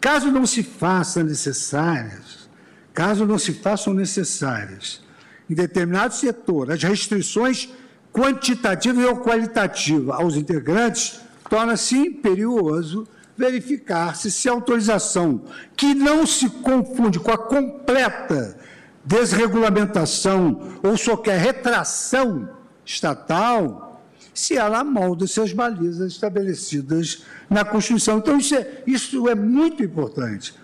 Caso 0.00 0.30
não 0.30 0.46
se 0.46 0.62
faça 0.62 1.24
necessárias, 1.24 2.48
caso 2.92 3.26
não 3.26 3.38
se 3.38 3.54
façam 3.54 3.94
necessárias 3.94 5.02
em 5.48 5.54
determinado 5.54 6.14
setor 6.14 6.70
as 6.70 6.82
restrições 6.82 7.68
quantitativa 8.14 9.08
ou 9.08 9.16
qualitativa 9.16 10.14
aos 10.14 10.36
integrantes, 10.36 11.20
torna-se 11.50 11.98
imperioso 11.98 13.08
verificar-se 13.36 14.30
se 14.30 14.48
a 14.48 14.52
autorização, 14.52 15.42
que 15.76 15.92
não 15.94 16.24
se 16.24 16.48
confunde 16.48 17.18
com 17.18 17.32
a 17.32 17.36
completa 17.36 18.56
desregulamentação 19.04 20.78
ou 20.80 20.96
qualquer 20.96 21.40
retração 21.40 22.48
estatal, 22.86 24.00
se 24.32 24.56
ela 24.56 24.84
molda-se 24.84 25.40
as 25.40 25.52
balizas 25.52 26.12
estabelecidas 26.12 27.24
na 27.50 27.64
Constituição. 27.64 28.18
Então, 28.18 28.38
isso 28.38 28.54
é, 28.54 28.82
isso 28.86 29.28
é 29.28 29.34
muito 29.34 29.82
importante. 29.82 30.54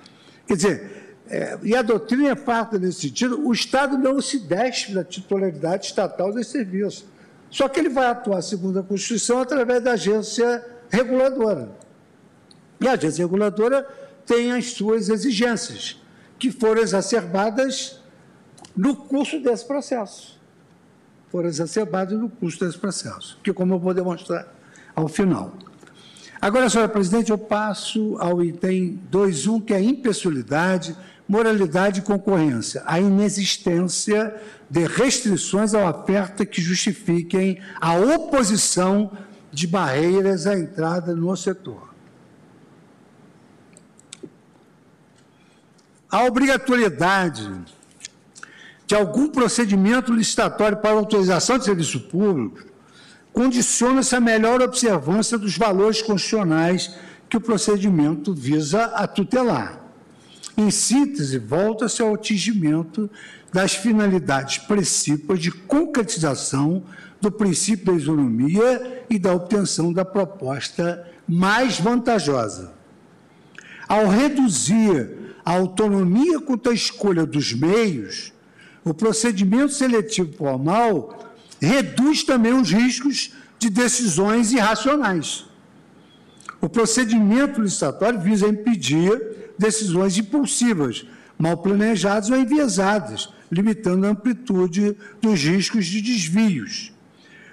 Quer 0.46 0.56
dizer, 0.56 1.16
é, 1.28 1.58
e 1.62 1.74
a 1.74 1.82
doutrina 1.82 2.28
é 2.30 2.36
farta 2.36 2.78
nesse 2.78 3.02
sentido, 3.02 3.44
o 3.44 3.52
Estado 3.52 3.98
não 3.98 4.20
se 4.20 4.38
despe 4.38 4.92
da 4.92 5.04
titularidade 5.04 5.86
estatal 5.86 6.32
desse 6.32 6.50
serviço. 6.50 7.06
Só 7.50 7.68
que 7.68 7.80
ele 7.80 7.88
vai 7.88 8.06
atuar, 8.06 8.40
segundo 8.42 8.78
a 8.78 8.82
Constituição, 8.82 9.40
através 9.40 9.82
da 9.82 9.92
agência 9.92 10.64
reguladora. 10.88 11.70
E 12.80 12.86
a 12.86 12.92
agência 12.92 13.24
reguladora 13.24 13.86
tem 14.24 14.52
as 14.52 14.72
suas 14.72 15.08
exigências, 15.08 16.00
que 16.38 16.50
foram 16.50 16.80
exacerbadas 16.80 18.00
no 18.76 18.94
curso 18.94 19.40
desse 19.40 19.66
processo. 19.66 20.38
Foram 21.28 21.48
exacerbadas 21.48 22.18
no 22.18 22.28
curso 22.28 22.64
desse 22.64 22.78
processo, 22.78 23.38
que 23.42 23.52
como 23.52 23.74
eu 23.74 23.78
vou 23.78 23.92
demonstrar 23.92 24.46
ao 24.94 25.08
final. 25.08 25.52
Agora, 26.40 26.70
senhora 26.70 26.88
presidente, 26.88 27.30
eu 27.30 27.36
passo 27.36 28.16
ao 28.18 28.42
item 28.42 28.98
2.1, 29.12 29.64
que 29.64 29.74
é 29.74 29.82
impessoalidade, 29.82 30.96
moralidade 31.30 32.00
e 32.00 32.02
concorrência. 32.02 32.82
A 32.84 32.98
inexistência 32.98 34.34
de 34.68 34.84
restrições 34.84 35.74
à 35.74 35.88
oferta 35.88 36.44
que 36.44 36.60
justifiquem 36.60 37.60
a 37.80 37.94
oposição 37.94 39.12
de 39.52 39.64
barreiras 39.68 40.48
à 40.48 40.58
entrada 40.58 41.14
no 41.14 41.36
setor. 41.36 41.94
A 46.10 46.24
obrigatoriedade 46.24 47.48
de 48.84 48.96
algum 48.96 49.28
procedimento 49.28 50.12
licitatório 50.12 50.78
para 50.78 50.90
autorização 50.90 51.58
de 51.58 51.64
serviço 51.64 52.00
público 52.08 52.64
condiciona-se 53.32 54.16
à 54.16 54.20
melhor 54.20 54.60
observância 54.60 55.38
dos 55.38 55.56
valores 55.56 56.02
constitucionais 56.02 56.92
que 57.28 57.36
o 57.36 57.40
procedimento 57.40 58.34
visa 58.34 58.86
a 58.86 59.06
tutelar. 59.06 59.79
Em 60.60 60.70
síntese, 60.70 61.38
volta-se 61.38 62.02
ao 62.02 62.12
atingimento 62.12 63.08
das 63.50 63.74
finalidades 63.74 64.58
precípuas 64.58 65.40
de 65.40 65.50
concretização 65.50 66.82
do 67.18 67.32
princípio 67.32 67.86
da 67.86 67.92
isonomia 67.94 69.04
e 69.08 69.18
da 69.18 69.32
obtenção 69.32 69.90
da 69.90 70.04
proposta 70.04 71.08
mais 71.26 71.80
vantajosa. 71.80 72.74
Ao 73.88 74.06
reduzir 74.06 75.34
a 75.42 75.52
autonomia 75.52 76.38
quanto 76.40 76.68
à 76.68 76.74
escolha 76.74 77.24
dos 77.24 77.54
meios, 77.54 78.30
o 78.84 78.92
procedimento 78.92 79.72
seletivo 79.72 80.34
formal 80.34 81.34
reduz 81.58 82.22
também 82.22 82.52
os 82.52 82.70
riscos 82.70 83.32
de 83.58 83.70
decisões 83.70 84.52
irracionais. 84.52 85.46
O 86.60 86.68
procedimento 86.68 87.62
licitatório 87.62 88.20
visa 88.20 88.46
impedir 88.46 89.39
decisões 89.60 90.16
impulsivas, 90.16 91.04
mal 91.38 91.58
planejadas 91.58 92.30
ou 92.30 92.36
enviesadas, 92.36 93.28
limitando 93.52 94.06
a 94.06 94.10
amplitude 94.10 94.96
dos 95.20 95.40
riscos 95.40 95.86
de 95.86 96.00
desvios. 96.00 96.92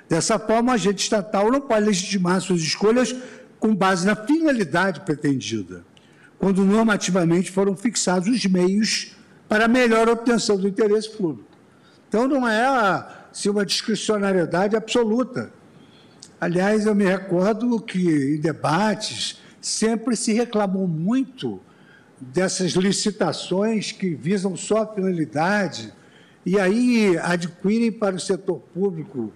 Dessa 0.10 0.40
forma, 0.40 0.72
o 0.72 0.76
agente 0.76 1.04
estatal 1.04 1.52
não 1.52 1.60
pode 1.60 1.86
legitimar 1.86 2.40
suas 2.40 2.62
escolhas 2.62 3.14
com 3.60 3.76
base 3.76 4.06
na 4.06 4.16
finalidade 4.16 5.02
pretendida, 5.02 5.84
quando 6.40 6.64
normativamente 6.64 7.52
foram 7.52 7.76
fixados 7.76 8.30
os 8.30 8.46
meios 8.46 9.16
para 9.50 9.66
a 9.66 9.68
melhor 9.68 10.08
obtenção 10.08 10.58
do 10.58 10.68
interesse 10.68 11.10
público. 11.10 11.50
Então, 12.08 12.28
não 12.28 12.48
é 12.48 12.66
assim, 13.32 13.50
uma 13.50 13.66
discricionariedade 13.66 14.78
absoluta. 14.78 15.52
Aliás, 16.40 16.86
eu 16.86 16.96
me 16.96 17.04
recordo 17.04 17.82
que 17.82 18.36
em 18.36 18.40
debates 18.40 19.40
sempre 19.60 20.16
se 20.16 20.32
reclamou 20.32 20.88
muito 20.88 21.60
dessas 22.20 22.72
licitações 22.72 23.92
que 23.92 24.16
visam 24.16 24.56
só 24.56 24.84
a 24.84 24.88
finalidade 24.88 25.94
e 26.46 26.60
aí 26.60 27.18
adquirem 27.22 27.92
para 27.92 28.16
o 28.16 28.20
setor 28.20 28.60
público 28.74 29.32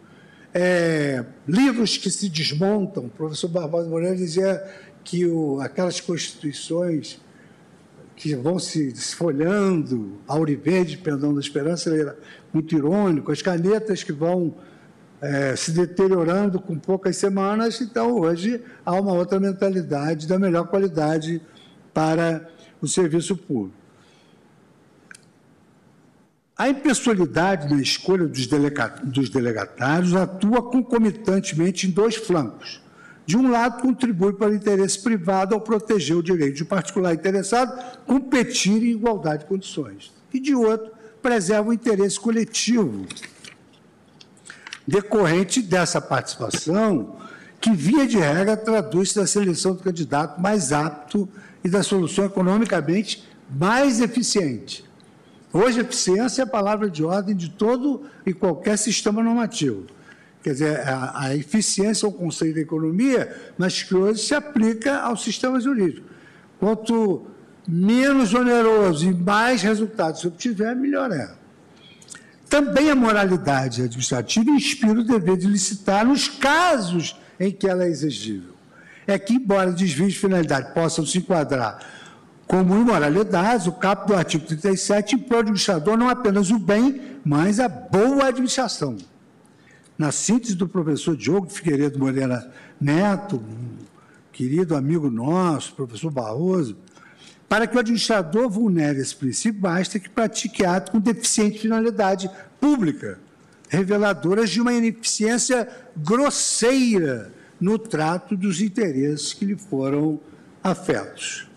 é, 0.54 1.24
livros 1.48 1.98
que 1.98 2.10
se 2.10 2.30
desmontam. 2.30 3.06
O 3.06 3.10
professor 3.10 3.48
Barbosa 3.48 3.90
Moreira 3.90 4.16
dizia 4.16 4.64
que 5.04 5.26
o, 5.26 5.60
aquelas 5.60 6.00
constituições 6.00 7.20
que 8.16 8.36
vão 8.36 8.60
se 8.60 8.92
desfolhando, 8.92 10.20
Auriverde, 10.28 10.98
perdão 10.98 11.34
da 11.34 11.40
esperança, 11.40 11.90
ele 11.90 12.02
era 12.02 12.18
muito 12.54 12.76
irônico, 12.76 13.32
as 13.32 13.42
canetas 13.42 14.04
que 14.04 14.12
vão 14.12 14.54
é, 15.22 15.56
se 15.56 15.72
deteriorando 15.72 16.60
com 16.60 16.78
poucas 16.78 17.18
semanas, 17.18 17.82
então 17.82 18.20
hoje 18.20 18.62
há 18.86 18.94
uma 18.94 19.14
outra 19.14 19.40
mentalidade 19.40 20.28
da 20.28 20.38
melhor 20.38 20.68
qualidade 20.68 21.42
para 21.94 22.48
o 22.82 22.88
serviço 22.88 23.38
público. 23.38 23.80
A 26.58 26.70
impessoalidade 26.70 27.74
na 27.74 27.82
escolha 27.82 28.28
dos, 28.28 28.48
dos 29.04 29.30
delegatários 29.30 30.16
atua 30.16 30.62
concomitantemente 30.62 31.88
em 31.88 31.90
dois 31.90 32.16
flancos. 32.16 32.82
De 33.26 33.38
um 33.38 33.50
lado, 33.50 33.82
contribui 33.82 34.34
para 34.34 34.52
o 34.52 34.54
interesse 34.54 35.00
privado 35.00 35.56
ao 35.56 35.62
proteger 35.62 36.18
o 36.18 36.24
direito 36.24 36.58
de 36.58 36.66
particular 36.66 37.14
interessado 37.14 38.02
competir 38.06 38.84
em 38.84 38.92
igualdade 38.92 39.44
de 39.44 39.50
condições. 39.50 40.12
E, 40.34 40.40
de 40.40 40.54
outro, 40.54 40.92
preserva 41.22 41.70
o 41.70 41.74
interesse 41.74 42.20
coletivo 42.20 43.06
decorrente 44.88 45.62
dessa 45.62 46.02
participação, 46.02 47.16
que, 47.60 47.72
via 47.72 48.08
de 48.08 48.18
regra, 48.18 48.58
traduz-se 48.58 49.18
na 49.18 49.28
seleção 49.28 49.74
do 49.74 49.84
candidato 49.84 50.42
mais 50.42 50.72
apto 50.72 51.30
e 51.64 51.70
da 51.70 51.84
solução 51.84 52.26
economicamente 52.26 53.24
mais 53.50 54.00
eficiente. 54.00 54.84
Hoje, 55.54 55.82
eficiência 55.82 56.42
é 56.42 56.46
a 56.46 56.48
palavra 56.48 56.90
de 56.90 57.04
ordem 57.04 57.36
de 57.36 57.50
todo 57.50 58.04
e 58.26 58.34
qualquer 58.34 58.78
sistema 58.78 59.22
normativo. 59.22 59.86
Quer 60.42 60.54
dizer, 60.54 60.80
a, 60.88 61.26
a 61.26 61.36
eficiência 61.36 62.06
é 62.06 62.10
um 62.10 62.12
conceito 62.12 62.56
da 62.56 62.62
economia, 62.62 63.54
mas 63.58 63.84
que 63.84 63.94
hoje 63.94 64.22
se 64.22 64.34
aplica 64.34 65.00
ao 65.00 65.18
sistema 65.18 65.60
jurídico. 65.60 66.08
Quanto 66.60 67.28
menos 67.68 68.34
oneroso 68.34 69.06
e 69.06 69.14
mais 69.14 69.62
resultados 69.62 70.22
se 70.22 70.28
obtiver, 70.28 70.76
melhor 70.76 71.12
é. 71.12 71.32
Também 72.50 72.90
a 72.90 72.96
moralidade 72.96 73.84
administrativa 73.84 74.50
inspira 74.50 75.00
o 75.00 75.04
dever 75.04 75.38
de 75.38 75.48
licitar 75.48 76.06
nos 76.06 76.28
casos 76.28 77.16
em 77.40 77.52
que 77.52 77.68
ela 77.68 77.84
é 77.84 77.88
exigível. 77.88 78.54
É 79.08 79.18
que, 79.18 79.34
embora 79.34 79.72
desvios 79.72 80.14
de 80.14 80.20
finalidade 80.20 80.74
possam 80.74 81.06
se 81.06 81.18
enquadrar 81.18 81.80
como 82.52 82.76
imoralidades, 82.76 83.66
o 83.66 83.72
caput 83.72 84.08
do 84.10 84.14
artigo 84.14 84.46
37 84.46 85.16
impõe 85.16 85.36
ao 85.36 85.40
administrador 85.40 85.96
não 85.96 86.10
apenas 86.10 86.52
o 86.52 86.60
bem, 86.60 87.18
mas 87.24 87.62
a 87.62 87.70
boa 87.70 88.26
administração. 88.26 88.98
Na 89.98 90.12
síntese 90.12 90.56
do 90.56 90.68
professor 90.68 91.16
Diogo 91.16 91.50
Figueiredo 91.50 91.98
Moreira 91.98 92.52
Neto, 92.78 93.38
um 93.38 93.78
querido 94.34 94.76
amigo 94.76 95.10
nosso, 95.10 95.74
professor 95.76 96.12
Barroso, 96.12 96.76
para 97.48 97.66
que 97.66 97.78
o 97.78 97.80
administrador 97.80 98.50
vulnere 98.50 99.00
esse 99.00 99.16
princípio, 99.16 99.62
basta 99.62 99.98
que 99.98 100.10
pratique 100.10 100.66
ato 100.66 100.92
com 100.92 101.00
deficiente 101.00 101.60
finalidade 101.60 102.30
pública, 102.60 103.18
reveladoras 103.70 104.50
de 104.50 104.60
uma 104.60 104.74
ineficiência 104.74 105.70
grosseira 105.96 107.32
no 107.62 107.78
trato 107.78 108.36
dos 108.36 108.60
interesses 108.60 109.34
que 109.34 109.46
lhe 109.46 109.56
foram 109.56 110.20
afetos. 110.64 111.48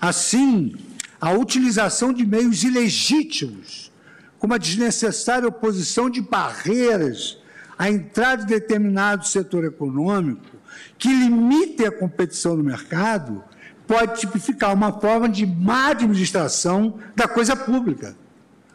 Assim, 0.00 0.74
a 1.20 1.30
utilização 1.32 2.10
de 2.10 2.24
meios 2.24 2.64
ilegítimos, 2.64 3.92
como 4.38 4.54
a 4.54 4.58
desnecessária 4.58 5.46
oposição 5.46 6.08
de 6.08 6.22
barreiras 6.22 7.38
à 7.78 7.90
entrada 7.90 8.44
de 8.44 8.54
determinado 8.54 9.26
setor 9.26 9.64
econômico, 9.64 10.56
que 10.96 11.08
limite 11.08 11.84
a 11.84 11.92
competição 11.92 12.56
no 12.56 12.64
mercado, 12.64 13.44
pode 13.86 14.20
tipificar 14.20 14.72
uma 14.72 14.98
forma 14.98 15.28
de 15.28 15.44
má 15.44 15.88
administração 15.88 16.98
da 17.14 17.28
coisa 17.28 17.54
pública, 17.54 18.16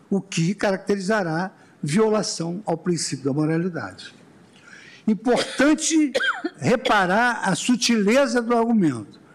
o 0.10 0.22
que 0.22 0.54
caracterizará 0.54 1.52
violação 1.82 2.62
ao 2.66 2.78
princípio 2.78 3.26
da 3.26 3.34
moralidade. 3.34 4.14
Importante 5.08 6.14
reparar 6.58 7.42
a 7.44 7.56
sutileza 7.56 8.42
do 8.42 8.56
argumento 8.56 9.26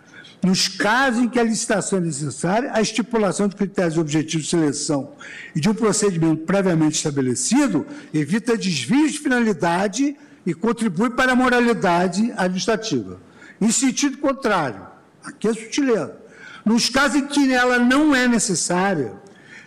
nos 0.43 0.69
casos 0.69 1.23
em 1.23 1.29
que 1.29 1.39
a 1.39 1.43
licitação 1.43 1.99
é 1.99 2.03
necessária, 2.03 2.71
a 2.73 2.81
estipulação 2.81 3.47
de 3.47 3.57
critérios 3.57 3.99
objetivos 3.99 4.47
de 4.47 4.51
seleção 4.51 5.13
e 5.55 5.61
de 5.61 5.69
um 5.69 5.75
procedimento 5.75 6.45
previamente 6.45 6.97
estabelecido 6.97 7.87
evita 8.13 8.57
desvios 8.57 9.13
de 9.13 9.19
finalidade 9.19 10.17
e 10.47 10.55
contribui 10.55 11.11
para 11.11 11.33
a 11.33 11.37
moralidade 11.37 12.33
administrativa. 12.37 13.21
Em 13.61 13.71
sentido 13.71 14.17
contrário, 14.19 14.87
aqui 15.23 15.49
é 15.49 15.53
sutileza. 15.53 16.17
Nos 16.65 16.89
casos 16.89 17.17
em 17.17 17.27
que 17.27 17.53
ela 17.53 17.79
não 17.79 18.15
é 18.15 18.27
necessária, 18.27 19.13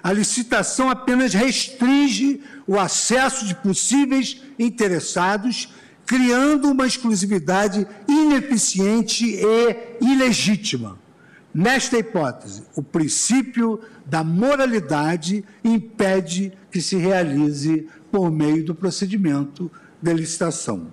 a 0.02 0.12
licitação 0.12 0.90
apenas 0.90 1.34
restringe 1.34 2.42
o 2.66 2.80
acesso 2.80 3.46
de 3.46 3.54
possíveis 3.56 4.42
interessados 4.58 5.70
criando 6.06 6.70
uma 6.70 6.86
exclusividade 6.86 7.88
ineficiente 8.08 9.26
e 9.26 9.98
ilegítima. 10.02 11.00
Nesta 11.54 11.98
hipótese, 12.00 12.64
o 12.76 12.82
princípio 12.82 13.80
da 14.06 14.24
moralidade 14.24 15.46
impede 15.64 16.52
que 16.72 16.82
se 16.82 16.98
realize 16.98 17.88
por 18.12 18.32
meio 18.32 18.66
do 18.66 18.74
procedimento 18.74 19.72
de 20.02 20.14
licitação. 20.14 20.92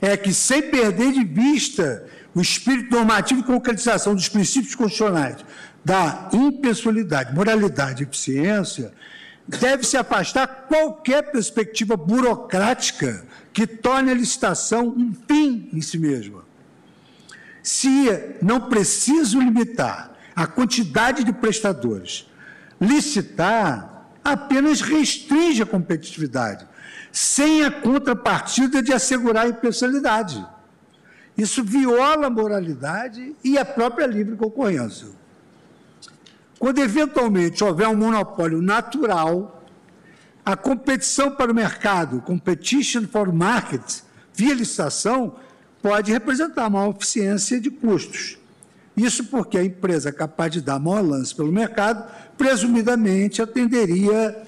É 0.00 0.16
que, 0.16 0.32
sem 0.32 0.62
perder 0.62 1.12
de 1.12 1.24
vista 1.24 2.06
o 2.34 2.40
espírito 2.40 2.94
normativo 2.94 3.40
e 3.40 3.44
concretização 3.44 4.14
dos 4.14 4.28
princípios 4.28 4.74
constitucionais 4.74 5.44
da 5.84 6.28
impessoalidade, 6.32 7.34
moralidade 7.34 8.02
e 8.02 8.06
eficiência, 8.06 8.92
deve-se 9.48 9.96
afastar 9.96 10.66
qualquer 10.68 11.30
perspectiva 11.30 11.96
burocrática 11.96 13.24
que 13.56 13.66
torne 13.66 14.10
a 14.10 14.14
licitação 14.14 14.88
um 14.88 15.14
fim 15.26 15.70
em 15.72 15.80
si 15.80 15.98
mesma. 15.98 16.44
Se 17.62 18.36
não 18.42 18.68
preciso 18.68 19.40
limitar 19.40 20.14
a 20.36 20.46
quantidade 20.46 21.24
de 21.24 21.32
prestadores, 21.32 22.30
licitar 22.78 24.10
apenas 24.22 24.82
restringe 24.82 25.62
a 25.62 25.66
competitividade, 25.66 26.66
sem 27.10 27.64
a 27.64 27.70
contrapartida 27.70 28.82
de 28.82 28.92
assegurar 28.92 29.46
a 29.46 29.48
imparcialidade. 29.48 30.46
Isso 31.34 31.64
viola 31.64 32.26
a 32.26 32.30
moralidade 32.30 33.34
e 33.42 33.56
a 33.56 33.64
própria 33.64 34.06
livre 34.06 34.36
concorrência. 34.36 35.08
Quando 36.58 36.80
eventualmente 36.80 37.64
houver 37.64 37.88
um 37.88 37.96
monopólio 37.96 38.60
natural, 38.60 39.55
a 40.46 40.56
competição 40.56 41.32
para 41.32 41.50
o 41.50 41.54
mercado, 41.54 42.20
competition 42.20 43.08
for 43.08 43.32
market, 43.32 43.82
via 44.32 44.54
licitação, 44.54 45.34
pode 45.82 46.12
representar 46.12 46.70
maior 46.70 46.94
eficiência 46.94 47.60
de 47.60 47.68
custos. 47.68 48.38
Isso 48.96 49.24
porque 49.24 49.58
a 49.58 49.64
empresa 49.64 50.12
capaz 50.12 50.52
de 50.52 50.60
dar 50.60 50.78
maior 50.78 51.04
lance 51.04 51.34
pelo 51.34 51.50
mercado, 51.50 52.08
presumidamente 52.38 53.42
atenderia 53.42 54.40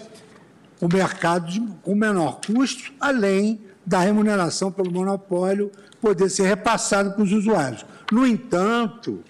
o 0.80 0.86
mercado 0.86 1.76
com 1.82 1.96
menor 1.96 2.40
custo, 2.46 2.92
além 3.01 3.61
da 3.84 3.99
remuneração 3.99 4.70
pelo 4.70 4.92
monopólio 4.92 5.72
poder 6.01 6.28
ser 6.28 6.46
repassado 6.46 7.11
para 7.11 7.24
os 7.24 7.32
usuários. 7.32 7.84
No 8.12 8.24
entanto, 8.24 9.24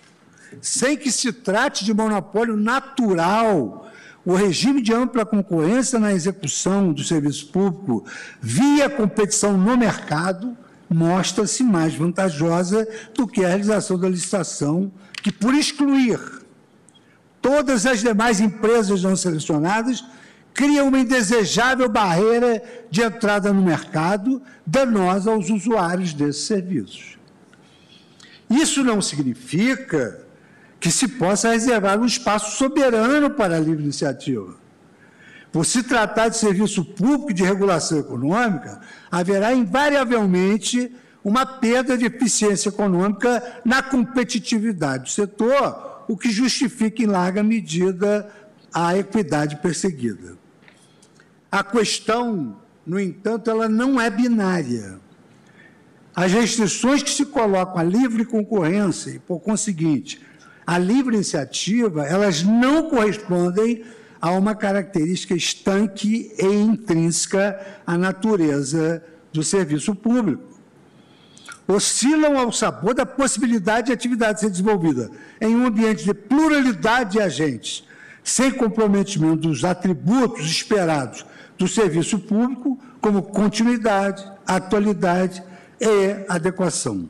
sem 0.60 0.98
que 0.98 1.10
se 1.10 1.32
trate 1.32 1.82
de 1.86 1.94
monopólio 1.94 2.58
natural, 2.58 3.87
o 4.24 4.34
regime 4.34 4.82
de 4.82 4.92
ampla 4.92 5.24
concorrência 5.24 5.98
na 5.98 6.12
execução 6.12 6.92
do 6.92 7.02
serviço 7.02 7.46
público 7.48 8.04
via 8.40 8.90
competição 8.90 9.56
no 9.56 9.76
mercado 9.76 10.56
mostra-se 10.90 11.62
mais 11.62 11.94
vantajosa 11.94 12.86
do 13.14 13.26
que 13.26 13.44
a 13.44 13.48
realização 13.48 13.98
da 13.98 14.08
licitação, 14.08 14.90
que, 15.22 15.30
por 15.30 15.54
excluir 15.54 16.18
todas 17.42 17.86
as 17.86 18.00
demais 18.00 18.40
empresas 18.40 19.02
não 19.02 19.14
selecionadas, 19.14 20.04
cria 20.54 20.82
uma 20.82 20.98
indesejável 20.98 21.88
barreira 21.88 22.62
de 22.90 23.02
entrada 23.02 23.52
no 23.52 23.62
mercado, 23.62 24.42
danosa 24.66 25.30
aos 25.30 25.50
usuários 25.50 26.12
desses 26.12 26.44
serviços. 26.44 27.18
Isso 28.50 28.82
não 28.82 29.00
significa 29.02 30.26
que 30.80 30.90
se 30.90 31.08
possa 31.08 31.50
reservar 31.50 31.98
um 31.98 32.06
espaço 32.06 32.56
soberano 32.56 33.30
para 33.30 33.56
a 33.56 33.60
livre 33.60 33.82
iniciativa. 33.82 34.54
Por 35.50 35.64
se 35.64 35.82
tratar 35.82 36.28
de 36.28 36.36
serviço 36.36 36.84
público 36.84 37.32
de 37.32 37.42
regulação 37.42 37.98
econômica, 37.98 38.80
haverá 39.10 39.52
invariavelmente 39.52 40.92
uma 41.24 41.44
perda 41.44 41.96
de 41.96 42.04
eficiência 42.04 42.68
econômica 42.68 43.60
na 43.64 43.82
competitividade 43.82 45.04
do 45.04 45.10
setor, 45.10 46.04
o 46.06 46.16
que 46.16 46.30
justifica 46.30 47.02
em 47.02 47.06
larga 47.06 47.42
medida 47.42 48.30
a 48.72 48.96
equidade 48.96 49.56
perseguida. 49.56 50.36
A 51.50 51.64
questão, 51.64 52.56
no 52.86 53.00
entanto, 53.00 53.50
ela 53.50 53.68
não 53.68 54.00
é 54.00 54.08
binária. 54.10 55.00
As 56.14 56.32
restrições 56.32 57.02
que 57.02 57.10
se 57.10 57.26
colocam 57.26 57.78
à 57.78 57.82
livre 57.82 58.24
concorrência 58.24 59.10
e, 59.10 59.18
por 59.18 59.40
conseguinte, 59.40 60.20
à 60.68 60.76
livre 60.76 61.14
iniciativa, 61.14 62.04
elas 62.04 62.42
não 62.42 62.90
correspondem 62.90 63.84
a 64.20 64.32
uma 64.32 64.54
característica 64.54 65.34
estanque 65.34 66.30
e 66.38 66.44
intrínseca 66.44 67.58
à 67.86 67.96
natureza 67.96 69.02
do 69.32 69.42
serviço 69.42 69.94
público. 69.94 70.42
Oscilam 71.66 72.36
ao 72.36 72.52
sabor 72.52 72.92
da 72.92 73.06
possibilidade 73.06 73.86
de 73.86 73.94
atividade 73.94 74.40
ser 74.40 74.50
desenvolvida 74.50 75.10
em 75.40 75.56
um 75.56 75.64
ambiente 75.64 76.04
de 76.04 76.12
pluralidade 76.12 77.12
de 77.12 77.20
agentes, 77.20 77.82
sem 78.22 78.50
comprometimento 78.50 79.48
dos 79.48 79.64
atributos 79.64 80.44
esperados 80.44 81.24
do 81.56 81.66
serviço 81.66 82.18
público, 82.18 82.78
como 83.00 83.22
continuidade, 83.22 84.22
atualidade 84.46 85.42
e 85.80 86.26
adequação. 86.28 87.08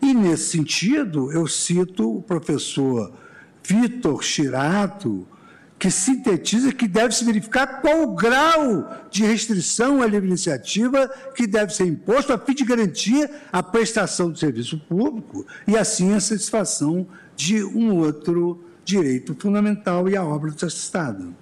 E, 0.00 0.12
nesse 0.12 0.50
sentido, 0.50 1.32
eu 1.32 1.46
cito 1.46 2.16
o 2.16 2.22
professor 2.22 3.12
Vitor 3.62 4.22
Chirato, 4.22 5.26
que 5.78 5.90
sintetiza 5.90 6.72
que 6.72 6.88
deve 6.88 7.14
se 7.14 7.24
verificar 7.24 7.80
qual 7.80 8.02
o 8.02 8.14
grau 8.14 9.06
de 9.10 9.24
restrição 9.24 10.00
à 10.00 10.06
livre 10.06 10.26
iniciativa 10.26 11.08
que 11.34 11.46
deve 11.46 11.74
ser 11.74 11.84
imposto 11.84 12.32
a 12.32 12.38
fim 12.38 12.54
de 12.54 12.64
garantir 12.64 13.28
a 13.52 13.62
prestação 13.62 14.30
do 14.30 14.38
serviço 14.38 14.78
público 14.78 15.46
e, 15.66 15.76
assim, 15.76 16.14
a 16.14 16.20
satisfação 16.20 17.06
de 17.34 17.62
um 17.62 17.94
outro 17.96 18.64
direito 18.84 19.36
fundamental 19.38 20.08
e 20.08 20.16
a 20.16 20.24
obra 20.24 20.50
do 20.50 20.66
Estado. 20.66 21.34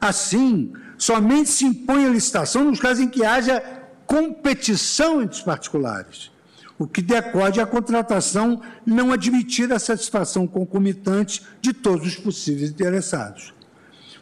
Assim, 0.00 0.72
somente 0.98 1.48
se 1.48 1.64
impõe 1.64 2.06
a 2.06 2.10
licitação 2.10 2.64
nos 2.64 2.80
casos 2.80 3.04
em 3.04 3.08
que 3.08 3.24
haja 3.24 3.62
competição 4.06 5.22
entre 5.22 5.36
os 5.36 5.42
particulares, 5.42 6.30
o 6.78 6.86
que 6.86 7.00
decode 7.00 7.60
a 7.60 7.66
contratação 7.66 8.60
não 8.84 9.12
admitir 9.12 9.72
a 9.72 9.78
satisfação 9.78 10.46
concomitante 10.46 11.42
de 11.60 11.72
todos 11.72 12.06
os 12.06 12.16
possíveis 12.16 12.70
interessados. 12.70 13.54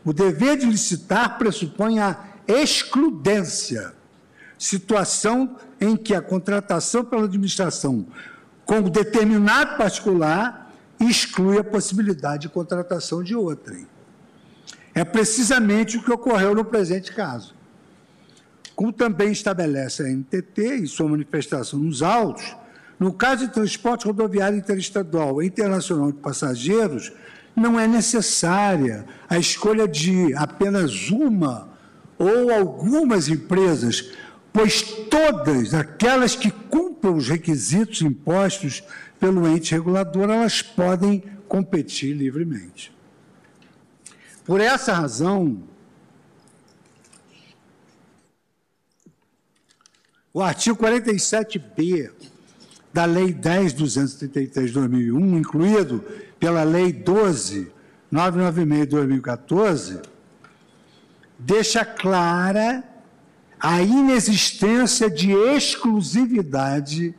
O 0.04 0.12
dever 0.12 0.58
de 0.58 0.66
licitar 0.66 1.38
pressupõe 1.38 2.00
a 2.00 2.18
excludência, 2.46 3.94
situação 4.58 5.56
em 5.80 5.96
que 5.96 6.14
a 6.14 6.20
contratação 6.20 7.04
pela 7.04 7.24
administração 7.24 8.06
com 8.64 8.82
determinado 8.82 9.76
particular 9.76 10.72
exclui 11.00 11.58
a 11.58 11.64
possibilidade 11.64 12.42
de 12.42 12.48
contratação 12.48 13.22
de 13.22 13.34
outrem. 13.34 13.86
É 14.94 15.04
precisamente 15.04 15.96
o 15.96 16.02
que 16.02 16.12
ocorreu 16.12 16.54
no 16.54 16.64
presente 16.64 17.12
caso. 17.12 17.54
Como 18.82 18.92
também 18.92 19.30
estabelece 19.30 20.02
a 20.02 20.08
NTT 20.08 20.80
em 20.80 20.86
sua 20.86 21.08
manifestação 21.08 21.78
nos 21.78 22.02
autos, 22.02 22.56
no 22.98 23.12
caso 23.12 23.46
de 23.46 23.52
transporte 23.52 24.06
rodoviário 24.06 24.58
interestadual 24.58 25.40
e 25.40 25.46
internacional 25.46 26.10
de 26.10 26.18
passageiros, 26.18 27.12
não 27.54 27.78
é 27.78 27.86
necessária 27.86 29.06
a 29.28 29.38
escolha 29.38 29.86
de 29.86 30.34
apenas 30.34 31.10
uma 31.10 31.68
ou 32.18 32.52
algumas 32.52 33.28
empresas, 33.28 34.10
pois 34.52 34.82
todas 34.82 35.74
aquelas 35.74 36.34
que 36.34 36.50
cumpram 36.50 37.14
os 37.14 37.28
requisitos 37.28 38.02
impostos 38.02 38.82
pelo 39.20 39.46
ente 39.46 39.76
regulador, 39.76 40.28
elas 40.28 40.60
podem 40.60 41.22
competir 41.46 42.16
livremente. 42.16 42.92
Por 44.44 44.60
essa 44.60 44.92
razão, 44.92 45.62
o 50.34 50.40
artigo 50.40 50.82
47b 50.82 52.10
da 52.92 53.04
Lei 53.04 53.32
10.233 53.34 54.66
de 54.66 54.72
2001, 54.72 55.38
incluído 55.38 56.04
pela 56.38 56.62
Lei 56.62 56.92
12.996 56.92 58.80
de 58.80 58.86
2014, 58.86 60.00
deixa 61.38 61.84
clara 61.84 62.84
a 63.58 63.82
inexistência 63.82 65.08
de 65.10 65.32
exclusividade 65.32 67.14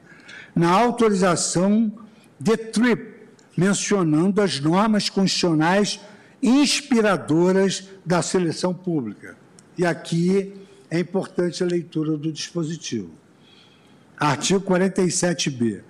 na 0.56 0.70
autorização 0.70 1.92
de 2.40 2.58
TRIP, 2.58 3.14
mencionando 3.56 4.42
as 4.42 4.60
normas 4.60 5.10
constitucionais 5.10 6.00
inspiradoras 6.42 7.88
da 8.06 8.22
seleção 8.22 8.74
pública. 8.74 9.38
E 9.78 9.86
aqui 9.86 10.54
é 10.94 11.00
importante 11.00 11.64
a 11.64 11.66
leitura 11.66 12.16
do 12.16 12.32
dispositivo. 12.32 13.10
Artigo 14.16 14.62
47b. 14.62 15.82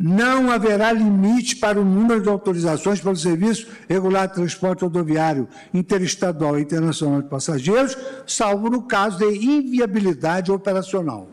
Não 0.00 0.50
haverá 0.50 0.90
limite 0.92 1.56
para 1.56 1.78
o 1.78 1.84
número 1.84 2.22
de 2.22 2.28
autorizações 2.30 2.98
pelo 2.98 3.16
serviço 3.16 3.68
regular 3.86 4.28
de 4.28 4.34
transporte 4.34 4.80
rodoviário 4.80 5.46
interestadual 5.74 6.58
e 6.58 6.62
internacional 6.62 7.20
de 7.20 7.28
passageiros, 7.28 7.98
salvo 8.26 8.70
no 8.70 8.82
caso 8.82 9.18
de 9.18 9.26
inviabilidade 9.26 10.50
operacional. 10.50 11.28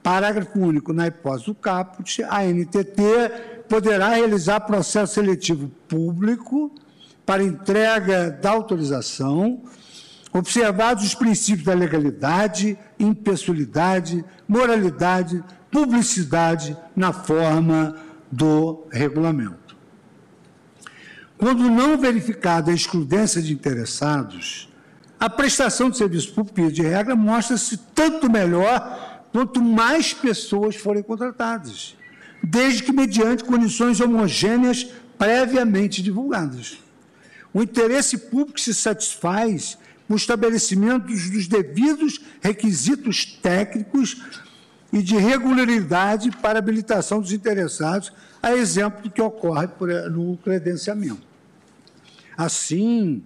Parágrafo 0.00 0.56
único. 0.56 0.92
Na 0.92 1.08
hipótese 1.08 1.46
do 1.46 1.54
caput, 1.54 2.22
a 2.28 2.44
NTT 2.44 3.02
poderá 3.68 4.10
realizar 4.10 4.60
processo 4.60 5.14
seletivo 5.14 5.68
público 5.88 6.72
para 7.26 7.42
entrega 7.42 8.30
da 8.30 8.50
autorização, 8.50 9.62
observados 10.32 11.04
os 11.04 11.14
princípios 11.14 11.64
da 11.64 11.74
legalidade, 11.74 12.78
impessoalidade, 12.98 14.24
moralidade, 14.46 15.42
publicidade 15.70 16.76
na 16.94 17.12
forma 17.12 17.96
do 18.30 18.86
regulamento. 18.90 19.76
Quando 21.36 21.70
não 21.70 21.96
verificada 21.96 22.70
a 22.70 22.74
excludência 22.74 23.40
de 23.40 23.52
interessados, 23.52 24.68
a 25.18 25.28
prestação 25.28 25.90
de 25.90 25.96
serviço 25.96 26.32
público, 26.32 26.70
de 26.70 26.82
regra, 26.82 27.16
mostra-se 27.16 27.76
tanto 27.94 28.30
melhor 28.30 29.24
quanto 29.32 29.62
mais 29.62 30.12
pessoas 30.12 30.76
forem 30.76 31.02
contratadas, 31.02 31.96
desde 32.42 32.82
que 32.82 32.92
mediante 32.92 33.44
condições 33.44 34.00
homogêneas 34.00 34.86
previamente 35.18 36.02
divulgadas. 36.02 36.78
O 37.52 37.62
interesse 37.62 38.16
público 38.16 38.60
se 38.60 38.74
satisfaz 38.74 39.76
com 40.10 40.14
o 40.14 40.16
estabelecimento 40.16 41.06
dos 41.06 41.46
devidos 41.46 42.20
requisitos 42.40 43.24
técnicos 43.24 44.20
e 44.92 45.00
de 45.00 45.16
regularidade 45.16 46.32
para 46.32 46.58
habilitação 46.58 47.20
dos 47.20 47.30
interessados, 47.30 48.12
a 48.42 48.52
exemplo 48.52 49.02
do 49.02 49.10
que 49.12 49.22
ocorre 49.22 49.68
no 50.10 50.36
credenciamento. 50.38 51.22
Assim, 52.36 53.22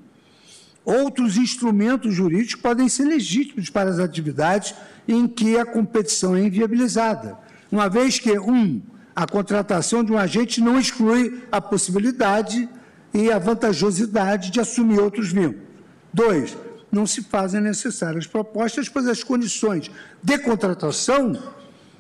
outros 0.85 1.39
instrumentos 1.39 2.15
jurídicos 2.15 2.61
podem 2.61 2.87
ser 2.87 3.05
legítimos 3.05 3.71
para 3.71 3.89
as 3.89 3.99
atividades 3.99 4.75
em 5.09 5.27
que 5.27 5.57
a 5.57 5.65
competição 5.65 6.37
é 6.37 6.43
inviabilizada, 6.43 7.39
uma 7.73 7.89
vez 7.89 8.19
que, 8.19 8.39
um, 8.39 8.83
a 9.17 9.27
contratação 9.27 10.05
de 10.05 10.13
um 10.13 10.19
agente 10.19 10.61
não 10.61 10.79
exclui 10.79 11.45
a 11.51 11.63
possibilidade 11.63 12.69
e 13.15 13.33
a 13.33 13.39
vantajosidade 13.39 14.51
de 14.51 14.61
assumir 14.61 15.01
outros 15.01 15.33
vínculos. 15.33 15.65
Dois, 16.13 16.55
não 16.95 17.07
se 17.07 17.23
fazem 17.23 17.61
necessárias 17.61 18.27
propostas, 18.27 18.89
pois 18.89 19.07
as 19.07 19.23
condições 19.23 19.91
de 20.23 20.39
contratação 20.39 21.37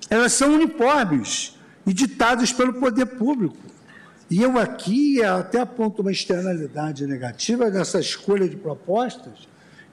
elas 0.08 0.32
são 0.32 0.54
uniformes 0.54 1.58
e 1.86 1.92
ditadas 1.92 2.52
pelo 2.52 2.74
poder 2.74 3.06
público. 3.06 3.56
E 4.30 4.42
eu 4.42 4.58
aqui 4.58 5.22
até 5.22 5.60
aponto 5.60 6.02
uma 6.02 6.12
externalidade 6.12 7.06
negativa 7.06 7.70
dessa 7.70 8.00
escolha 8.00 8.48
de 8.48 8.56
propostas, 8.56 9.48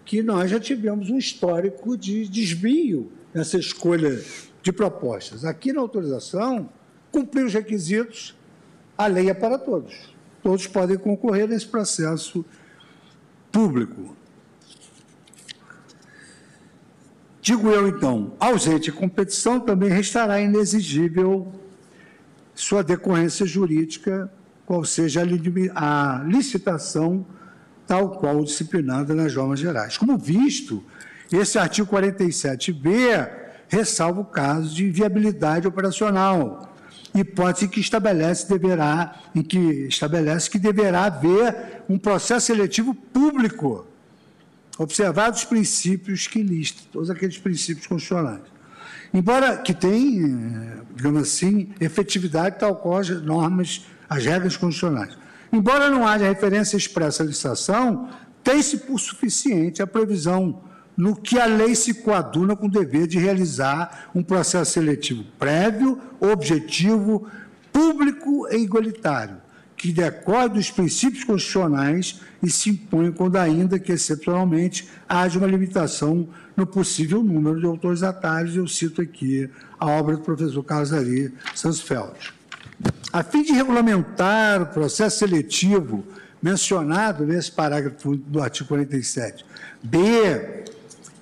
que 0.05 0.21
nós 0.23 0.49
já 0.49 0.59
tivemos 0.59 1.09
um 1.09 1.17
histórico 1.17 1.97
de 1.97 2.27
desvio 2.27 3.11
nessa 3.33 3.57
escolha 3.57 4.21
de 4.61 4.71
propostas. 4.71 5.45
Aqui 5.45 5.73
na 5.73 5.81
autorização, 5.81 6.69
cumprir 7.11 7.45
os 7.45 7.53
requisitos, 7.53 8.35
a 8.97 9.07
lei 9.07 9.29
é 9.29 9.33
para 9.33 9.57
todos. 9.57 10.13
Todos 10.41 10.65
podem 10.67 10.97
concorrer 10.97 11.47
nesse 11.47 11.67
processo 11.67 12.43
público. 13.51 14.15
Digo 17.41 17.69
eu, 17.69 17.87
então, 17.87 18.33
ausente 18.39 18.91
competição, 18.91 19.59
também 19.59 19.89
restará 19.89 20.39
inexigível 20.39 21.51
sua 22.53 22.83
decorrência 22.83 23.45
jurídica, 23.45 24.31
qual 24.65 24.85
seja 24.85 25.21
a 25.73 26.23
licitação 26.25 27.25
tal 27.87 28.11
qual 28.11 28.43
disciplinada 28.43 29.13
nas 29.13 29.33
normas 29.33 29.59
gerais. 29.59 29.97
Como 29.97 30.17
visto, 30.17 30.83
esse 31.31 31.57
artigo 31.57 31.91
47b 31.91 33.29
ressalva 33.67 34.21
o 34.21 34.25
caso 34.25 34.73
de 34.73 34.85
inviabilidade 34.85 35.67
operacional, 35.67 36.73
hipótese 37.13 37.67
que 37.67 37.79
estabelece 37.79 38.47
deverá 38.47 39.15
em 39.33 39.41
que 39.41 39.87
estabelece 39.87 40.49
que 40.49 40.59
deverá 40.59 41.05
haver 41.05 41.83
um 41.89 41.97
processo 41.97 42.45
seletivo 42.45 42.93
público, 42.93 43.87
observados 44.81 45.39
os 45.39 45.45
princípios 45.45 46.27
que 46.27 46.41
listam, 46.41 46.83
todos 46.91 47.09
aqueles 47.09 47.37
princípios 47.37 47.87
constitucionais. 47.87 48.41
Embora 49.13 49.57
que 49.57 49.73
tem, 49.73 50.21
digamos 50.95 51.23
assim, 51.23 51.69
efetividade 51.79 52.59
tal 52.59 52.75
qual 52.75 52.99
as 52.99 53.09
normas, 53.09 53.85
as 54.09 54.25
regras 54.25 54.55
constitucionais. 54.55 55.17
Embora 55.51 55.89
não 55.89 56.07
haja 56.07 56.25
referência 56.25 56.77
expressa 56.77 57.23
à 57.23 57.25
licitação, 57.25 58.09
tem-se 58.43 58.77
por 58.77 58.99
suficiente 58.99 59.81
a 59.81 59.87
previsão 59.87 60.61
no 60.95 61.15
que 61.15 61.39
a 61.39 61.45
lei 61.45 61.75
se 61.75 61.95
coaduna 61.95 62.55
com 62.55 62.67
o 62.67 62.71
dever 62.71 63.07
de 63.07 63.19
realizar 63.19 64.09
um 64.15 64.23
processo 64.23 64.71
seletivo 64.71 65.25
prévio, 65.37 65.99
objetivo, 66.19 67.27
público 67.71 68.47
e 68.49 68.57
igualitário, 68.57 69.40
que 69.81 69.91
decorre 69.91 70.49
dos 70.49 70.69
princípios 70.69 71.23
constitucionais 71.23 72.21
e 72.43 72.51
se 72.51 72.69
impõe 72.69 73.11
quando 73.11 73.37
ainda 73.37 73.79
que 73.79 73.91
excepcionalmente 73.91 74.87
haja 75.09 75.39
uma 75.39 75.47
limitação 75.47 76.29
no 76.55 76.67
possível 76.67 77.23
número 77.23 77.59
de 77.59 77.65
autorizatários. 77.65 78.55
Eu 78.55 78.67
cito 78.67 79.01
aqui 79.01 79.49
a 79.79 79.87
obra 79.87 80.17
do 80.17 80.21
professor 80.21 80.63
Carlos 80.63 80.93
Ari 80.93 81.33
Sansfeld. 81.55 82.31
A 83.11 83.23
fim 83.23 83.41
de 83.41 83.53
regulamentar 83.53 84.61
o 84.61 84.67
processo 84.67 85.17
seletivo 85.17 86.05
mencionado 86.39 87.25
nesse 87.25 87.51
parágrafo 87.51 88.15
do 88.15 88.39
artigo 88.39 88.67
47, 88.69 89.43
B, 89.81 90.63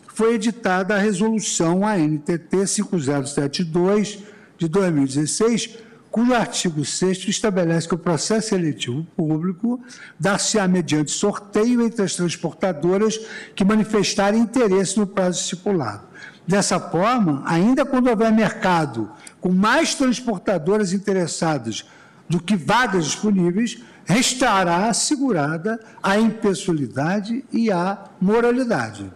foi 0.07 0.33
editada 0.35 0.95
a 0.95 0.97
resolução 0.97 1.87
ANTT 1.87 2.67
5072 2.67 4.19
de 4.57 4.67
2016, 4.67 5.77
cujo 6.11 6.33
artigo 6.33 6.83
6 6.83 7.27
estabelece 7.27 7.87
que 7.87 7.95
o 7.95 7.99
processo 7.99 8.49
seletivo 8.49 9.05
público 9.15 9.79
dar-se-á 10.19 10.67
mediante 10.67 11.11
sorteio 11.11 11.81
entre 11.81 12.03
as 12.03 12.15
transportadoras 12.15 13.19
que 13.55 13.63
manifestarem 13.63 14.41
interesse 14.41 14.97
no 14.97 15.05
prazo 15.05 15.39
estipulado. 15.41 16.07
Dessa 16.47 16.79
forma, 16.79 17.43
ainda 17.45 17.85
quando 17.85 18.09
houver 18.09 18.31
mercado 18.31 19.11
com 19.39 19.51
mais 19.51 19.93
transportadoras 19.93 20.93
interessadas 20.93 21.85
do 22.27 22.39
que 22.39 22.55
vagas 22.55 23.05
disponíveis, 23.05 23.79
restará 24.03 24.87
assegurada 24.87 25.79
a 26.01 26.17
impessoalidade 26.17 27.45
e 27.51 27.71
a 27.71 28.05
moralidade. 28.19 29.11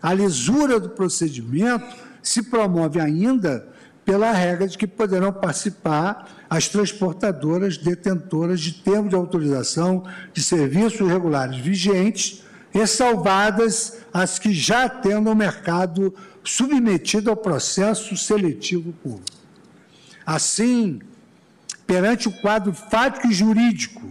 A 0.00 0.14
lisura 0.14 0.80
do 0.80 0.88
procedimento 0.88 1.96
se 2.22 2.42
promove 2.42 3.00
ainda 3.00 3.68
pela 4.08 4.32
regra 4.32 4.66
de 4.66 4.78
que 4.78 4.86
poderão 4.86 5.30
participar 5.30 6.30
as 6.48 6.66
transportadoras 6.66 7.76
detentoras 7.76 8.58
de 8.58 8.72
termo 8.72 9.06
de 9.06 9.14
autorização 9.14 10.02
de 10.32 10.42
serviços 10.42 11.06
regulares 11.06 11.58
vigentes, 11.58 12.42
ressalvadas 12.70 13.98
as 14.10 14.38
que 14.38 14.50
já 14.50 14.84
atendam 14.84 15.34
o 15.34 15.36
mercado 15.36 16.14
submetido 16.42 17.28
ao 17.28 17.36
processo 17.36 18.16
seletivo 18.16 18.94
público. 18.94 19.36
Assim, 20.24 21.00
perante 21.86 22.28
o 22.28 22.32
quadro 22.40 22.72
fático 22.72 23.26
e 23.26 23.34
jurídico, 23.34 24.08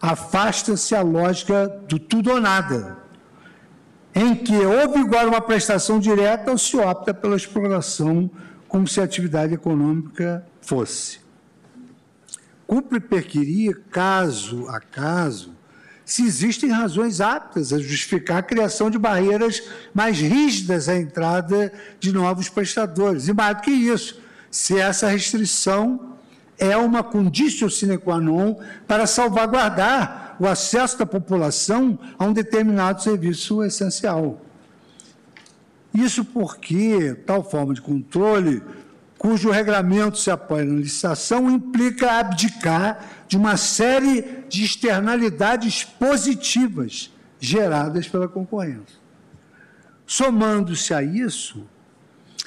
afasta-se 0.00 0.94
a 0.94 1.02
lógica 1.02 1.68
do 1.86 1.98
tudo 1.98 2.30
ou 2.30 2.40
nada, 2.40 2.96
em 4.14 4.34
que 4.34 4.56
ou 4.56 4.94
vigora 4.94 5.28
uma 5.28 5.42
prestação 5.42 6.00
direta 6.00 6.50
ou 6.50 6.56
se 6.56 6.78
opta 6.78 7.12
pela 7.12 7.36
exploração 7.36 8.30
como 8.68 8.86
se 8.86 9.00
a 9.00 9.04
atividade 9.04 9.54
econômica 9.54 10.46
fosse. 10.60 11.20
Cumpre 12.66 12.98
perquirir, 12.98 13.82
caso 13.90 14.68
a 14.68 14.80
caso, 14.80 15.54
se 16.04 16.24
existem 16.24 16.70
razões 16.70 17.20
aptas 17.20 17.72
a 17.72 17.78
justificar 17.78 18.38
a 18.38 18.42
criação 18.42 18.88
de 18.88 18.98
barreiras 18.98 19.62
mais 19.92 20.18
rígidas 20.18 20.88
à 20.88 20.96
entrada 20.96 21.72
de 21.98 22.12
novos 22.12 22.48
prestadores. 22.48 23.26
E 23.26 23.32
mais 23.32 23.56
do 23.56 23.62
que 23.62 23.70
isso, 23.70 24.20
se 24.50 24.78
essa 24.78 25.08
restrição 25.08 26.16
é 26.58 26.76
uma 26.76 27.02
condição 27.02 27.68
sine 27.68 27.98
qua 27.98 28.20
non 28.20 28.56
para 28.86 29.06
salvaguardar 29.06 30.36
o 30.38 30.46
acesso 30.46 30.98
da 30.98 31.06
população 31.06 31.98
a 32.18 32.24
um 32.24 32.32
determinado 32.32 33.02
serviço 33.02 33.62
essencial. 33.62 34.40
Isso 35.96 36.26
porque 36.26 37.14
tal 37.24 37.42
forma 37.42 37.72
de 37.72 37.80
controle, 37.80 38.62
cujo 39.16 39.50
regramento 39.50 40.18
se 40.18 40.30
apoia 40.30 40.62
na 40.62 40.78
licitação, 40.78 41.50
implica 41.50 42.18
abdicar 42.18 43.02
de 43.26 43.38
uma 43.38 43.56
série 43.56 44.44
de 44.46 44.62
externalidades 44.62 45.84
positivas 45.84 47.10
geradas 47.40 48.06
pela 48.06 48.28
concorrência. 48.28 49.00
Somando-se 50.06 50.92
a 50.92 51.02
isso, 51.02 51.66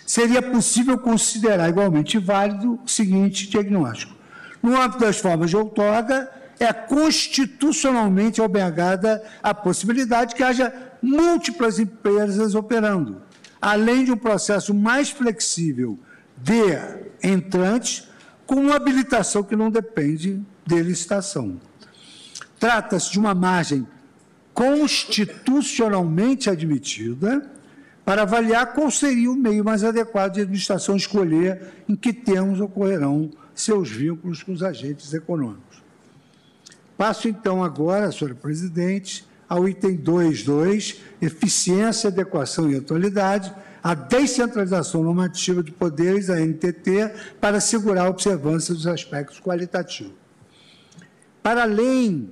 seria 0.05 0.43
possível 0.43 0.99
considerar 0.99 1.69
igualmente 1.69 2.19
válido 2.19 2.79
o 2.85 2.87
seguinte 2.87 3.49
diagnóstico. 3.49 4.13
No 4.61 4.79
âmbito 4.79 4.99
das 4.99 5.17
formas 5.17 5.49
de 5.49 5.57
outorga, 5.57 6.31
é 6.59 6.71
constitucionalmente 6.71 8.41
obrigada 8.41 9.23
a 9.41 9.55
possibilidade 9.55 10.35
que 10.35 10.43
haja 10.43 10.71
múltiplas 11.01 11.79
empresas 11.79 12.53
operando, 12.53 13.21
além 13.61 14.05
de 14.05 14.11
um 14.11 14.17
processo 14.17 14.73
mais 14.73 15.09
flexível 15.09 15.99
de 16.37 16.77
entrantes, 17.21 18.07
com 18.45 18.55
uma 18.55 18.75
habilitação 18.75 19.43
que 19.43 19.55
não 19.55 19.69
depende 19.69 20.41
de 20.65 20.81
licitação. 20.81 21.59
Trata-se 22.59 23.11
de 23.11 23.19
uma 23.19 23.35
margem 23.35 23.85
constitucionalmente 24.53 26.49
admitida 26.49 27.49
para 28.03 28.23
avaliar 28.23 28.73
qual 28.73 28.89
seria 28.89 29.31
o 29.31 29.35
meio 29.35 29.63
mais 29.63 29.83
adequado 29.83 30.33
de 30.33 30.41
administração 30.41 30.95
escolher 30.95 31.83
em 31.87 31.95
que 31.95 32.11
termos 32.11 32.59
ocorrerão 32.59 33.29
seus 33.53 33.91
vínculos 33.91 34.41
com 34.41 34.51
os 34.51 34.63
agentes 34.63 35.13
econômicos. 35.13 35.83
Passo 36.97 37.27
então 37.27 37.63
agora, 37.63 38.11
senhora 38.11 38.33
presidente, 38.35 39.28
ao 39.49 39.67
item 39.67 39.97
2.2, 39.97 40.97
eficiência, 41.19 42.09
adequação 42.09 42.69
e 42.69 42.77
atualidade, 42.77 43.51
a 43.81 43.95
descentralização 43.95 45.03
normativa 45.03 45.63
de 45.63 45.71
poderes 45.71 46.27
da 46.27 46.39
NTT 46.39 47.11
para 47.41 47.57
assegurar 47.57 48.05
a 48.05 48.09
observância 48.09 48.73
dos 48.73 48.85
aspectos 48.85 49.39
qualitativos. 49.39 50.13
Para 51.41 51.63
além 51.63 52.29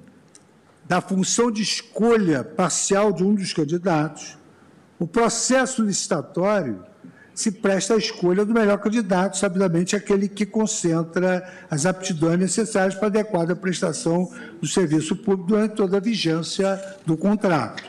da 0.85 1.01
função 1.01 1.49
de 1.49 1.63
escolha 1.63 2.43
parcial 2.43 3.11
de 3.11 3.23
um 3.23 3.33
dos 3.33 3.51
candidatos, 3.51 4.37
o 4.99 5.07
processo 5.07 5.83
licitatório 5.83 6.83
se 7.37 7.51
presta 7.51 7.93
à 7.93 7.97
escolha 7.97 8.43
do 8.43 8.51
melhor 8.51 8.79
candidato, 8.79 9.37
sabidamente 9.37 9.95
aquele 9.95 10.27
que 10.27 10.43
concentra 10.43 11.47
as 11.69 11.85
aptidões 11.85 12.39
necessárias 12.39 12.95
para 12.95 13.05
a 13.05 13.09
adequada 13.09 13.55
prestação 13.55 14.33
do 14.59 14.65
serviço 14.65 15.15
público 15.15 15.49
durante 15.49 15.75
toda 15.75 15.97
a 15.97 15.99
vigência 15.99 16.83
do 17.05 17.15
contrato. 17.15 17.83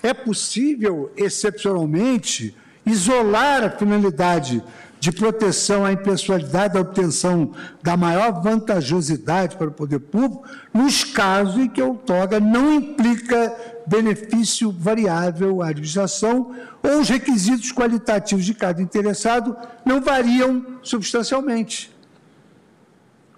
É 0.00 0.14
possível, 0.14 1.12
excepcionalmente, 1.16 2.56
isolar 2.86 3.64
a 3.64 3.70
finalidade 3.70 4.62
de 4.98 5.12
proteção 5.12 5.84
à 5.84 5.92
impessoalidade, 5.92 6.74
da 6.74 6.80
obtenção 6.80 7.52
da 7.82 7.96
maior 7.96 8.42
vantajosidade 8.42 9.56
para 9.56 9.68
o 9.68 9.72
poder 9.72 10.00
público, 10.00 10.44
nos 10.72 11.04
casos 11.04 11.56
em 11.58 11.68
que 11.68 11.80
a 11.80 11.86
outorga 11.86 12.40
não 12.40 12.74
implica 12.74 13.54
benefício 13.86 14.72
variável 14.72 15.62
à 15.62 15.68
administração 15.68 16.54
ou 16.82 17.00
os 17.00 17.08
requisitos 17.08 17.72
qualitativos 17.72 18.44
de 18.44 18.54
cada 18.54 18.82
interessado 18.82 19.56
não 19.84 20.00
variam 20.00 20.64
substancialmente. 20.82 21.94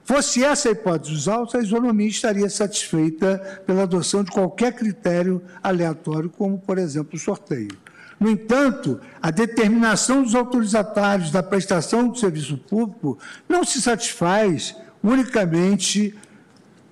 Fosse 0.04 0.42
essa 0.42 0.70
a 0.70 0.72
hipótese 0.72 1.12
dos 1.12 1.28
autos, 1.28 1.54
a 1.54 1.59
isonomia 1.59 2.09
estaria 2.09 2.48
satisfeita 2.48 3.62
pela 3.66 3.82
adoção 3.82 4.24
de 4.24 4.30
qualquer 4.30 4.74
critério 4.74 5.42
aleatório, 5.62 6.30
como, 6.30 6.59
por 6.59 6.78
exemplo, 6.78 7.16
o 7.16 7.18
sorteio. 7.18 7.76
No 8.18 8.28
entanto, 8.30 9.00
a 9.22 9.30
determinação 9.30 10.22
dos 10.22 10.34
autorizatários 10.34 11.30
da 11.30 11.42
prestação 11.42 12.08
do 12.08 12.18
serviço 12.18 12.58
público 12.58 13.18
não 13.48 13.62
se 13.62 13.80
satisfaz 13.80 14.74
unicamente 15.02 16.14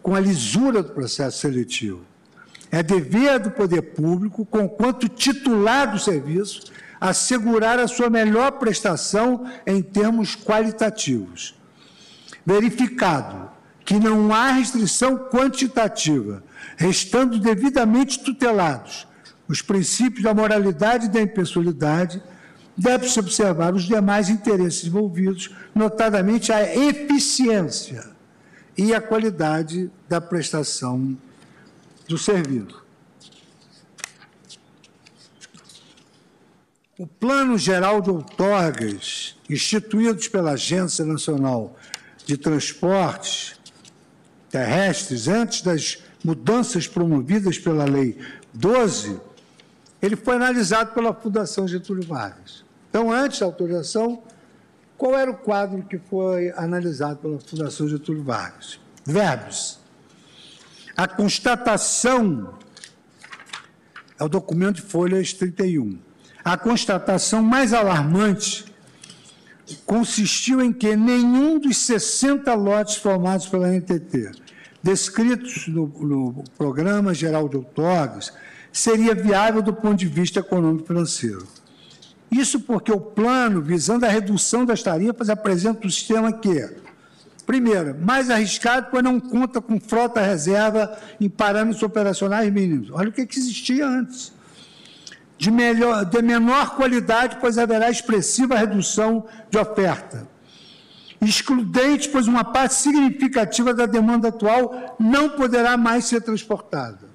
com 0.02 0.14
a 0.14 0.20
lisura 0.20 0.82
do 0.82 0.92
processo 0.92 1.38
seletivo. 1.38 2.02
É 2.70 2.82
dever 2.82 3.40
do 3.40 3.50
poder 3.50 3.82
público, 3.82 4.44
conquanto 4.44 5.08
titular 5.08 5.90
do 5.90 5.98
serviço, 5.98 6.72
assegurar 7.00 7.78
a 7.78 7.88
sua 7.88 8.08
melhor 8.08 8.52
prestação 8.52 9.44
em 9.66 9.82
termos 9.82 10.36
qualitativos. 10.36 11.56
Verificado 12.44 13.50
que 13.84 13.98
não 13.98 14.32
há 14.32 14.50
restrição 14.50 15.16
quantitativa, 15.16 16.42
restando 16.76 17.38
devidamente 17.38 18.20
tutelados 18.20 19.06
os 19.48 19.62
princípios 19.62 20.22
da 20.22 20.34
moralidade 20.34 21.06
e 21.06 21.08
da 21.08 21.20
impessoalidade, 21.20 22.22
deve-se 22.76 23.18
observar 23.18 23.74
os 23.74 23.84
demais 23.84 24.28
interesses 24.28 24.84
envolvidos, 24.84 25.54
notadamente 25.74 26.52
a 26.52 26.74
eficiência 26.74 28.10
e 28.76 28.92
a 28.92 29.00
qualidade 29.00 29.90
da 30.08 30.20
prestação 30.20 31.16
do 32.06 32.18
serviço. 32.18 32.84
O 36.98 37.06
Plano 37.06 37.58
Geral 37.58 38.00
de 38.00 38.10
Outorgas, 38.10 39.36
instituído 39.50 40.18
pela 40.30 40.52
Agência 40.52 41.04
Nacional 41.04 41.76
de 42.24 42.36
Transportes 42.36 43.56
Terrestres, 44.50 45.28
antes 45.28 45.60
das 45.60 46.02
mudanças 46.24 46.88
promovidas 46.88 47.58
pela 47.58 47.84
Lei 47.84 48.18
12, 48.54 49.20
ele 50.06 50.16
foi 50.16 50.36
analisado 50.36 50.92
pela 50.92 51.12
Fundação 51.12 51.66
Getúlio 51.66 52.06
Vargas. 52.06 52.64
Então, 52.88 53.10
antes 53.10 53.40
da 53.40 53.46
autorização, 53.46 54.22
qual 54.96 55.18
era 55.18 55.30
o 55.30 55.36
quadro 55.36 55.82
que 55.82 55.98
foi 55.98 56.52
analisado 56.56 57.18
pela 57.18 57.38
Fundação 57.40 57.88
Getúlio 57.88 58.22
Vargas? 58.22 58.78
Verbos. 59.04 59.80
A 60.96 61.06
constatação, 61.06 62.54
é 64.18 64.24
o 64.24 64.28
documento 64.28 64.76
de 64.76 64.82
folhas 64.82 65.32
31. 65.32 65.98
A 66.44 66.56
constatação 66.56 67.42
mais 67.42 67.74
alarmante 67.74 68.64
consistiu 69.84 70.62
em 70.62 70.72
que 70.72 70.94
nenhum 70.94 71.58
dos 71.58 71.76
60 71.78 72.54
lotes 72.54 72.96
formados 72.96 73.46
pela 73.48 73.68
NTT, 73.68 74.30
descritos 74.80 75.66
no, 75.66 75.88
no 75.88 76.44
Programa 76.56 77.12
Geral 77.12 77.48
de 77.48 77.56
Outorgas, 77.56 78.32
seria 78.76 79.14
viável 79.14 79.62
do 79.62 79.72
ponto 79.72 79.96
de 79.96 80.06
vista 80.06 80.40
econômico-financeiro. 80.40 81.46
Isso 82.30 82.60
porque 82.60 82.92
o 82.92 83.00
plano, 83.00 83.62
visando 83.62 84.04
a 84.04 84.08
redução 84.08 84.66
das 84.66 84.82
tarifas, 84.82 85.30
apresenta 85.30 85.86
um 85.86 85.90
sistema 85.90 86.30
que, 86.30 86.68
primeiro, 87.46 87.96
mais 87.98 88.28
arriscado, 88.28 88.88
pois 88.90 89.02
não 89.02 89.18
conta 89.18 89.62
com 89.62 89.80
frota 89.80 90.20
reserva 90.20 90.94
em 91.18 91.26
parâmetros 91.26 91.82
operacionais 91.82 92.52
mínimos. 92.52 92.90
Olha 92.92 93.08
o 93.08 93.12
que, 93.12 93.22
existia 93.22 93.86
antes. 93.86 94.30
De, 95.38 95.50
melhor, 95.50 96.04
de 96.04 96.20
menor 96.20 96.76
qualidade, 96.76 97.38
pois 97.40 97.56
haverá 97.56 97.88
expressiva 97.88 98.58
redução 98.58 99.24
de 99.48 99.56
oferta. 99.56 100.28
Excludente, 101.18 102.10
pois 102.10 102.28
uma 102.28 102.44
parte 102.44 102.74
significativa 102.74 103.72
da 103.72 103.86
demanda 103.86 104.28
atual 104.28 104.96
não 105.00 105.30
poderá 105.30 105.78
mais 105.78 106.04
ser 106.04 106.20
transportada 106.20 107.05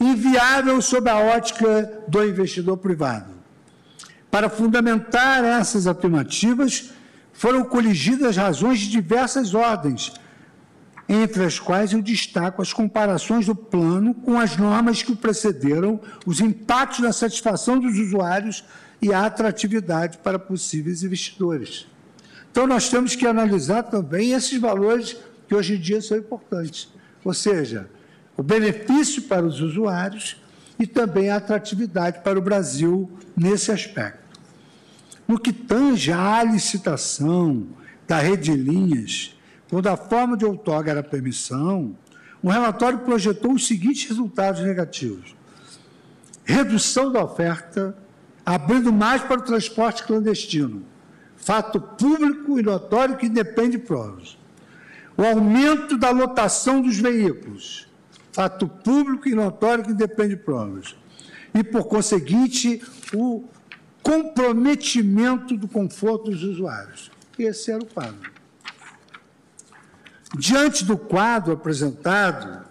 inviável 0.00 0.80
sob 0.80 1.10
a 1.10 1.18
ótica 1.18 2.04
do 2.08 2.24
investidor 2.24 2.78
privado. 2.78 3.34
Para 4.30 4.48
fundamentar 4.48 5.44
essas 5.44 5.86
afirmativas, 5.86 6.90
foram 7.32 7.64
coligidas 7.64 8.36
razões 8.36 8.78
de 8.78 8.88
diversas 8.88 9.54
ordens, 9.54 10.12
entre 11.08 11.44
as 11.44 11.58
quais 11.58 11.92
eu 11.92 12.00
destaco 12.00 12.62
as 12.62 12.72
comparações 12.72 13.46
do 13.46 13.54
plano 13.54 14.14
com 14.14 14.38
as 14.38 14.56
normas 14.56 15.02
que 15.02 15.12
o 15.12 15.16
precederam, 15.16 16.00
os 16.24 16.40
impactos 16.40 17.00
na 17.00 17.12
satisfação 17.12 17.78
dos 17.78 17.98
usuários 17.98 18.64
e 19.02 19.12
a 19.12 19.26
atratividade 19.26 20.18
para 20.18 20.38
possíveis 20.38 21.02
investidores. 21.02 21.86
Então, 22.50 22.66
nós 22.66 22.88
temos 22.88 23.16
que 23.16 23.26
analisar 23.26 23.82
também 23.84 24.32
esses 24.32 24.58
valores 24.60 25.16
que 25.48 25.54
hoje 25.54 25.74
em 25.74 25.80
dia 25.80 26.00
são 26.00 26.16
importantes. 26.16 26.88
Ou 27.24 27.34
seja, 27.34 27.90
o 28.40 28.42
benefício 28.42 29.24
para 29.24 29.44
os 29.44 29.60
usuários 29.60 30.40
e 30.78 30.86
também 30.86 31.28
a 31.28 31.36
atratividade 31.36 32.20
para 32.20 32.38
o 32.38 32.42
Brasil 32.42 33.10
nesse 33.36 33.70
aspecto. 33.70 34.40
No 35.28 35.38
que 35.38 35.52
tange 35.52 36.10
à 36.10 36.42
licitação 36.42 37.66
da 38.08 38.18
rede 38.18 38.50
de 38.50 38.56
linhas, 38.56 39.36
quando 39.68 39.88
a 39.88 39.96
forma 39.96 40.38
de 40.38 40.46
outorga 40.46 40.90
era 40.90 41.02
permissão, 41.02 41.94
o 42.42 42.48
relatório 42.48 43.00
projetou 43.00 43.52
os 43.52 43.66
seguintes 43.66 44.08
resultados 44.08 44.62
negativos. 44.62 45.36
Redução 46.42 47.12
da 47.12 47.22
oferta, 47.22 47.94
abrindo 48.44 48.90
mais 48.90 49.20
para 49.22 49.40
o 49.40 49.44
transporte 49.44 50.02
clandestino, 50.02 50.82
fato 51.36 51.78
público 51.78 52.58
e 52.58 52.62
notório 52.62 53.18
que 53.18 53.28
depende 53.28 53.72
de 53.72 53.84
provas. 53.84 54.38
O 55.14 55.22
aumento 55.22 55.98
da 55.98 56.08
lotação 56.08 56.80
dos 56.80 56.96
veículos, 56.96 57.89
fato 58.32 58.68
público 58.68 59.28
e 59.28 59.34
notório 59.34 59.84
que 59.84 59.92
depende 59.92 60.36
de 60.36 60.42
provas. 60.42 60.96
E, 61.54 61.64
por 61.64 61.84
conseguinte, 61.84 62.82
o 63.14 63.44
comprometimento 64.02 65.56
do 65.56 65.68
conforto 65.68 66.30
dos 66.30 66.42
usuários. 66.42 67.10
Esse 67.38 67.70
era 67.70 67.82
o 67.82 67.86
quadro. 67.86 68.30
Diante 70.36 70.84
do 70.84 70.96
quadro 70.96 71.52
apresentado, 71.52 72.64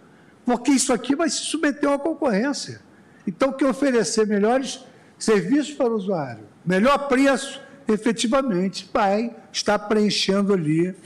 porque 0.47 0.71
isso 0.71 0.91
aqui 0.91 1.15
vai 1.15 1.29
se 1.29 1.37
submeter 1.37 1.87
uma 1.87 1.99
concorrência. 1.99 2.81
Então, 3.27 3.53
que 3.53 3.63
oferecer 3.63 4.27
melhores 4.27 4.83
serviços 5.19 5.75
para 5.75 5.93
o 5.93 5.97
usuário, 5.97 6.45
melhor 6.65 7.07
preço, 7.07 7.61
efetivamente 7.87 8.89
vai 8.91 9.37
estar 9.53 9.79
preenchendo 9.81 10.55
ali 10.55 10.97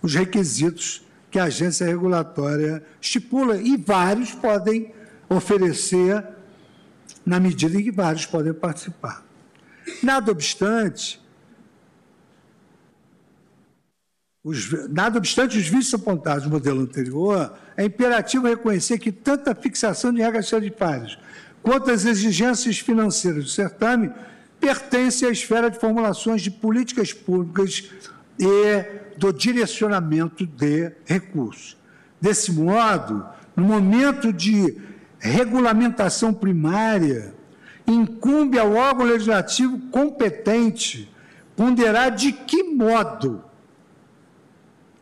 os 0.00 0.14
requisitos 0.14 1.02
que 1.30 1.38
a 1.38 1.44
agência 1.44 1.86
regulatória 1.86 2.82
estipula 2.98 3.58
e 3.58 3.76
vários 3.76 4.32
podem 4.32 4.94
oferecer 5.28 6.37
na 7.28 7.38
medida 7.38 7.78
em 7.78 7.84
que 7.84 7.92
vários 7.92 8.24
podem 8.24 8.54
participar. 8.54 9.22
Nada 10.02 10.32
obstante, 10.32 11.20
os, 14.42 14.88
nada 14.88 15.18
obstante 15.18 15.58
os 15.58 15.68
vícios 15.68 15.94
apontados 15.94 16.44
no 16.44 16.50
modelo 16.50 16.80
anterior, 16.80 17.54
é 17.76 17.84
imperativo 17.84 18.46
reconhecer 18.46 18.98
que 18.98 19.12
tanto 19.12 19.50
a 19.50 19.54
fixação 19.54 20.12
de 20.12 20.22
regras 20.22 20.48
tarifárias 20.48 21.18
quanto 21.62 21.90
as 21.90 22.04
exigências 22.04 22.78
financeiras 22.78 23.44
do 23.44 23.50
certame 23.50 24.10
pertencem 24.58 25.28
à 25.28 25.30
esfera 25.30 25.70
de 25.70 25.78
formulações 25.78 26.40
de 26.40 26.50
políticas 26.50 27.12
públicas 27.12 27.90
e 28.38 29.16
do 29.18 29.32
direcionamento 29.32 30.46
de 30.46 30.92
recursos. 31.04 31.76
Desse 32.20 32.52
modo, 32.52 33.24
no 33.54 33.64
momento 33.64 34.32
de 34.32 34.87
regulamentação 35.18 36.32
primária, 36.32 37.34
incumbe 37.86 38.58
ao 38.58 38.74
órgão 38.74 39.06
legislativo 39.06 39.78
competente 39.90 41.10
ponderar 41.56 42.14
de 42.14 42.32
que 42.32 42.62
modo 42.62 43.42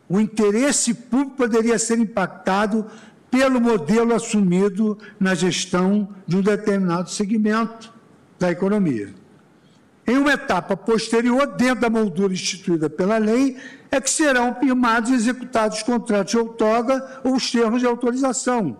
o 0.09 0.19
interesse 0.19 0.93
público 0.93 1.35
poderia 1.35 1.77
ser 1.77 1.99
impactado 1.99 2.85
pelo 3.29 3.59
modelo 3.59 4.15
assumido 4.15 4.97
na 5.19 5.35
gestão 5.35 6.09
de 6.25 6.37
um 6.37 6.41
determinado 6.41 7.09
segmento 7.09 7.93
da 8.39 8.49
economia. 8.49 9.13
Em 10.07 10.17
uma 10.17 10.31
etapa 10.31 10.77
posterior, 10.77 11.45
dentro 11.57 11.81
da 11.81 11.89
moldura 11.89 12.31
instituída 12.31 12.89
pela 12.89 13.17
lei, 13.17 13.57
é 13.91 13.99
que 13.99 14.09
serão 14.09 14.55
firmados 14.55 15.09
e 15.09 15.13
executados 15.13 15.79
os 15.79 15.83
contratos 15.83 16.31
de 16.31 16.37
outorga 16.37 17.19
ou 17.25 17.35
os 17.35 17.51
termos 17.51 17.81
de 17.81 17.87
autorização, 17.87 18.77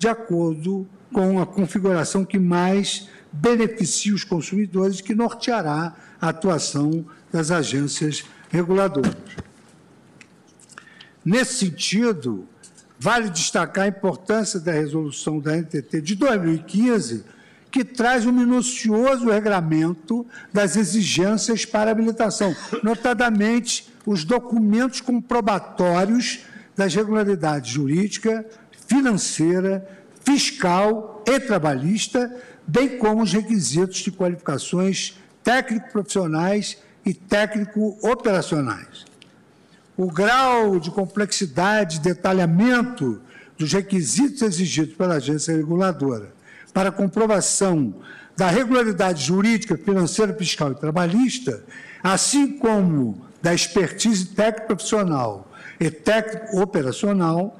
de 0.00 0.08
acordo 0.08 0.88
com 1.12 1.38
a 1.42 1.46
configuração 1.46 2.24
que 2.24 2.38
mais 2.38 3.06
beneficie 3.30 4.14
os 4.14 4.24
consumidores, 4.24 5.02
que 5.02 5.14
norteará 5.14 5.94
a 6.18 6.30
atuação 6.30 7.04
das 7.30 7.50
agências 7.50 8.24
reguladoras. 8.48 9.14
Nesse 11.22 11.66
sentido, 11.66 12.48
vale 12.98 13.28
destacar 13.28 13.84
a 13.84 13.88
importância 13.88 14.58
da 14.58 14.72
resolução 14.72 15.38
da 15.38 15.54
NTT 15.54 16.00
de 16.00 16.14
2015, 16.14 17.22
que 17.70 17.84
traz 17.84 18.24
um 18.24 18.32
minucioso 18.32 19.28
regramento 19.28 20.26
das 20.50 20.76
exigências 20.76 21.66
para 21.66 21.90
habilitação, 21.90 22.56
notadamente 22.82 23.86
os 24.06 24.24
documentos 24.24 25.02
comprobatórios 25.02 26.40
das 26.74 26.94
regularidades 26.94 27.70
jurídica, 27.70 28.46
financeira, 28.90 29.88
fiscal 30.24 31.22
e 31.24 31.38
trabalhista, 31.38 32.36
bem 32.66 32.98
como 32.98 33.22
os 33.22 33.32
requisitos 33.32 33.98
de 33.98 34.10
qualificações 34.10 35.16
técnico-profissionais 35.44 36.76
e 37.06 37.14
técnico-operacionais. 37.14 39.04
O 39.96 40.10
grau 40.10 40.80
de 40.80 40.90
complexidade 40.90 41.98
e 41.98 42.00
detalhamento 42.00 43.22
dos 43.56 43.72
requisitos 43.72 44.42
exigidos 44.42 44.96
pela 44.96 45.14
agência 45.14 45.56
reguladora 45.56 46.32
para 46.74 46.90
comprovação 46.90 47.94
da 48.36 48.48
regularidade 48.48 49.24
jurídica, 49.24 49.76
financeira, 49.76 50.34
fiscal 50.34 50.72
e 50.72 50.74
trabalhista, 50.74 51.62
assim 52.02 52.58
como 52.58 53.24
da 53.40 53.54
expertise 53.54 54.26
técnico-profissional 54.26 55.48
e 55.78 55.90
técnico-operacional, 55.90 57.59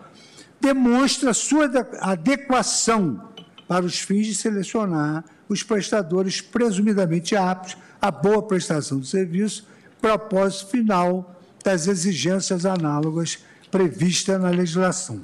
demonstra 0.60 1.32
sua 1.32 1.70
adequação 2.00 3.30
para 3.66 3.84
os 3.84 4.00
fins 4.00 4.26
de 4.26 4.34
selecionar 4.34 5.24
os 5.48 5.62
prestadores 5.62 6.40
presumidamente 6.40 7.34
aptos 7.34 7.76
à 8.00 8.10
boa 8.10 8.42
prestação 8.42 8.98
do 8.98 9.06
serviço, 9.06 9.66
propósito 10.00 10.70
final 10.70 11.40
das 11.64 11.86
exigências 11.86 12.64
análogas 12.64 13.38
previstas 13.70 14.40
na 14.40 14.50
legislação 14.50 15.22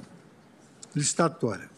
licitatória. 0.95 1.69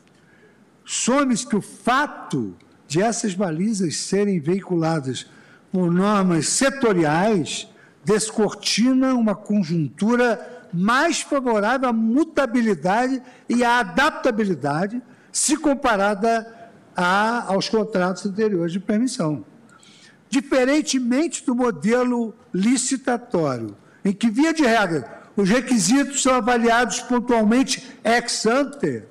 Some-se 0.84 1.46
que 1.46 1.56
o 1.56 1.62
fato 1.62 2.56
de 2.86 3.02
essas 3.02 3.34
balizas 3.34 3.96
serem 3.96 4.40
veiculadas 4.40 5.26
por 5.70 5.90
normas 5.92 6.48
setoriais 6.48 7.68
descortina 8.04 9.14
uma 9.14 9.34
conjuntura 9.34 10.57
mais 10.72 11.20
favorável 11.20 11.88
à 11.88 11.92
mutabilidade 11.92 13.22
e 13.48 13.64
à 13.64 13.78
adaptabilidade 13.78 15.02
se 15.32 15.56
comparada 15.56 16.70
a, 16.96 17.52
aos 17.52 17.68
contratos 17.68 18.26
anteriores 18.26 18.72
de 18.72 18.80
permissão. 18.80 19.44
Diferentemente 20.28 21.44
do 21.44 21.54
modelo 21.54 22.34
licitatório, 22.52 23.76
em 24.04 24.12
que, 24.12 24.30
via 24.30 24.52
de 24.52 24.62
regra, 24.62 25.22
os 25.36 25.48
requisitos 25.48 26.22
são 26.22 26.34
avaliados 26.34 27.00
pontualmente 27.00 27.96
ex 28.04 28.44
ante, 28.46 29.04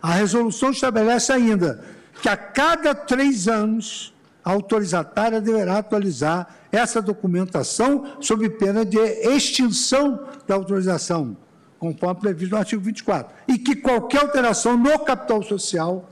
a 0.00 0.12
resolução 0.12 0.70
estabelece 0.70 1.32
ainda 1.32 1.82
que 2.20 2.28
a 2.28 2.36
cada 2.36 2.94
três 2.94 3.48
anos 3.48 4.14
a 4.44 4.50
autorizatária 4.52 5.40
deverá 5.40 5.78
atualizar 5.78 6.46
essa 6.76 7.00
documentação 7.00 8.16
sob 8.20 8.48
pena 8.50 8.84
de 8.84 8.98
extinção 8.98 10.26
da 10.46 10.54
autorização, 10.54 11.36
conforme 11.78 12.20
previsto 12.20 12.52
no 12.52 12.58
artigo 12.58 12.82
24, 12.82 13.32
e 13.48 13.58
que 13.58 13.76
qualquer 13.76 14.22
alteração 14.22 14.76
no 14.76 14.98
capital 14.98 15.42
social, 15.42 16.10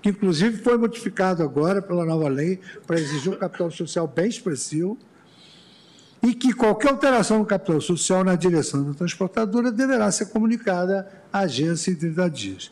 que 0.00 0.10
inclusive 0.10 0.62
foi 0.62 0.78
modificado 0.78 1.42
agora 1.42 1.82
pela 1.82 2.04
nova 2.04 2.28
lei 2.28 2.60
para 2.86 3.00
exigir 3.00 3.32
um 3.32 3.36
capital 3.36 3.70
social 3.70 4.06
bem 4.06 4.28
expressivo, 4.28 4.96
e 6.22 6.32
que 6.32 6.54
qualquer 6.54 6.90
alteração 6.90 7.40
no 7.40 7.44
capital 7.44 7.80
social 7.80 8.24
na 8.24 8.34
direção 8.34 8.82
da 8.82 8.94
transportadora 8.94 9.70
deverá 9.70 10.10
ser 10.10 10.26
comunicada 10.26 11.06
à 11.32 11.40
agência 11.40 11.90
em 11.90 11.96
30 11.96 12.30
dias. 12.30 12.70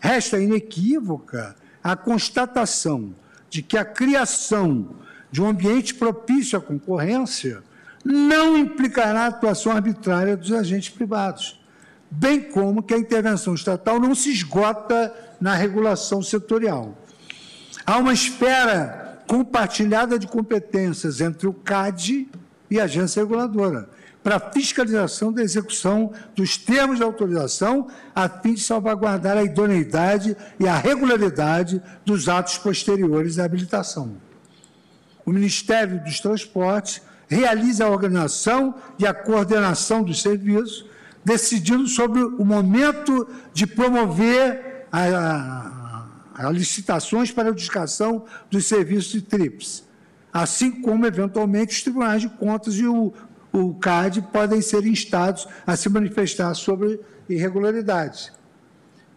Resta 0.00 0.38
inequívoca 0.38 1.56
a 1.82 1.96
constatação 1.96 3.14
de 3.50 3.62
que 3.62 3.76
a 3.76 3.84
criação 3.84 4.90
de 5.36 5.42
um 5.42 5.48
ambiente 5.48 5.92
propício 5.92 6.56
à 6.56 6.62
concorrência 6.62 7.62
não 8.02 8.56
implicará 8.56 9.24
a 9.24 9.26
atuação 9.26 9.70
arbitrária 9.70 10.34
dos 10.34 10.50
agentes 10.50 10.88
privados, 10.88 11.60
bem 12.10 12.40
como 12.40 12.82
que 12.82 12.94
a 12.94 12.98
intervenção 12.98 13.54
estatal 13.54 14.00
não 14.00 14.14
se 14.14 14.30
esgota 14.30 15.14
na 15.38 15.54
regulação 15.54 16.22
setorial. 16.22 16.96
Há 17.84 17.98
uma 17.98 18.14
esfera 18.14 19.20
compartilhada 19.26 20.18
de 20.18 20.26
competências 20.26 21.20
entre 21.20 21.46
o 21.46 21.52
CAD 21.52 22.30
e 22.70 22.80
a 22.80 22.84
agência 22.84 23.20
reguladora, 23.20 23.90
para 24.24 24.40
fiscalização 24.40 25.30
da 25.30 25.42
execução 25.42 26.12
dos 26.34 26.56
termos 26.56 26.96
de 26.96 27.04
autorização, 27.04 27.88
a 28.14 28.26
fim 28.26 28.54
de 28.54 28.62
salvaguardar 28.62 29.36
a 29.36 29.44
idoneidade 29.44 30.34
e 30.58 30.66
a 30.66 30.78
regularidade 30.78 31.82
dos 32.06 32.26
atos 32.26 32.56
posteriores 32.56 33.38
à 33.38 33.44
habilitação. 33.44 34.24
O 35.26 35.32
Ministério 35.32 36.02
dos 36.02 36.20
Transportes 36.20 37.02
realiza 37.28 37.84
a 37.84 37.90
organização 37.90 38.74
e 38.98 39.06
a 39.06 39.12
coordenação 39.12 40.02
dos 40.02 40.22
serviços, 40.22 40.86
decidindo 41.24 41.86
sobre 41.88 42.22
o 42.22 42.44
momento 42.44 43.28
de 43.52 43.66
promover 43.66 44.86
a, 44.90 45.02
a, 46.36 46.46
a 46.46 46.50
licitações 46.50 47.30
para 47.30 47.48
a 47.48 47.50
adjudicação 47.50 48.24
dos 48.48 48.66
serviços 48.66 49.10
de 49.10 49.20
TRIPS, 49.20 49.84
assim 50.32 50.80
como, 50.80 51.04
eventualmente, 51.04 51.74
os 51.74 51.82
tribunais 51.82 52.22
de 52.22 52.28
contas 52.28 52.74
e 52.76 52.86
o 52.86 53.12
o 53.56 53.74
CAD 53.74 54.20
podem 54.32 54.60
ser 54.60 54.86
instados 54.86 55.48
a 55.66 55.76
se 55.76 55.88
manifestar 55.88 56.52
sobre 56.54 57.00
irregularidades. 57.28 58.32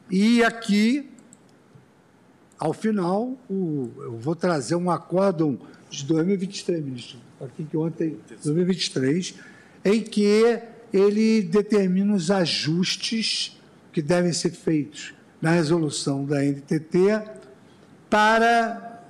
E 0.09 0.43
aqui, 0.43 1.11
ao 2.57 2.73
final, 2.73 3.37
o, 3.49 3.91
eu 3.97 4.17
vou 4.17 4.35
trazer 4.35 4.75
um 4.75 4.89
acórdão 4.89 5.59
de 5.89 6.05
2023, 6.05 6.83
ministro. 6.83 7.19
aqui 7.41 7.63
que 7.63 7.75
ontem, 7.75 8.17
2023, 8.43 9.35
em 9.83 10.01
que 10.01 10.61
ele 10.93 11.41
determina 11.41 12.13
os 12.13 12.29
ajustes 12.29 13.59
que 13.91 14.01
devem 14.01 14.31
ser 14.33 14.51
feitos 14.51 15.13
na 15.41 15.51
resolução 15.51 16.25
da 16.25 16.43
NTT 16.43 17.21
para 18.09 19.03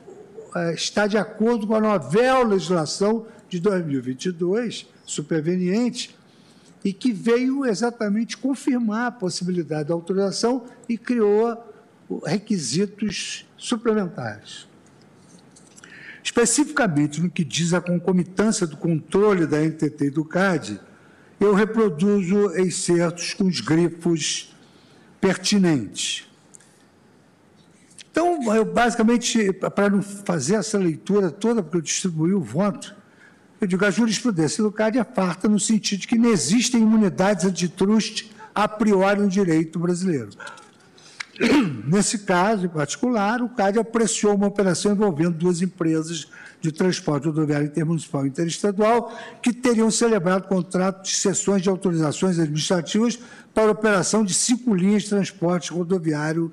uh, 0.56 0.72
estar 0.72 1.08
de 1.08 1.18
acordo 1.18 1.68
com 1.68 1.76
a 1.76 1.82
novela 1.82 2.44
legislação 2.44 3.26
de 3.48 3.60
2022, 3.60 4.88
superveniente, 5.06 6.16
e 6.84 6.94
que 6.94 7.12
veio 7.12 7.66
exatamente 7.66 8.38
confirmar 8.38 9.08
a 9.08 9.12
possibilidade 9.12 9.90
da 9.90 9.94
autorização 9.94 10.66
e 10.88 10.98
criou 10.98 11.66
requisitos 12.26 13.46
suplementares. 13.58 14.69
Especificamente 16.24 17.22
no 17.22 17.30
que 17.30 17.44
diz 17.44 17.74
a 17.74 17.82
concomitância 17.82 18.68
do 18.68 18.78
controle 18.78 19.46
da 19.46 19.60
NTT 19.60 20.06
e 20.06 20.10
do 20.10 20.26
CAD, 20.26 20.80
eu 21.40 21.54
reproduzo 21.54 22.52
excertos 22.56 23.34
com 23.34 23.46
os 23.46 23.62
grifos 23.62 24.54
pertinentes. 25.22 26.28
Então, 28.12 28.54
eu 28.54 28.66
basicamente, 28.66 29.54
para 29.54 29.90
não 29.90 30.02
fazer 30.02 30.56
essa 30.56 30.78
leitura 30.78 31.32
toda, 31.32 31.64
porque 31.64 31.78
eu 31.78 31.82
distribuí 31.82 32.34
o 32.34 32.42
voto, 32.42 32.94
eu 33.62 33.68
digo 33.68 33.86
a 33.86 33.92
jurisprudência 33.92 34.64
do 34.64 34.72
CAD 34.72 35.00
é 35.00 35.04
farta 35.04 35.48
no 35.48 35.60
sentido 35.60 36.02
de 36.02 36.08
que 36.08 36.18
não 36.18 36.30
existem 36.30 36.82
imunidades 36.82 37.46
antitruste 37.46 38.32
a 38.54 38.68
priori 38.68 39.22
no 39.22 39.30
direito 39.30 39.80
brasileiro. 39.80 40.30
Nesse 41.88 42.20
caso, 42.20 42.66
em 42.66 42.70
particular, 42.70 43.42
o 43.42 43.50
CAD 43.50 43.80
apreciou 43.80 44.36
uma 44.36 44.48
operação 44.48 44.92
envolvendo 44.92 45.38
duas 45.38 45.62
empresas 45.62 46.28
de 46.62 46.72
transporte 46.72 47.28
rodoviário 47.28 47.68
intermunicipal 47.68 48.26
e 48.26 48.30
interestadual 48.30 49.18
que 49.42 49.54
teriam 49.54 49.90
celebrado 49.90 50.48
contrato 50.48 51.04
de 51.04 51.16
sessões 51.16 51.62
de 51.62 51.70
autorizações 51.70 52.38
administrativas 52.38 53.18
para 53.54 53.70
a 53.70 53.72
operação 53.72 54.26
de 54.26 54.34
cinco 54.34 54.74
linhas 54.74 55.04
de 55.04 55.10
transporte 55.10 55.72
rodoviário 55.72 56.52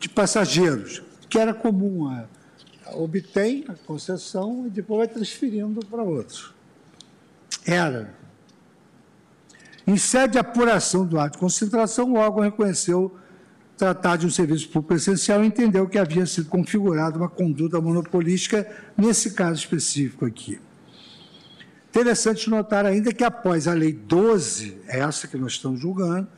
de 0.00 0.08
passageiros, 0.08 1.02
que 1.28 1.38
era 1.38 1.52
comum. 1.52 2.08
A, 2.08 2.24
obtém 2.94 3.64
a 3.68 3.74
concessão 3.74 4.64
e 4.66 4.70
depois 4.70 4.98
vai 4.98 5.08
transferindo 5.08 5.84
para 5.86 6.02
outros. 6.02 6.54
Era. 7.66 8.14
Em 9.86 9.96
sede 9.96 10.32
de 10.32 10.38
apuração 10.38 11.04
do 11.04 11.18
ato 11.18 11.32
de 11.32 11.38
concentração, 11.38 12.12
o 12.12 12.16
órgão 12.16 12.42
reconheceu 12.42 13.14
tratar 13.76 14.16
de 14.16 14.26
um 14.26 14.30
serviço 14.30 14.68
público 14.68 14.94
essencial 14.94 15.44
entendeu 15.44 15.86
que 15.86 15.98
havia 15.98 16.24
sido 16.26 16.48
configurada 16.48 17.18
uma 17.18 17.28
conduta 17.28 17.80
monopolística 17.80 18.66
nesse 18.96 19.32
caso 19.32 19.60
específico 19.60 20.24
aqui. 20.24 20.58
Interessante 21.90 22.48
notar 22.50 22.84
ainda 22.84 23.12
que 23.12 23.24
após 23.24 23.68
a 23.68 23.72
Lei 23.72 23.92
12, 23.92 24.78
essa 24.86 25.26
que 25.26 25.36
nós 25.36 25.52
estamos 25.52 25.80
julgando, 25.80 26.28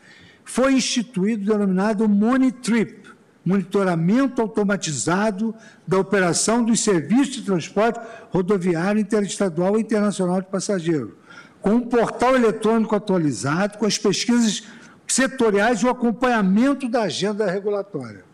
foi 0.44 0.74
instituído 0.74 1.43
o 1.43 1.47
denominado 1.47 2.09
Monitrip, 2.09 3.09
monitoramento 3.44 4.40
automatizado 4.40 5.55
da 5.86 5.98
operação 5.98 6.62
dos 6.62 6.81
serviços 6.81 7.36
de 7.36 7.43
transporte 7.43 8.01
rodoviário 8.31 9.01
interestadual 9.01 9.77
e 9.78 9.81
internacional 9.81 10.40
de 10.40 10.48
passageiros, 10.48 11.12
com 11.60 11.70
um 11.70 11.81
portal 11.81 12.36
eletrônico 12.36 12.94
atualizado, 12.94 13.78
com 13.78 13.86
as 13.86 13.98
pesquisas 13.98 14.65
setoriais 15.09 15.80
e 15.80 15.86
o 15.86 15.90
acompanhamento 15.90 16.89
da 16.89 17.02
agenda 17.02 17.51
regulatória. 17.51 18.24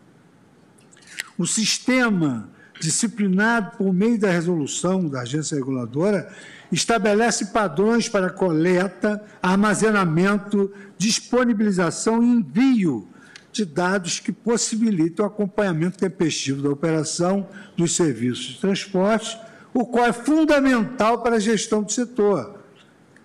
O 1.37 1.47
sistema 1.47 2.49
disciplinado 2.79 3.77
por 3.77 3.93
meio 3.93 4.19
da 4.19 4.29
resolução 4.29 5.07
da 5.07 5.21
agência 5.21 5.55
reguladora 5.55 6.29
estabelece 6.71 7.47
padrões 7.47 8.09
para 8.09 8.29
coleta, 8.29 9.23
armazenamento, 9.41 10.71
disponibilização 10.97 12.21
e 12.21 12.27
envio 12.27 13.07
de 13.51 13.63
dados 13.63 14.19
que 14.19 14.33
possibilitam 14.33 15.25
o 15.25 15.27
acompanhamento 15.27 15.97
tempestivo 15.97 16.61
da 16.61 16.69
operação 16.69 17.47
dos 17.77 17.95
serviços 17.95 18.45
de 18.45 18.59
transporte, 18.59 19.39
o 19.73 19.85
qual 19.85 20.05
é 20.05 20.13
fundamental 20.13 21.21
para 21.21 21.37
a 21.37 21.39
gestão 21.39 21.81
do 21.81 21.91
setor, 21.91 22.54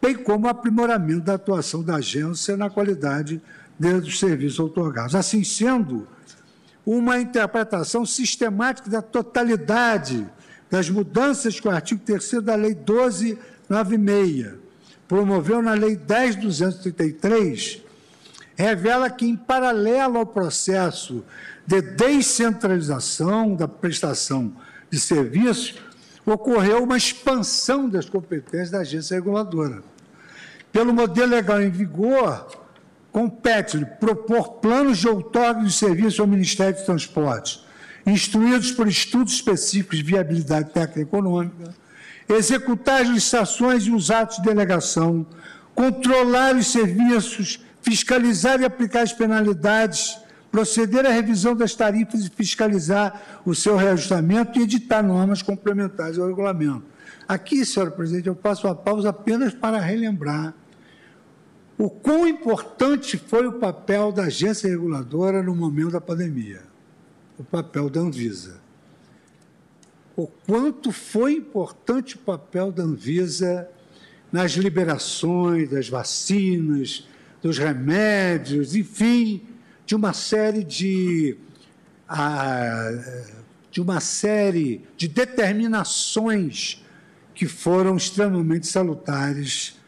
bem 0.01 0.15
como 0.15 0.47
o 0.47 0.51
aprimoramento 0.51 1.21
da 1.23 1.35
atuação 1.35 1.83
da 1.83 1.97
agência 1.97 2.57
na 2.57 2.71
qualidade 2.71 3.41
dos 3.79 4.19
serviços 4.19 4.59
otorgados. 4.59 5.15
Assim 5.15 5.45
sendo, 5.45 6.07
uma 6.85 7.21
interpretação 7.21 8.05
sistemática 8.07 8.91
da 8.91 9.03
totalidade 9.03 10.27
das 10.71 10.89
mudanças 10.89 11.59
que 11.59 11.69
o 11.69 11.71
artigo 11.71 12.01
3 12.05 12.43
da 12.43 12.55
Lei 12.55 12.75
1296 12.75 14.55
promoveu 15.09 15.61
na 15.61 15.75
Lei 15.75 15.97
10.233, 15.97 17.81
revela 18.55 19.11
que, 19.11 19.27
em 19.27 19.37
paralelo 19.37 20.19
ao 20.19 20.27
processo 20.27 21.25
de 21.67 21.83
descentralização 21.83 23.57
da 23.57 23.67
prestação 23.67 24.53
de 24.89 25.01
serviços, 25.01 25.75
ocorreu 26.25 26.85
uma 26.85 26.97
expansão 26.97 27.89
das 27.89 28.09
competências 28.09 28.71
da 28.71 28.81
agência 28.81 29.17
reguladora. 29.17 29.83
Pelo 30.73 30.95
modelo 30.95 31.31
legal 31.31 31.61
em 31.61 31.71
vigor, 31.71 32.47
compete-lhe 33.11 33.85
propor 33.85 34.55
planos 34.55 34.99
de 34.99 35.09
outorga 35.09 35.63
de 35.63 35.73
serviço 35.73 36.23
ao 36.23 36.29
Ministério 36.29 36.77
de 36.77 36.85
Transportes, 36.85 37.65
instruídos 38.07 38.71
por 38.73 38.87
estudos 38.87 39.33
específicos 39.33 39.99
de 39.99 40.05
viabilidade 40.05 40.71
técnica 40.71 41.01
e 41.01 41.03
econômica, 41.03 41.75
executar 42.29 43.03
as 43.03 43.09
licitações 43.09 43.85
e 43.85 43.91
os 43.91 44.11
atos 44.11 44.37
de 44.37 44.45
delegação, 44.45 45.27
controlar 45.75 46.55
os 46.55 46.69
serviços, 46.69 47.59
fiscalizar 47.83 48.61
e 48.61 48.65
aplicar 48.65 49.03
as 49.03 49.13
penalidades, 49.13 50.19
proceder 50.53 51.05
à 51.05 51.11
revisão 51.11 51.55
das 51.55 51.75
tarifas 51.75 52.25
e 52.25 52.31
fiscalizar 52.31 53.41
o 53.45 53.55
seu 53.55 53.77
reajustamento 53.77 54.59
e 54.59 54.63
editar 54.63 55.03
normas 55.03 55.43
complementares 55.43 56.19
ao 56.19 56.29
regulamento. 56.29 56.85
Aqui, 57.27 57.65
senhora 57.65 57.91
presidente, 57.91 58.27
eu 58.27 58.35
passo 58.35 58.69
a 58.69 58.75
pausa 58.75 59.11
apenas 59.11 59.55
para 59.55 59.79
relembrar 59.79 60.55
o 61.81 61.89
quão 61.89 62.29
importante 62.29 63.17
foi 63.17 63.47
o 63.47 63.55
papel 63.55 64.13
da 64.13 64.25
agência 64.25 64.69
reguladora 64.69 65.43
no 65.43 65.57
momento 65.57 65.93
da 65.93 66.01
pandemia, 66.01 66.61
o 67.39 67.43
papel 67.43 67.89
da 67.89 68.01
Anvisa. 68.01 68.61
O 70.15 70.27
quanto 70.27 70.93
foi 70.93 71.33
importante 71.33 72.17
o 72.17 72.19
papel 72.19 72.71
da 72.71 72.83
Anvisa 72.83 73.67
nas 74.31 74.53
liberações 74.53 75.71
das 75.71 75.89
vacinas, 75.89 77.09
dos 77.41 77.57
remédios, 77.57 78.77
enfim, 78.77 79.43
de 79.87 79.95
uma 79.95 80.13
série 80.13 80.63
de, 80.63 81.39
de 83.71 83.81
uma 83.81 84.01
série 84.01 84.85
de 84.99 85.09
determinações 85.09 86.85
que 87.35 87.47
foram 87.47 87.97
extremamente 87.97 88.67
salutares, 88.67 89.80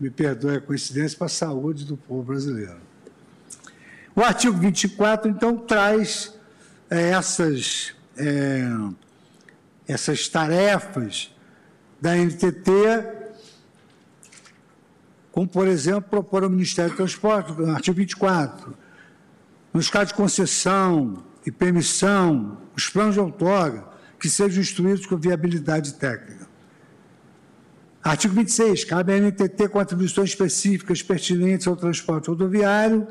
me 0.00 0.08
perdoe 0.08 0.56
a 0.56 0.60
coincidência, 0.60 1.18
para 1.18 1.26
a 1.26 1.30
saúde 1.30 1.84
do 1.84 1.96
povo 1.96 2.22
brasileiro. 2.22 2.80
O 4.16 4.22
artigo 4.22 4.56
24, 4.56 5.30
então, 5.30 5.58
traz 5.58 6.34
é, 6.88 7.10
essas, 7.10 7.94
é, 8.16 8.66
essas 9.86 10.26
tarefas 10.28 11.32
da 12.00 12.16
NTT, 12.16 12.72
como, 15.30 15.46
por 15.46 15.68
exemplo, 15.68 16.02
propor 16.02 16.42
ao 16.42 16.50
Ministério 16.50 16.90
do 16.90 16.96
Transporte, 16.96 17.52
no 17.52 17.70
artigo 17.70 17.96
24, 17.98 18.76
nos 19.72 19.88
casos 19.88 20.08
de 20.08 20.14
concessão 20.14 21.22
e 21.46 21.52
permissão, 21.52 22.58
os 22.74 22.88
planos 22.88 23.14
de 23.14 23.20
outorga, 23.20 23.84
que 24.18 24.28
sejam 24.28 24.60
instruídos 24.60 25.06
com 25.06 25.16
viabilidade 25.16 25.94
técnica. 25.94 26.39
Artigo 28.02 28.34
26. 28.34 28.84
Cabe 28.84 29.12
à 29.12 29.20
NTT 29.20 29.68
com 29.68 29.78
atribuições 29.78 30.30
específicas 30.30 31.02
pertinentes 31.02 31.66
ao 31.66 31.76
transporte 31.76 32.28
rodoviário, 32.28 33.06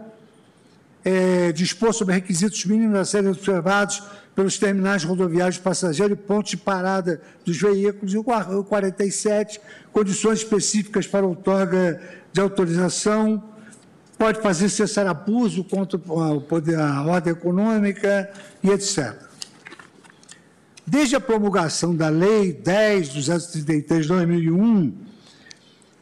é, 1.05 1.51
dispor 1.51 1.93
sobre 1.93 2.15
requisitos 2.15 2.65
mínimos 2.65 2.97
a 2.97 3.05
serem 3.05 3.29
observados 3.29 4.01
pelos 4.35 4.57
terminais 4.57 5.03
rodoviários 5.03 5.55
de 5.55 5.61
passageiro 5.61 6.13
e 6.13 6.15
pontos 6.15 6.51
de 6.51 6.57
parada 6.57 7.21
dos 7.45 7.57
veículos. 7.57 8.13
E 8.13 8.17
o 8.17 8.23
47. 8.23 9.61
Condições 9.93 10.39
específicas 10.39 11.05
para 11.05 11.25
outorga 11.25 12.01
de 12.33 12.41
autorização. 12.41 13.43
Pode 14.17 14.41
fazer 14.41 14.69
cessar 14.69 15.05
abuso 15.07 15.63
contra 15.63 15.97
o 15.97 16.41
poder, 16.41 16.79
a 16.79 17.03
ordem 17.03 17.31
econômica 17.31 18.29
e 18.63 18.69
etc. 18.69 19.28
Desde 20.89 21.15
a 21.15 21.21
promulgação 21.21 21.95
da 21.95 22.09
Lei 22.09 22.51
10.233 22.51 24.01
de 24.01 24.07
2001, 24.07 24.91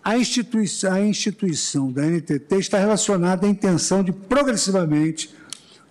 a 0.02 0.18
instituição, 0.18 0.94
a 0.94 1.02
instituição 1.02 1.92
da 1.92 2.04
NTT 2.04 2.56
está 2.56 2.78
relacionada 2.78 3.46
à 3.46 3.50
intenção 3.50 4.02
de 4.02 4.14
progressivamente 4.14 5.30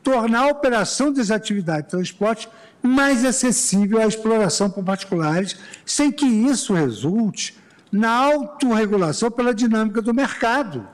tornar 0.02 0.44
a 0.44 0.46
operação 0.46 1.12
das 1.12 1.30
atividades 1.30 1.84
de 1.84 1.90
transporte 1.90 2.48
mais 2.82 3.22
acessível 3.22 4.00
à 4.00 4.06
exploração 4.06 4.70
por 4.70 4.82
particulares, 4.82 5.58
sem 5.84 6.10
que 6.10 6.24
isso 6.24 6.72
resulte 6.72 7.54
na 7.92 8.08
autorregulação 8.08 9.30
pela 9.30 9.52
dinâmica 9.52 10.00
do 10.00 10.14
mercado. 10.14 10.88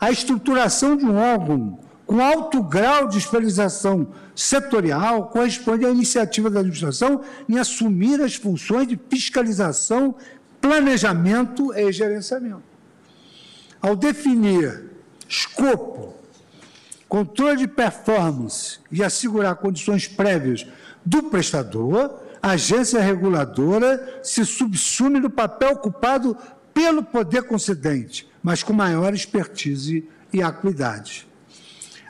A 0.00 0.10
estruturação 0.10 0.96
de 0.96 1.04
um 1.04 1.16
órgão 1.18 1.80
com 2.08 2.22
alto 2.22 2.62
grau 2.62 3.06
de 3.06 3.18
especialização 3.18 4.08
setorial 4.34 5.26
corresponde 5.26 5.84
à 5.84 5.90
iniciativa 5.90 6.48
da 6.48 6.60
administração 6.60 7.20
em 7.46 7.58
assumir 7.58 8.18
as 8.22 8.34
funções 8.34 8.88
de 8.88 8.98
fiscalização, 9.10 10.14
planejamento 10.58 11.70
e 11.74 11.92
gerenciamento. 11.92 12.62
Ao 13.78 13.94
definir 13.94 14.84
escopo, 15.28 16.14
controle 17.06 17.58
de 17.58 17.68
performance 17.68 18.78
e 18.90 19.04
assegurar 19.04 19.56
condições 19.56 20.08
prévias 20.08 20.66
do 21.04 21.24
prestador, 21.24 22.22
a 22.42 22.52
agência 22.52 23.02
reguladora 23.02 24.20
se 24.22 24.46
subsume 24.46 25.20
no 25.20 25.28
papel 25.28 25.72
ocupado 25.72 26.34
pelo 26.72 27.02
poder 27.02 27.42
concedente, 27.42 28.26
mas 28.42 28.62
com 28.62 28.72
maior 28.72 29.12
expertise 29.12 30.08
e 30.32 30.42
acuidade. 30.42 31.27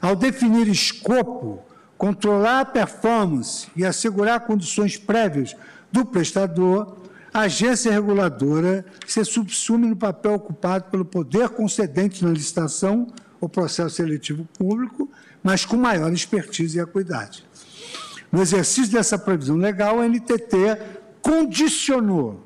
Ao 0.00 0.14
definir 0.14 0.68
escopo, 0.68 1.62
controlar 1.96 2.60
a 2.60 2.64
performance 2.64 3.68
e 3.76 3.84
assegurar 3.84 4.40
condições 4.40 4.96
prévias 4.96 5.56
do 5.90 6.04
prestador, 6.04 6.96
a 7.32 7.40
agência 7.42 7.92
reguladora 7.92 8.84
se 9.06 9.24
subsume 9.24 9.88
no 9.88 9.96
papel 9.96 10.34
ocupado 10.34 10.84
pelo 10.90 11.04
poder 11.04 11.48
concedente 11.50 12.24
na 12.24 12.30
licitação 12.30 13.08
ou 13.40 13.48
processo 13.48 13.96
seletivo 13.96 14.46
público, 14.58 15.10
mas 15.42 15.64
com 15.64 15.76
maior 15.76 16.12
expertise 16.12 16.78
e 16.78 16.80
acuidade. 16.80 17.44
No 18.30 18.42
exercício 18.42 18.92
dessa 18.92 19.18
previsão 19.18 19.56
legal, 19.56 20.00
a 20.00 20.08
NTT 20.08 20.78
condicionou 21.22 22.44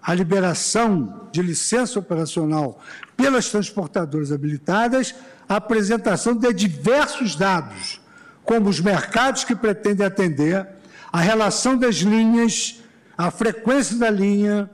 a 0.00 0.14
liberação 0.14 1.28
de 1.32 1.42
licença 1.42 1.98
operacional 1.98 2.78
pelas 3.16 3.48
transportadoras 3.48 4.30
habilitadas 4.30 5.14
à 5.48 5.56
apresentação 5.56 6.34
de 6.34 6.52
diversos 6.52 7.36
dados, 7.36 8.00
como 8.44 8.68
os 8.68 8.80
mercados 8.80 9.44
que 9.44 9.54
pretendem 9.54 10.06
atender, 10.06 10.66
a 11.12 11.20
relação 11.20 11.76
das 11.76 11.96
linhas, 11.96 12.82
a 13.16 13.30
frequência 13.30 13.96
da 13.96 14.10
linha, 14.10 14.68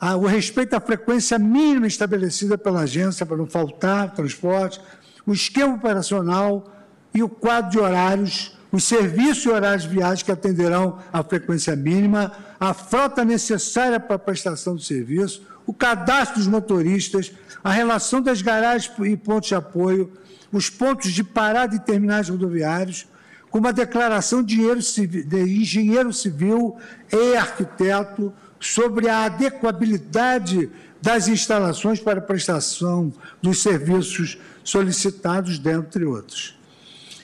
a, 0.00 0.16
o 0.16 0.26
respeito 0.26 0.74
à 0.74 0.80
frequência 0.80 1.38
mínima 1.38 1.86
estabelecida 1.86 2.56
pela 2.56 2.80
agência 2.80 3.26
para 3.26 3.36
não 3.36 3.46
faltar 3.46 4.14
transporte, 4.14 4.80
o 5.26 5.32
esquema 5.32 5.74
operacional 5.74 6.72
e 7.12 7.22
o 7.22 7.28
quadro 7.28 7.70
de 7.70 7.78
horários, 7.78 8.56
os 8.70 8.84
serviços 8.84 9.44
e 9.44 9.48
horários 9.48 9.82
de 9.84 9.88
viagem 9.88 10.24
que 10.24 10.30
atenderão 10.30 10.98
à 11.12 11.22
frequência 11.22 11.74
mínima, 11.74 12.32
a 12.60 12.74
frota 12.74 13.24
necessária 13.24 13.98
para 13.98 14.16
a 14.16 14.18
prestação 14.18 14.76
do 14.76 14.82
serviço, 14.82 15.42
o 15.66 15.72
cadastro 15.72 16.38
dos 16.38 16.46
motoristas, 16.46 17.32
a 17.66 17.72
relação 17.72 18.22
das 18.22 18.42
garagens 18.42 18.92
e 19.00 19.16
pontos 19.16 19.48
de 19.48 19.56
apoio, 19.56 20.12
os 20.52 20.70
pontos 20.70 21.10
de 21.10 21.24
parada 21.24 21.74
e 21.74 21.80
terminais 21.80 22.28
rodoviários, 22.28 23.08
com 23.50 23.58
uma 23.58 23.72
declaração 23.72 24.40
de 24.40 24.60
engenheiro 24.62 26.12
civil 26.12 26.76
e 27.12 27.36
arquiteto 27.36 28.32
sobre 28.60 29.08
a 29.08 29.24
adequabilidade 29.24 30.70
das 31.02 31.26
instalações 31.26 31.98
para 31.98 32.20
prestação 32.20 33.12
dos 33.42 33.60
serviços 33.62 34.38
solicitados, 34.62 35.58
dentre 35.58 36.04
outros. 36.04 36.56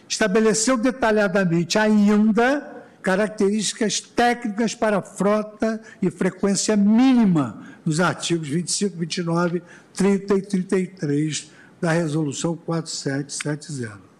Estabeleceu 0.09 0.77
detalhadamente 0.77 1.79
ainda 1.79 2.83
características 3.01 4.01
técnicas 4.01 4.75
para 4.75 5.01
frota 5.03 5.81
e 6.01 6.11
frequência 6.11 6.77
mínima 6.77 7.63
nos 7.85 8.01
artigos 8.01 8.49
25, 8.49 8.97
29, 8.97 9.63
30 9.95 10.35
e 10.35 10.43
33 10.43 11.51
da 11.81 11.93
Resolução 11.93 12.57
4770. 12.57 14.13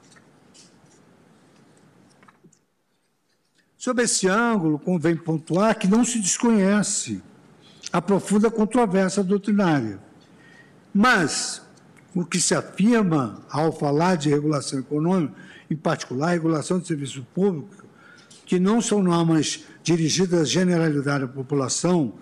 Sob 3.77 4.01
esse 4.03 4.29
ângulo, 4.29 4.79
convém 4.79 5.17
pontuar 5.17 5.77
que 5.77 5.89
não 5.89 6.05
se 6.05 6.21
desconhece 6.21 7.21
a 7.93 8.01
profunda 8.01 8.51
controvérsia 8.51 9.25
doutrinária. 9.25 9.99
Mas 10.95 11.63
o 12.15 12.25
que 12.25 12.41
se 12.41 12.55
afirma 12.55 13.43
ao 13.51 13.73
falar 13.73 14.17
de 14.17 14.29
regulação 14.29 14.79
econômica, 14.79 15.35
em 15.71 15.77
particular 15.77 16.31
regulação 16.31 16.79
de 16.79 16.87
serviço 16.87 17.27
público, 17.35 17.85
que 18.45 18.61
não 18.61 18.81
são 18.81 19.03
normas 19.03 19.65
dirigidas 19.83 20.41
à 20.41 20.45
generalidade 20.45 21.27
da 21.27 21.33
população, 21.33 22.13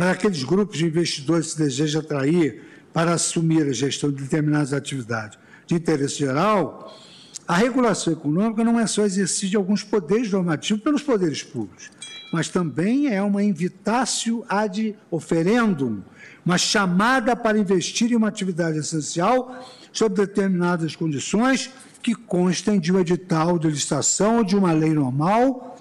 mas 0.00 0.08
aqueles 0.08 0.42
grupos 0.42 0.78
de 0.78 0.86
investidores 0.86 1.48
que 1.48 1.52
se 1.52 1.58
desejam 1.58 2.00
atrair 2.00 2.62
para 2.90 3.12
assumir 3.12 3.68
a 3.68 3.72
gestão 3.72 4.10
de 4.10 4.22
determinadas 4.22 4.72
atividades. 4.72 5.38
De 5.66 5.74
interesse 5.74 6.20
geral, 6.20 6.98
a 7.46 7.54
regulação 7.54 8.10
econômica 8.10 8.64
não 8.64 8.80
é 8.80 8.86
só 8.86 9.04
exercício 9.04 9.50
de 9.50 9.58
alguns 9.58 9.84
poderes 9.84 10.32
normativos 10.32 10.82
pelos 10.82 11.02
poderes 11.02 11.42
públicos, 11.42 11.90
mas 12.32 12.48
também 12.48 13.08
é 13.08 13.20
uma 13.20 13.42
invitácio 13.42 14.42
ad 14.48 14.96
oferendum, 15.10 16.00
uma 16.46 16.56
chamada 16.56 17.36
para 17.36 17.58
investir 17.58 18.10
em 18.10 18.16
uma 18.16 18.28
atividade 18.28 18.78
essencial 18.78 19.62
sob 19.92 20.14
determinadas 20.14 20.96
condições 20.96 21.70
que 22.02 22.14
constem 22.14 22.80
de 22.80 22.90
um 22.90 22.98
edital 22.98 23.58
de 23.58 23.68
licitação 23.68 24.38
ou 24.38 24.44
de 24.44 24.56
uma 24.56 24.72
lei 24.72 24.94
normal 24.94 25.76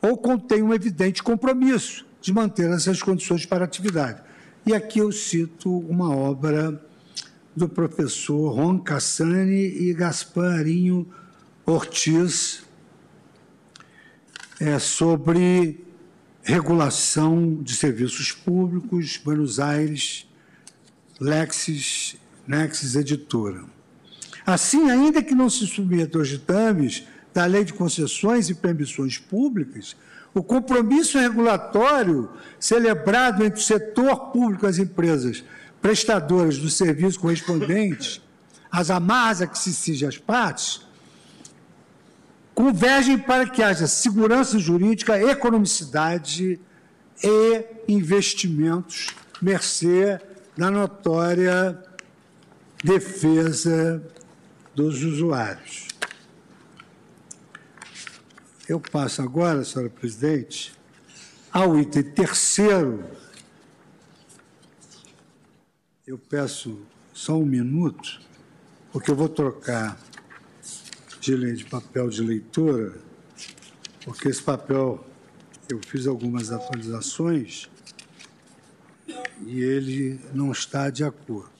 ou 0.00 0.16
contém 0.16 0.62
um 0.62 0.72
evidente 0.72 1.22
compromisso 1.22 2.06
de 2.24 2.32
manter 2.32 2.70
essas 2.70 3.02
condições 3.02 3.44
para 3.44 3.66
atividade. 3.66 4.22
E 4.64 4.72
aqui 4.72 4.98
eu 4.98 5.12
cito 5.12 5.70
uma 5.80 6.08
obra 6.08 6.82
do 7.54 7.68
professor 7.68 8.48
Ron 8.48 8.78
Cassani 8.78 9.66
e 9.66 9.92
Gasparinho 9.92 11.06
Ortiz 11.66 12.64
é, 14.58 14.78
sobre 14.78 15.84
regulação 16.42 17.62
de 17.62 17.76
serviços 17.76 18.32
públicos, 18.32 19.20
Buenos 19.22 19.60
Aires, 19.60 20.26
Lexis, 21.20 22.16
Nexis 22.46 22.96
Editora. 22.96 23.66
Assim, 24.46 24.88
ainda 24.90 25.22
que 25.22 25.34
não 25.34 25.50
se 25.50 25.66
submeta 25.66 26.16
aos 26.16 26.28
ditames 26.28 27.04
da 27.34 27.44
Lei 27.44 27.64
de 27.64 27.74
Concessões 27.74 28.48
e 28.48 28.54
Permissões 28.54 29.18
Públicas, 29.18 29.94
o 30.34 30.42
compromisso 30.42 31.18
regulatório 31.18 32.28
celebrado 32.58 33.44
entre 33.44 33.60
o 33.60 33.62
setor 33.62 34.32
público 34.32 34.66
e 34.66 34.68
as 34.68 34.78
empresas 34.78 35.44
prestadoras 35.80 36.58
do 36.58 36.68
serviço 36.68 37.20
correspondentes, 37.20 38.20
as 38.70 38.90
amarras 38.90 39.42
a 39.42 39.46
que 39.46 39.58
se 39.58 39.70
exige 39.70 40.04
as 40.04 40.18
partes, 40.18 40.80
convergem 42.54 43.16
para 43.18 43.48
que 43.48 43.62
haja 43.62 43.86
segurança 43.86 44.58
jurídica, 44.58 45.20
economicidade 45.20 46.58
e 47.22 47.64
investimentos, 47.86 49.08
mercê 49.40 50.20
da 50.56 50.70
notória 50.70 51.78
defesa 52.82 54.02
dos 54.74 55.02
usuários. 55.02 55.88
Eu 58.66 58.80
passo 58.80 59.20
agora, 59.20 59.62
senhora 59.62 59.90
presidente, 59.90 60.72
ao 61.52 61.78
item 61.78 62.02
terceiro. 62.02 63.04
Eu 66.06 66.16
peço 66.16 66.80
só 67.12 67.36
um 67.36 67.44
minuto, 67.44 68.22
porque 68.90 69.10
eu 69.10 69.14
vou 69.14 69.28
trocar 69.28 70.00
de, 71.20 71.64
papel 71.66 72.08
de 72.08 72.22
leitura, 72.22 72.94
porque 74.02 74.28
esse 74.28 74.42
papel 74.42 75.06
eu 75.68 75.78
fiz 75.86 76.06
algumas 76.06 76.50
atualizações 76.50 77.68
e 79.46 79.60
ele 79.60 80.18
não 80.32 80.50
está 80.50 80.88
de 80.88 81.04
acordo. 81.04 81.52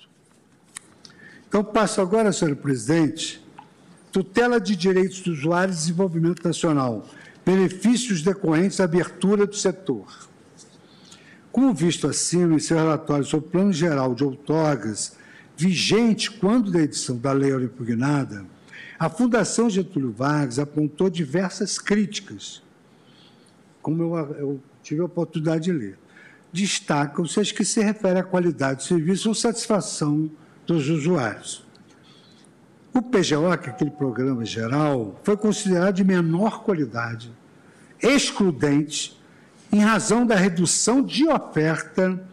Então, 1.46 1.62
passo 1.62 2.00
agora, 2.00 2.32
senhora 2.32 2.56
presidente, 2.56 3.43
tutela 4.14 4.60
de 4.60 4.76
direitos 4.76 5.22
do 5.22 5.32
usuário 5.32 5.72
e 5.72 5.76
desenvolvimento 5.76 6.46
nacional, 6.46 7.04
benefícios 7.44 8.22
decorrentes 8.22 8.76
da 8.76 8.84
abertura 8.84 9.44
do 9.44 9.56
setor. 9.56 10.06
Como 11.50 11.74
visto 11.74 12.06
acima 12.06 12.54
em 12.54 12.60
seu 12.60 12.76
relatório 12.76 13.24
sobre 13.24 13.48
o 13.48 13.50
Plano 13.50 13.72
Geral 13.72 14.14
de 14.14 14.22
Outorgas, 14.22 15.16
vigente 15.56 16.30
quando 16.30 16.70
da 16.70 16.80
edição 16.80 17.16
da 17.16 17.32
lei 17.32 17.52
impugnada, 17.56 18.46
a 18.96 19.10
Fundação 19.10 19.68
Getúlio 19.68 20.12
Vargas 20.12 20.60
apontou 20.60 21.10
diversas 21.10 21.76
críticas, 21.76 22.62
como 23.82 24.00
eu, 24.00 24.16
eu 24.36 24.62
tive 24.80 25.00
a 25.00 25.06
oportunidade 25.06 25.64
de 25.64 25.72
ler. 25.72 25.98
Destacam-se 26.52 27.40
as 27.40 27.50
que 27.50 27.64
se 27.64 27.82
referem 27.82 28.20
à 28.20 28.24
qualidade 28.24 28.76
do 28.76 28.82
serviço 28.84 29.28
ou 29.28 29.34
satisfação 29.34 30.30
dos 30.64 30.88
usuários 30.88 31.63
O 32.94 33.02
PGO, 33.02 33.58
que 33.58 33.68
é 33.68 33.72
aquele 33.72 33.90
programa 33.90 34.44
geral, 34.44 35.20
foi 35.24 35.36
considerado 35.36 35.96
de 35.96 36.04
menor 36.04 36.62
qualidade, 36.62 37.32
excludente, 38.00 39.20
em 39.72 39.80
razão 39.80 40.24
da 40.24 40.36
redução 40.36 41.02
de 41.02 41.26
oferta 41.26 42.24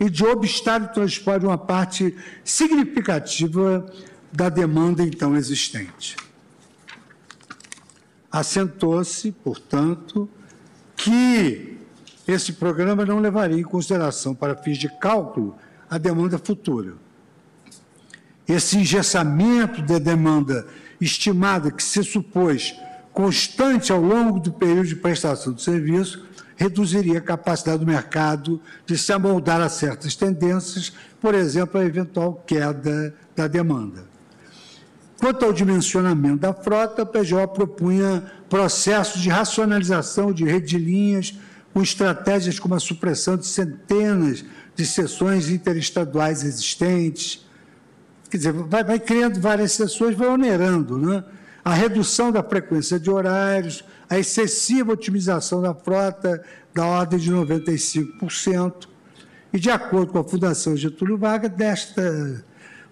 e 0.00 0.10
de 0.10 0.24
obstar 0.24 0.82
o 0.82 0.88
transporte 0.88 1.42
de 1.42 1.46
uma 1.46 1.56
parte 1.56 2.16
significativa 2.42 3.86
da 4.32 4.48
demanda 4.48 5.04
então 5.04 5.36
existente. 5.36 6.16
Assentou-se, 8.28 9.30
portanto, 9.30 10.28
que 10.96 11.78
esse 12.26 12.54
programa 12.54 13.04
não 13.04 13.20
levaria 13.20 13.60
em 13.60 13.62
consideração, 13.62 14.34
para 14.34 14.56
fins 14.56 14.78
de 14.78 14.88
cálculo, 14.98 15.56
a 15.88 15.96
demanda 15.96 16.38
futura. 16.38 16.94
Esse 18.52 18.76
engessamento 18.76 19.80
da 19.80 19.98
demanda 19.98 20.66
estimada, 21.00 21.70
que 21.70 21.82
se 21.82 22.04
supôs 22.04 22.74
constante 23.10 23.90
ao 23.90 24.00
longo 24.00 24.38
do 24.38 24.52
período 24.52 24.88
de 24.88 24.96
prestação 24.96 25.54
do 25.54 25.60
serviço, 25.60 26.26
reduziria 26.54 27.16
a 27.16 27.22
capacidade 27.22 27.78
do 27.78 27.86
mercado 27.86 28.60
de 28.84 28.98
se 28.98 29.10
amoldar 29.10 29.62
a 29.62 29.70
certas 29.70 30.14
tendências, 30.14 30.92
por 31.18 31.34
exemplo, 31.34 31.80
a 31.80 31.84
eventual 31.84 32.44
queda 32.46 33.14
da 33.34 33.48
demanda. 33.48 34.04
Quanto 35.18 35.46
ao 35.46 35.52
dimensionamento 35.52 36.40
da 36.40 36.52
frota, 36.52 37.02
a 37.02 37.06
PJ 37.06 37.48
propunha 37.54 38.22
processos 38.50 39.22
de 39.22 39.30
racionalização 39.30 40.30
de 40.30 40.44
rede 40.44 40.66
de 40.66 40.78
linhas, 40.78 41.34
com 41.72 41.80
estratégias 41.80 42.58
como 42.58 42.74
a 42.74 42.80
supressão 42.80 43.34
de 43.38 43.46
centenas 43.46 44.44
de 44.76 44.84
seções 44.84 45.48
interestaduais 45.48 46.44
existentes. 46.44 47.50
Quer 48.32 48.38
dizer, 48.38 48.52
vai, 48.54 48.82
vai 48.82 48.98
criando 48.98 49.38
várias 49.38 49.72
seções, 49.72 50.16
vai 50.16 50.26
onerando, 50.26 50.96
né? 50.96 51.22
A 51.62 51.74
redução 51.74 52.32
da 52.32 52.42
frequência 52.42 52.98
de 52.98 53.10
horários, 53.10 53.84
a 54.08 54.18
excessiva 54.18 54.94
otimização 54.94 55.60
da 55.60 55.74
frota 55.74 56.42
da 56.72 56.86
ordem 56.86 57.18
de 57.18 57.30
95%. 57.30 58.88
E, 59.52 59.60
de 59.60 59.70
acordo 59.70 60.12
com 60.12 60.18
a 60.18 60.24
Fundação 60.24 60.74
Getúlio 60.74 61.18
Vargas, 61.18 61.50
desta 61.50 62.42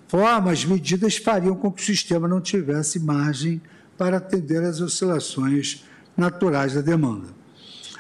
forma, 0.09 0.53
as 0.53 0.63
medidas 0.67 1.17
fariam 1.17 1.57
com 1.57 1.73
que 1.73 1.81
o 1.81 1.87
sistema 1.87 2.29
não 2.29 2.43
tivesse 2.43 3.01
margem 3.01 3.63
para 3.97 4.19
atender 4.19 4.63
às 4.63 4.83
oscilações 4.83 5.87
naturais 6.15 6.75
da 6.75 6.83
demanda. 6.83 7.29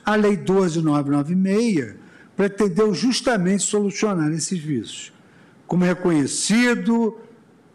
A 0.04 0.14
Lei 0.14 0.36
12996 0.36 1.94
pretendeu 2.36 2.92
justamente 2.92 3.62
solucionar 3.62 4.30
esses 4.30 4.58
vícios. 4.58 5.10
Como 5.66 5.86
é 5.86 5.88
reconhecido, 5.88 7.16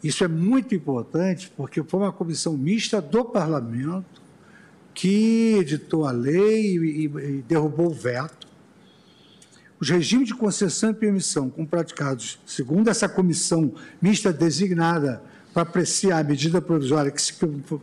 isso 0.04 0.24
é 0.24 0.28
muito 0.28 0.76
importante, 0.76 1.52
porque 1.56 1.82
foi 1.84 2.00
uma 2.02 2.12
comissão 2.12 2.58
mista 2.58 3.02
do 3.02 3.26
Parlamento 3.26 4.22
que 4.94 5.58
editou 5.60 6.06
a 6.06 6.12
lei 6.12 6.78
e, 6.78 7.44
derrubou 7.48 7.88
o 7.88 7.94
veto. 7.94 8.48
Os 9.80 9.90
regimes 9.90 10.28
de 10.28 10.34
concessão 10.34 10.92
e 10.92 10.94
permissão 10.94 11.50
com 11.50 11.66
praticados, 11.66 12.40
segundo 12.46 12.90
essa 12.90 13.10
comissão 13.10 13.74
mista 14.02 14.32
designada 14.32 15.22
para 15.54 15.64
apreciar 15.64 16.20
a 16.20 16.24
medida 16.24 16.62
provisória 16.62 17.12
que 17.12 17.22
se 17.22 17.34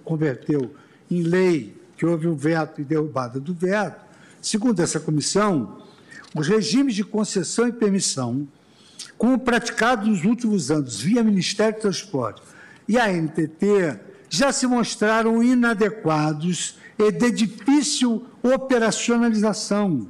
converteu 0.02 0.74
em 1.10 1.22
lei, 1.22 1.76
que 1.96 2.06
houve 2.06 2.26
um 2.26 2.34
veto 2.34 2.80
e 2.80 2.84
derrubada 2.84 3.38
do 3.38 3.52
veto, 3.52 4.00
segundo 4.40 4.80
essa 4.80 4.98
comissão, 4.98 5.82
os 6.34 6.48
regimes 6.48 6.94
de 6.94 7.04
concessão 7.04 7.68
e 7.68 7.72
permissão, 7.72 8.48
como 9.22 9.38
praticados 9.38 10.08
nos 10.08 10.24
últimos 10.24 10.68
anos 10.68 11.00
via 11.00 11.22
Ministério 11.22 11.76
do 11.76 11.82
Transporte 11.82 12.42
e 12.88 12.98
a 12.98 13.06
NTT, 13.06 14.00
já 14.28 14.50
se 14.50 14.66
mostraram 14.66 15.40
inadequados 15.40 16.76
e 16.98 17.12
de 17.12 17.30
difícil 17.30 18.26
operacionalização, 18.42 20.08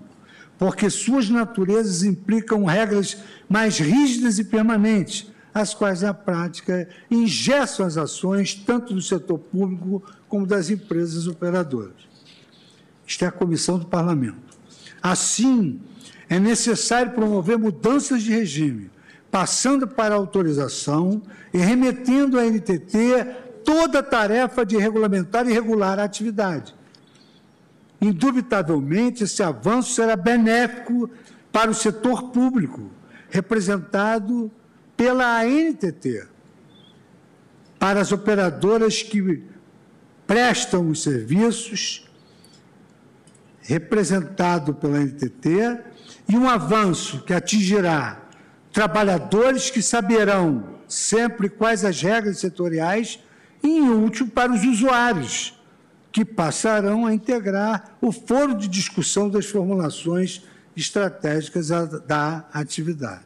porque 0.56 0.88
suas 0.88 1.28
naturezas 1.28 2.02
implicam 2.02 2.64
regras 2.64 3.18
mais 3.50 3.78
rígidas 3.78 4.38
e 4.38 4.44
permanentes, 4.44 5.30
as 5.52 5.74
quais, 5.74 6.00
na 6.00 6.14
prática, 6.14 6.88
ingessam 7.10 7.84
as 7.84 7.98
ações 7.98 8.54
tanto 8.54 8.94
do 8.94 9.02
setor 9.02 9.38
público 9.38 10.02
como 10.26 10.46
das 10.46 10.70
empresas 10.70 11.26
operadoras. 11.26 12.08
Isto 13.06 13.26
é 13.26 13.28
a 13.28 13.32
comissão 13.32 13.78
do 13.78 13.84
Parlamento. 13.84 14.56
Assim, 15.02 15.78
é 16.30 16.40
necessário 16.40 17.12
promover 17.12 17.58
mudanças 17.58 18.22
de 18.22 18.30
regime, 18.30 18.90
passando 19.32 19.88
para 19.88 20.14
autorização 20.14 21.22
e 21.54 21.58
remetendo 21.58 22.38
à 22.38 22.44
NTT 22.44 23.24
toda 23.64 24.00
a 24.00 24.02
tarefa 24.02 24.64
de 24.64 24.76
regulamentar 24.76 25.48
e 25.48 25.52
regular 25.52 25.98
a 25.98 26.04
atividade. 26.04 26.74
Indubitavelmente, 27.98 29.24
esse 29.24 29.42
avanço 29.42 29.94
será 29.94 30.16
benéfico 30.16 31.08
para 31.50 31.70
o 31.70 31.74
setor 31.74 32.24
público, 32.24 32.90
representado 33.30 34.50
pela 34.98 35.40
ANTT, 35.40 36.26
para 37.78 38.02
as 38.02 38.12
operadoras 38.12 39.02
que 39.02 39.42
prestam 40.26 40.90
os 40.90 41.02
serviços, 41.02 42.06
representado 43.62 44.74
pela 44.74 44.98
NTT, 44.98 45.78
e 46.28 46.36
um 46.36 46.50
avanço 46.50 47.22
que 47.24 47.32
atingirá 47.32 48.21
trabalhadores 48.72 49.70
que 49.70 49.82
saberão 49.82 50.64
sempre 50.88 51.48
quais 51.48 51.84
as 51.84 52.00
regras 52.00 52.38
setoriais 52.38 53.18
e, 53.62 53.68
em 53.68 53.88
último, 53.90 54.30
para 54.30 54.52
os 54.52 54.64
usuários, 54.64 55.58
que 56.10 56.24
passarão 56.24 57.06
a 57.06 57.14
integrar 57.14 57.96
o 58.00 58.10
foro 58.10 58.54
de 58.54 58.68
discussão 58.68 59.30
das 59.30 59.46
formulações 59.46 60.42
estratégicas 60.76 61.68
da 61.68 62.44
atividade. 62.52 63.24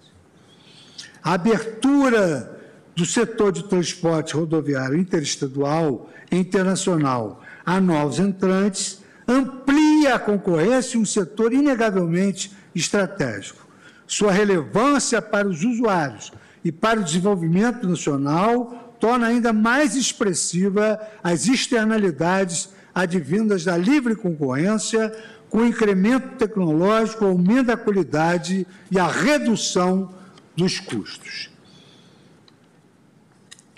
A 1.23 1.33
abertura 1.33 2.61
do 2.95 3.05
setor 3.05 3.53
de 3.53 3.65
transporte 3.65 4.35
rodoviário 4.35 4.97
interestadual 4.97 6.11
e 6.31 6.37
internacional 6.37 7.43
a 7.65 7.81
novos 7.81 8.19
entrantes 8.19 9.03
amplia 9.27 10.15
a 10.15 10.19
concorrência 10.19 10.97
em 10.97 11.01
um 11.01 11.05
setor 11.05 11.53
inegavelmente 11.53 12.53
estratégico. 12.75 13.66
Sua 14.07 14.33
relevância 14.33 15.21
para 15.21 15.49
os 15.49 15.65
usuários 15.65 16.33
e 16.65 16.71
para 16.71 17.01
o 17.01 17.05
desenvolvimento 17.05 17.89
nacional 17.89 18.95
torna 19.01 19.27
ainda 19.27 19.53
mais 19.53 19.95
expressiva 19.95 20.99
as 21.23 21.47
externalidades 21.47 22.71
advindas 22.95 23.65
da 23.65 23.77
livre 23.77 24.17
concorrência, 24.17 25.13
com 25.51 25.59
o 25.59 25.67
incremento 25.67 26.37
tecnológico, 26.37 27.25
o 27.25 27.29
aumento 27.29 27.67
da 27.67 27.77
qualidade 27.77 28.67
e 28.91 28.99
a 28.99 29.07
redução 29.07 30.15
dos 30.57 30.81
custos. 30.81 31.51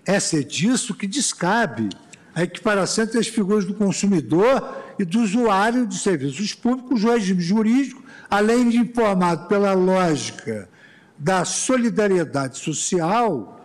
É 0.07 0.19
ser 0.21 0.45
disso 0.45 0.95
que 0.95 1.07
descabe 1.07 1.91
a 2.35 2.45
equiparação 2.45 3.05
entre 3.05 3.19
as 3.19 3.27
figuras 3.27 3.65
do 3.65 3.75
consumidor 3.75 4.77
e 4.99 5.05
do 5.05 5.21
usuário 5.21 5.87
de 5.87 5.99
serviços 5.99 6.55
públicos, 6.55 7.03
o 7.03 7.11
regime 7.11 7.41
jurídico, 7.43 8.03
além 8.31 8.69
de 8.69 8.77
informado 8.77 9.47
pela 9.47 9.73
lógica 9.73 10.69
da 11.17 11.45
solidariedade 11.45 12.59
social, 12.59 13.59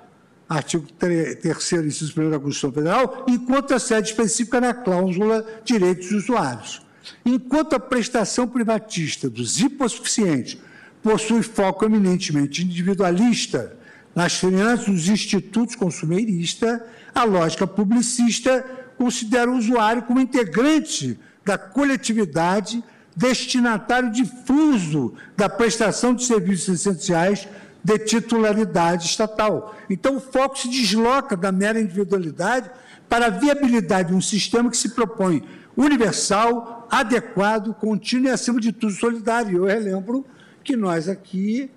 artigo 0.48 0.88
3 0.98 1.44
inciso 1.86 2.20
1 2.20 2.30
da 2.32 2.40
Constituição 2.40 2.72
Federal, 2.72 3.26
enquanto 3.28 3.74
a 3.74 3.80
sede 3.80 4.10
específica 4.10 4.60
na 4.60 4.74
cláusula 4.74 5.46
direitos 5.64 6.10
dos 6.10 6.24
usuários. 6.24 6.82
Enquanto 7.26 7.74
a 7.74 7.80
prestação 7.80 8.48
privatista 8.48 9.30
dos 9.30 9.60
hipossuficientes 9.60 10.58
possui 11.02 11.44
foco 11.44 11.86
eminentemente 11.86 12.64
individualista 12.64 13.76
nas 14.16 14.36
finanças 14.36 14.86
dos 14.86 15.10
institutos 15.10 15.76
consumeiristas, 15.76 16.80
a 17.14 17.24
lógica 17.24 17.68
publicista 17.68 18.66
considera 18.98 19.52
o 19.52 19.58
usuário 19.58 20.04
como 20.04 20.20
integrante 20.20 21.20
da 21.44 21.58
coletividade, 21.58 22.82
destinatário 23.16 24.12
difuso 24.12 25.14
da 25.38 25.48
prestação 25.48 26.14
de 26.14 26.24
serviços 26.24 26.80
essenciais 26.80 27.48
de 27.84 28.00
titularidade 28.00 29.06
estatal. 29.06 29.76
Então, 29.90 30.18
o 30.18 30.22
foco 30.22 30.58
se 30.58 30.70
desloca 30.70 31.36
da 31.36 31.52
mera 31.52 31.80
individualidade 31.80 32.72
para 33.10 33.28
a 33.28 33.30
viabilidade 33.30 34.10
de 34.10 34.16
um 34.16 34.22
sistema 34.22 34.70
que 34.70 34.78
se 34.78 34.90
propõe 34.90 35.44
universal, 35.76 36.88
adequado, 36.90 37.74
contínuo 37.74 38.28
e, 38.28 38.32
acima 38.32 38.60
de 38.60 38.72
tudo, 38.72 38.94
solidário. 38.94 39.58
Eu 39.58 39.66
relembro 39.66 40.26
que 40.64 40.76
nós 40.76 41.10
aqui, 41.10 41.70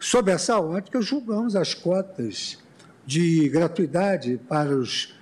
sob 0.00 0.32
essa 0.32 0.58
ótica, 0.58 1.00
julgamos 1.00 1.54
as 1.54 1.74
cotas 1.74 2.58
de 3.06 3.48
gratuidade 3.48 4.40
para 4.48 4.70
os 4.76 5.15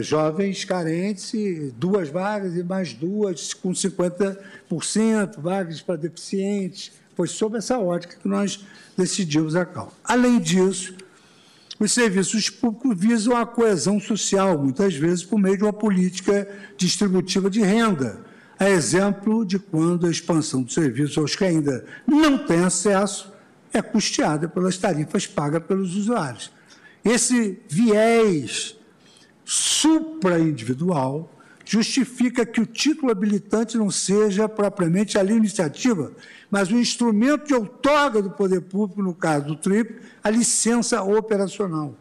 jovens 0.00 0.64
carentes, 0.64 1.72
duas 1.72 2.08
vagas 2.08 2.54
e 2.54 2.62
mais 2.62 2.92
duas 2.92 3.54
com 3.54 3.72
50%, 3.72 5.40
vagas 5.40 5.80
para 5.80 5.96
deficientes. 5.96 6.92
Foi 7.16 7.26
sob 7.26 7.56
essa 7.56 7.78
ótica 7.78 8.16
que 8.20 8.28
nós 8.28 8.64
decidimos 8.96 9.56
a 9.56 9.64
causa. 9.64 9.92
Além 10.04 10.38
disso, 10.38 10.94
os 11.80 11.92
serviços 11.92 12.50
públicos 12.50 12.98
visam 12.98 13.36
a 13.36 13.46
coesão 13.46 13.98
social, 13.98 14.58
muitas 14.58 14.94
vezes 14.94 15.24
por 15.24 15.38
meio 15.38 15.56
de 15.56 15.62
uma 15.62 15.72
política 15.72 16.46
distributiva 16.76 17.48
de 17.48 17.60
renda, 17.60 18.20
a 18.58 18.68
exemplo 18.68 19.44
de 19.44 19.58
quando 19.58 20.06
a 20.06 20.10
expansão 20.10 20.62
dos 20.62 20.74
serviços 20.74 21.16
aos 21.16 21.34
que 21.34 21.44
ainda 21.44 21.84
não 22.06 22.36
têm 22.38 22.64
acesso 22.64 23.32
é 23.72 23.80
custeada 23.80 24.48
pelas 24.48 24.76
tarifas 24.76 25.26
pagas 25.26 25.62
pelos 25.62 25.96
usuários. 25.96 26.50
Esse 27.04 27.60
viés 27.68 28.77
supraindividual 29.50 31.32
justifica 31.64 32.44
que 32.44 32.60
o 32.60 32.66
título 32.66 33.10
habilitante 33.10 33.78
não 33.78 33.90
seja 33.90 34.46
propriamente 34.46 35.16
a 35.18 35.24
iniciativa, 35.24 36.12
mas 36.50 36.70
um 36.70 36.78
instrumento 36.78 37.46
que 37.46 37.54
outorga 37.54 38.20
do 38.20 38.30
poder 38.30 38.60
público, 38.60 39.02
no 39.02 39.14
caso 39.14 39.46
do 39.46 39.56
TRIP, 39.56 40.02
a 40.22 40.28
licença 40.28 41.02
operacional. 41.02 41.94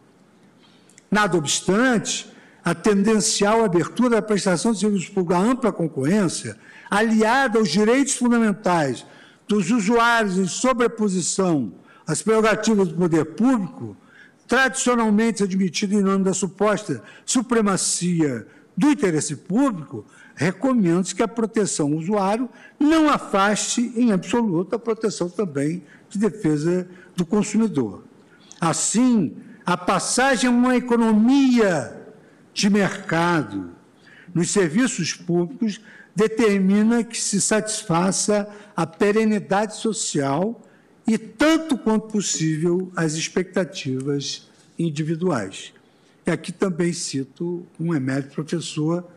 Nada 1.09 1.37
obstante, 1.37 2.29
a 2.65 2.75
tendencial 2.75 3.63
abertura 3.63 4.09
da 4.09 4.21
prestação 4.21 4.73
de 4.73 4.79
serviços 4.79 5.07
públicos 5.07 5.37
à 5.37 5.39
ampla 5.39 5.71
concorrência, 5.71 6.57
aliada 6.89 7.59
aos 7.59 7.69
direitos 7.69 8.13
fundamentais 8.15 9.05
dos 9.47 9.71
usuários 9.71 10.37
em 10.37 10.47
sobreposição 10.47 11.71
às 12.05 12.21
prerrogativas 12.21 12.89
do 12.89 12.95
poder 12.95 13.23
público, 13.23 13.95
tradicionalmente 14.47 15.43
admitida 15.43 15.93
em 15.93 16.01
nome 16.01 16.23
da 16.23 16.33
suposta 16.33 17.03
supremacia 17.25 18.47
do 18.75 18.89
interesse 18.89 19.35
público, 19.35 20.05
recomenda 20.35 21.03
que 21.15 21.23
a 21.23 21.27
proteção 21.27 21.95
usuário 21.95 22.47
não 22.79 23.09
afaste 23.09 23.91
em 23.95 24.11
absoluto 24.11 24.75
a 24.75 24.79
proteção 24.79 25.29
também 25.29 25.83
de 26.09 26.19
defesa 26.19 26.87
do 27.15 27.25
consumidor. 27.25 28.03
Assim, 28.61 29.35
a 29.65 29.75
passagem 29.75 30.49
a 30.49 30.53
uma 30.53 30.75
economia 30.75 32.05
de 32.53 32.69
mercado 32.69 33.71
nos 34.33 34.51
serviços 34.51 35.13
públicos 35.13 35.81
determina 36.15 37.03
que 37.03 37.19
se 37.19 37.41
satisfaça 37.41 38.47
a 38.75 38.85
perenidade 38.85 39.75
social 39.75 40.63
e, 41.07 41.17
tanto 41.17 41.77
quanto 41.77 42.07
possível, 42.07 42.91
as 42.95 43.13
expectativas 43.13 44.49
individuais. 44.77 45.73
E 46.25 46.31
aqui 46.31 46.51
também 46.51 46.91
cito 46.91 47.65
um 47.79 47.95
emérito 47.95 48.35
professor, 48.35 49.07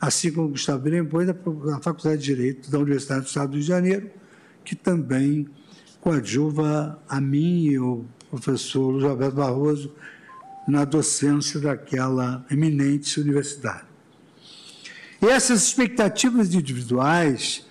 assim 0.00 0.32
como 0.32 0.48
Gustavo 0.48 0.82
Beremboi, 0.82 1.26
da 1.26 1.34
Faculdade 1.82 2.22
de 2.22 2.34
Direito 2.34 2.70
da 2.70 2.78
Universidade 2.78 3.20
do 3.20 3.26
Estado 3.26 3.48
do 3.48 3.52
Rio 3.52 3.60
de 3.60 3.68
Janeiro, 3.68 4.10
que 4.64 4.74
também 4.74 5.46
coadjuva 6.00 6.98
a 7.06 7.20
mim 7.20 7.64
e 7.64 7.78
o 7.78 8.04
professor 8.30 8.90
Luiz 8.90 9.04
Alberto 9.04 9.36
Barroso 9.36 9.92
na 10.66 10.86
docência 10.86 11.60
daquela 11.60 12.44
eminente 12.50 13.20
universidade. 13.20 13.84
E 15.20 15.26
essas 15.26 15.62
expectativas 15.62 16.54
individuais, 16.54 17.66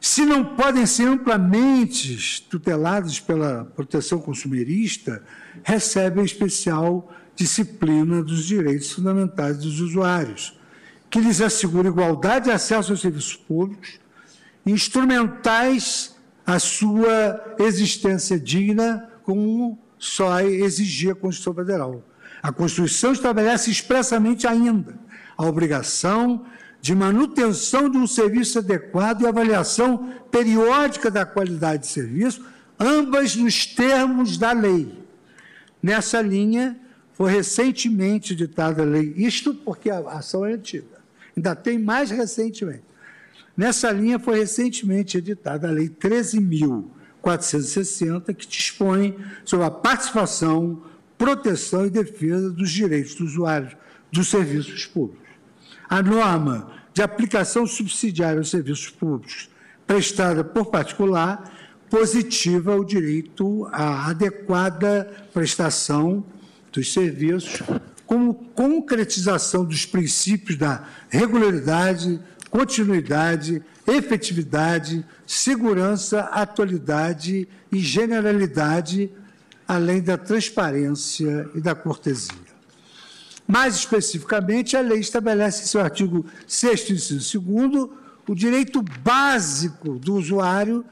se 0.00 0.24
não 0.24 0.42
podem 0.42 0.86
ser 0.86 1.06
amplamente 1.06 2.42
tuteladas 2.48 3.20
pela 3.20 3.66
proteção 3.76 4.18
consumerista, 4.18 5.22
recebem 5.62 6.24
especial 6.24 7.12
disciplina 7.36 8.22
dos 8.22 8.46
direitos 8.46 8.92
fundamentais 8.92 9.58
dos 9.58 9.78
usuários, 9.80 10.58
que 11.10 11.20
lhes 11.20 11.40
assegura 11.40 11.88
igualdade 11.88 12.46
de 12.46 12.50
acesso 12.50 12.92
aos 12.92 13.00
serviços 13.00 13.36
públicos, 13.36 14.00
instrumentais 14.64 16.16
à 16.46 16.58
sua 16.58 17.56
existência 17.58 18.38
digna, 18.38 19.10
como 19.22 19.78
só 19.98 20.40
exigia 20.40 21.12
a 21.12 21.14
Constituição 21.14 21.54
Federal. 21.54 22.02
A 22.42 22.50
Constituição 22.50 23.12
estabelece 23.12 23.70
expressamente 23.70 24.46
ainda 24.46 24.98
a 25.36 25.44
obrigação 25.44 26.46
de 26.80 26.94
manutenção 26.94 27.88
de 27.88 27.96
um 27.96 28.06
serviço 28.06 28.58
adequado 28.58 29.22
e 29.22 29.26
avaliação 29.26 30.14
periódica 30.30 31.10
da 31.10 31.26
qualidade 31.26 31.82
de 31.82 31.88
serviço, 31.88 32.44
ambas 32.78 33.36
nos 33.36 33.66
termos 33.66 34.38
da 34.38 34.52
lei. 34.52 34.98
Nessa 35.82 36.20
linha, 36.20 36.78
foi 37.12 37.32
recentemente 37.32 38.32
editada 38.32 38.82
a 38.82 38.86
lei, 38.86 39.12
isto 39.16 39.54
porque 39.54 39.90
a 39.90 39.98
ação 39.98 40.46
é 40.46 40.54
antiga, 40.54 41.00
ainda 41.36 41.54
tem 41.54 41.78
mais 41.78 42.10
recentemente. 42.10 42.90
Nessa 43.60 43.92
linha 43.92 44.18
foi 44.18 44.38
recentemente 44.38 45.18
editada 45.18 45.68
a 45.68 45.70
Lei 45.70 45.90
13.460, 45.90 48.34
que 48.34 48.46
dispõe 48.46 49.14
sobre 49.44 49.66
a 49.66 49.70
participação, 49.70 50.82
proteção 51.18 51.84
e 51.84 51.90
defesa 51.90 52.50
dos 52.50 52.70
direitos 52.70 53.14
dos 53.16 53.32
usuários 53.32 53.76
dos 54.10 54.28
serviços 54.28 54.86
públicos. 54.86 55.28
A 55.90 56.00
norma 56.00 56.70
de 56.94 57.02
aplicação 57.02 57.66
subsidiária 57.66 58.38
aos 58.38 58.48
serviços 58.48 58.90
públicos 58.90 59.50
prestada 59.84 60.44
por 60.44 60.66
particular 60.66 61.52
positiva 61.90 62.76
o 62.76 62.84
direito 62.84 63.68
à 63.72 64.08
adequada 64.08 65.10
prestação 65.34 66.24
dos 66.70 66.92
serviços, 66.92 67.60
como 68.06 68.32
concretização 68.32 69.64
dos 69.64 69.84
princípios 69.84 70.56
da 70.56 70.84
regularidade, 71.08 72.20
continuidade, 72.48 73.60
efetividade, 73.84 75.04
segurança, 75.26 76.20
atualidade 76.20 77.48
e 77.72 77.80
generalidade, 77.80 79.10
além 79.66 80.00
da 80.00 80.16
transparência 80.16 81.50
e 81.52 81.60
da 81.60 81.74
cortesia. 81.74 82.49
Mais 83.50 83.74
especificamente, 83.74 84.76
a 84.76 84.80
lei 84.80 85.00
estabelece 85.00 85.64
em 85.64 85.66
seu 85.66 85.80
artigo 85.80 86.24
6 86.46 86.90
inciso 86.90 87.40
2 87.40 87.88
o 88.28 88.34
direito 88.34 88.80
básico 89.02 89.98
do 89.98 90.14
usuário 90.14 90.84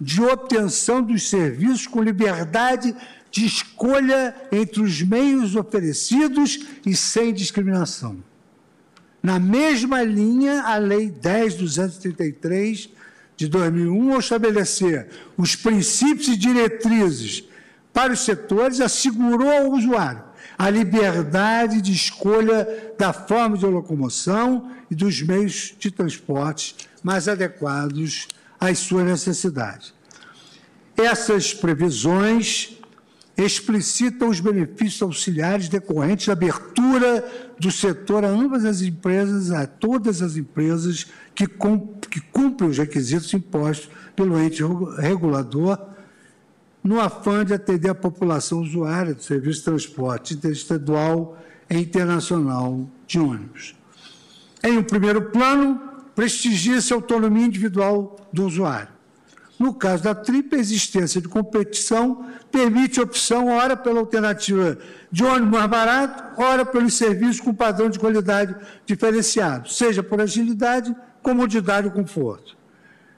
de 0.00 0.22
obtenção 0.22 1.02
dos 1.02 1.28
serviços 1.28 1.86
com 1.86 2.02
liberdade 2.02 2.96
de 3.30 3.44
escolha 3.44 4.34
entre 4.50 4.80
os 4.80 5.02
meios 5.02 5.54
oferecidos 5.56 6.60
e 6.86 6.96
sem 6.96 7.34
discriminação. 7.34 8.16
Na 9.22 9.38
mesma 9.38 10.02
linha, 10.02 10.62
a 10.62 10.78
Lei 10.78 11.10
10.233 11.10 12.88
de 13.36 13.46
2001, 13.46 14.14
ao 14.14 14.20
estabelecer 14.20 15.10
os 15.36 15.54
princípios 15.54 16.28
e 16.28 16.36
diretrizes 16.36 17.44
para 17.92 18.14
os 18.14 18.20
setores, 18.20 18.80
assegurou 18.80 19.50
ao 19.50 19.72
usuário 19.72 20.25
a 20.58 20.70
liberdade 20.70 21.82
de 21.82 21.92
escolha 21.92 22.66
da 22.98 23.12
forma 23.12 23.56
de 23.56 23.66
locomoção 23.66 24.70
e 24.90 24.94
dos 24.94 25.20
meios 25.22 25.74
de 25.78 25.90
transporte 25.90 26.76
mais 27.02 27.28
adequados 27.28 28.26
às 28.58 28.78
suas 28.78 29.04
necessidades. 29.04 29.94
Essas 30.96 31.52
previsões 31.52 32.76
explicitam 33.36 34.30
os 34.30 34.40
benefícios 34.40 35.02
auxiliares 35.02 35.68
decorrentes 35.68 36.26
da 36.26 36.32
abertura 36.32 37.52
do 37.60 37.70
setor 37.70 38.24
a 38.24 38.28
ambas 38.28 38.64
as 38.64 38.80
empresas, 38.80 39.50
a 39.50 39.66
todas 39.66 40.22
as 40.22 40.36
empresas 40.36 41.06
que, 41.34 41.46
cumprem 41.46 42.70
os 42.70 42.78
requisitos 42.78 43.32
impostos 43.34 43.90
pelo 44.14 44.40
ente 44.40 44.62
regulador, 44.98 45.78
no 46.86 47.00
afã 47.00 47.44
de 47.44 47.52
atender 47.52 47.90
a 47.90 47.94
população 47.94 48.60
usuária 48.60 49.14
do 49.14 49.22
serviço 49.22 49.58
de 49.58 49.64
transporte 49.64 50.34
interestadual 50.34 51.36
e 51.68 51.76
internacional 51.76 52.88
de 53.06 53.18
ônibus. 53.18 53.74
Em 54.62 54.78
um 54.78 54.82
primeiro 54.82 55.30
plano, 55.30 55.80
prestigia-se 56.14 56.92
a 56.92 56.96
autonomia 56.96 57.46
individual 57.46 58.16
do 58.32 58.46
usuário. 58.46 58.94
No 59.58 59.72
caso 59.72 60.02
da 60.02 60.14
TRIP, 60.14 60.54
a 60.54 60.58
existência 60.58 61.20
de 61.20 61.28
competição 61.28 62.26
permite 62.52 63.00
opção, 63.00 63.48
ora 63.48 63.76
pela 63.76 64.00
alternativa 64.00 64.78
de 65.10 65.24
ônibus 65.24 65.58
mais 65.58 65.70
barato, 65.70 66.40
ora 66.40 66.64
pelos 66.64 66.94
serviços 66.94 67.40
com 67.40 67.54
padrão 67.54 67.88
de 67.88 67.98
qualidade 67.98 68.54
diferenciado, 68.84 69.70
seja 69.70 70.02
por 70.02 70.20
agilidade, 70.20 70.94
comodidade 71.22 71.86
ou 71.86 71.92
conforto. 71.92 72.56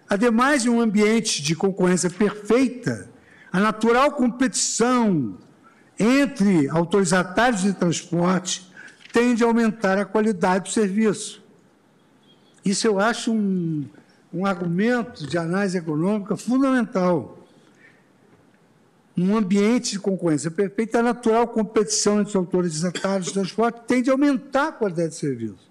Ademais, 0.08 0.64
em 0.64 0.68
um 0.68 0.80
ambiente 0.80 1.42
de 1.42 1.54
concorrência 1.54 2.08
perfeita, 2.08 3.07
a 3.52 3.60
natural 3.60 4.12
competição 4.12 5.36
entre 5.98 6.68
autorizatários 6.68 7.62
de 7.62 7.72
transporte 7.72 8.70
tende 9.12 9.42
a 9.42 9.46
aumentar 9.46 9.98
a 9.98 10.04
qualidade 10.04 10.64
do 10.64 10.70
serviço. 10.70 11.42
Isso 12.64 12.86
eu 12.86 13.00
acho 13.00 13.32
um, 13.32 13.86
um 14.32 14.44
argumento 14.44 15.26
de 15.26 15.38
análise 15.38 15.78
econômica 15.78 16.36
fundamental. 16.36 17.38
Um 19.16 19.36
ambiente 19.36 19.92
de 19.92 19.98
concorrência 19.98 20.50
perfeita, 20.50 21.00
a 21.00 21.02
natural 21.02 21.48
competição 21.48 22.20
entre 22.20 22.30
os 22.30 22.36
autorizatários 22.36 23.28
de 23.28 23.32
transporte 23.32 23.80
tende 23.86 24.10
a 24.10 24.12
aumentar 24.12 24.68
a 24.68 24.72
qualidade 24.72 25.10
de 25.10 25.16
serviço. 25.16 25.68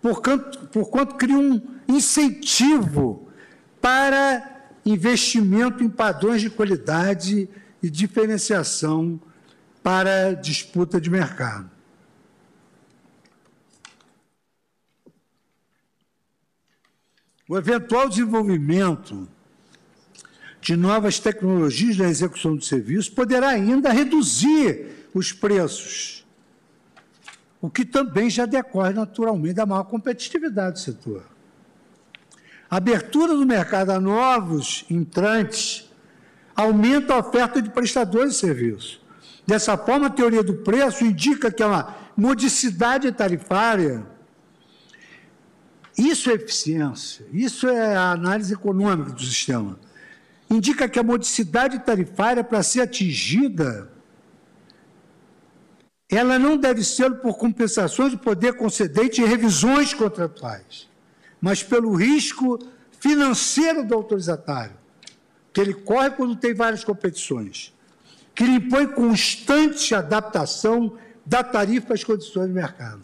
Porquanto, 0.00 0.68
porquanto 0.68 1.16
cria 1.16 1.36
um 1.36 1.60
incentivo 1.88 3.28
para 3.80 4.55
investimento 4.86 5.82
em 5.82 5.88
padrões 5.88 6.40
de 6.40 6.48
qualidade 6.48 7.48
e 7.82 7.90
diferenciação 7.90 9.20
para 9.82 10.32
disputa 10.32 11.00
de 11.00 11.10
mercado. 11.10 11.68
O 17.48 17.56
eventual 17.56 18.08
desenvolvimento 18.08 19.28
de 20.60 20.76
novas 20.76 21.18
tecnologias 21.20 21.96
na 21.96 22.08
execução 22.08 22.56
do 22.56 22.64
serviço 22.64 23.12
poderá 23.12 23.50
ainda 23.50 23.92
reduzir 23.92 25.08
os 25.14 25.32
preços, 25.32 26.26
o 27.60 27.70
que 27.70 27.84
também 27.84 28.28
já 28.28 28.46
decorre 28.46 28.92
naturalmente 28.92 29.54
da 29.54 29.66
maior 29.66 29.84
competitividade 29.84 30.74
do 30.74 30.78
setor. 30.80 31.35
Abertura 32.70 33.34
do 33.34 33.46
mercado 33.46 33.90
a 33.90 34.00
novos 34.00 34.84
entrantes 34.90 35.90
aumenta 36.54 37.14
a 37.14 37.18
oferta 37.18 37.62
de 37.62 37.70
prestadores 37.70 38.34
de 38.34 38.40
serviço. 38.40 39.00
Dessa 39.46 39.76
forma, 39.76 40.06
a 40.06 40.10
teoria 40.10 40.42
do 40.42 40.54
preço 40.54 41.04
indica 41.04 41.50
que 41.52 41.62
uma 41.62 41.94
modicidade 42.16 43.10
tarifária 43.12 44.04
isso 45.96 46.30
é 46.30 46.34
eficiência, 46.34 47.26
isso 47.32 47.66
é 47.66 47.96
a 47.96 48.10
análise 48.10 48.52
econômica 48.52 49.12
do 49.12 49.22
sistema. 49.22 49.78
Indica 50.50 50.88
que 50.88 50.98
a 50.98 51.02
modicidade 51.02 51.78
tarifária, 51.78 52.44
para 52.44 52.62
ser 52.62 52.82
atingida, 52.82 53.90
ela 56.08 56.38
não 56.38 56.56
deve 56.56 56.84
ser 56.84 57.14
por 57.16 57.38
compensações 57.38 58.10
de 58.10 58.18
poder 58.18 58.54
concedente 58.54 59.22
e 59.22 59.24
revisões 59.24 59.94
contratuais, 59.94 60.86
mas 61.46 61.62
pelo 61.62 61.94
risco 61.94 62.58
financeiro 62.98 63.84
do 63.84 63.94
autorizatário, 63.94 64.74
que 65.52 65.60
ele 65.60 65.74
corre 65.74 66.10
quando 66.10 66.34
tem 66.34 66.52
várias 66.52 66.82
competições, 66.82 67.72
que 68.34 68.42
lhe 68.42 68.56
impõe 68.56 68.88
constante 68.88 69.94
adaptação 69.94 70.98
da 71.24 71.44
tarifa 71.44 71.94
às 71.94 72.02
condições 72.02 72.48
do 72.48 72.52
mercado. 72.52 73.02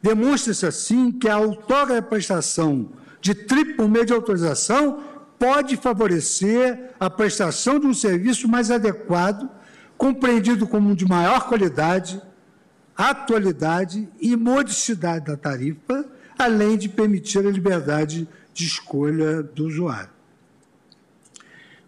Demonstra-se 0.00 0.64
assim 0.64 1.10
que 1.10 1.28
a 1.28 1.36
outorga 1.36 2.00
prestação 2.00 2.90
de 3.20 3.34
TRIP 3.34 3.74
por 3.74 3.88
meio 3.88 4.06
de 4.06 4.12
autorização 4.12 5.02
pode 5.36 5.76
favorecer 5.76 6.92
a 7.00 7.10
prestação 7.10 7.80
de 7.80 7.88
um 7.88 7.94
serviço 7.94 8.46
mais 8.46 8.70
adequado, 8.70 9.50
compreendido 9.98 10.64
como 10.64 10.94
de 10.94 11.04
maior 11.06 11.48
qualidade, 11.48 12.22
atualidade 12.96 14.08
e 14.20 14.36
modicidade 14.36 15.24
da 15.24 15.36
tarifa, 15.36 16.04
além 16.42 16.76
de 16.78 16.88
permitir 16.88 17.46
a 17.46 17.50
liberdade 17.50 18.26
de 18.52 18.66
escolha 18.66 19.42
do 19.42 19.66
usuário. 19.66 20.10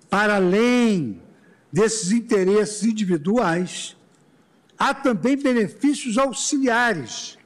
Para 0.08 0.36
além 0.36 1.22
desses 1.72 2.12
interesses 2.12 2.84
individuais, 2.84 3.96
há 4.78 4.92
também 4.92 5.36
benefícios 5.36 6.18
auxiliares 6.18 7.38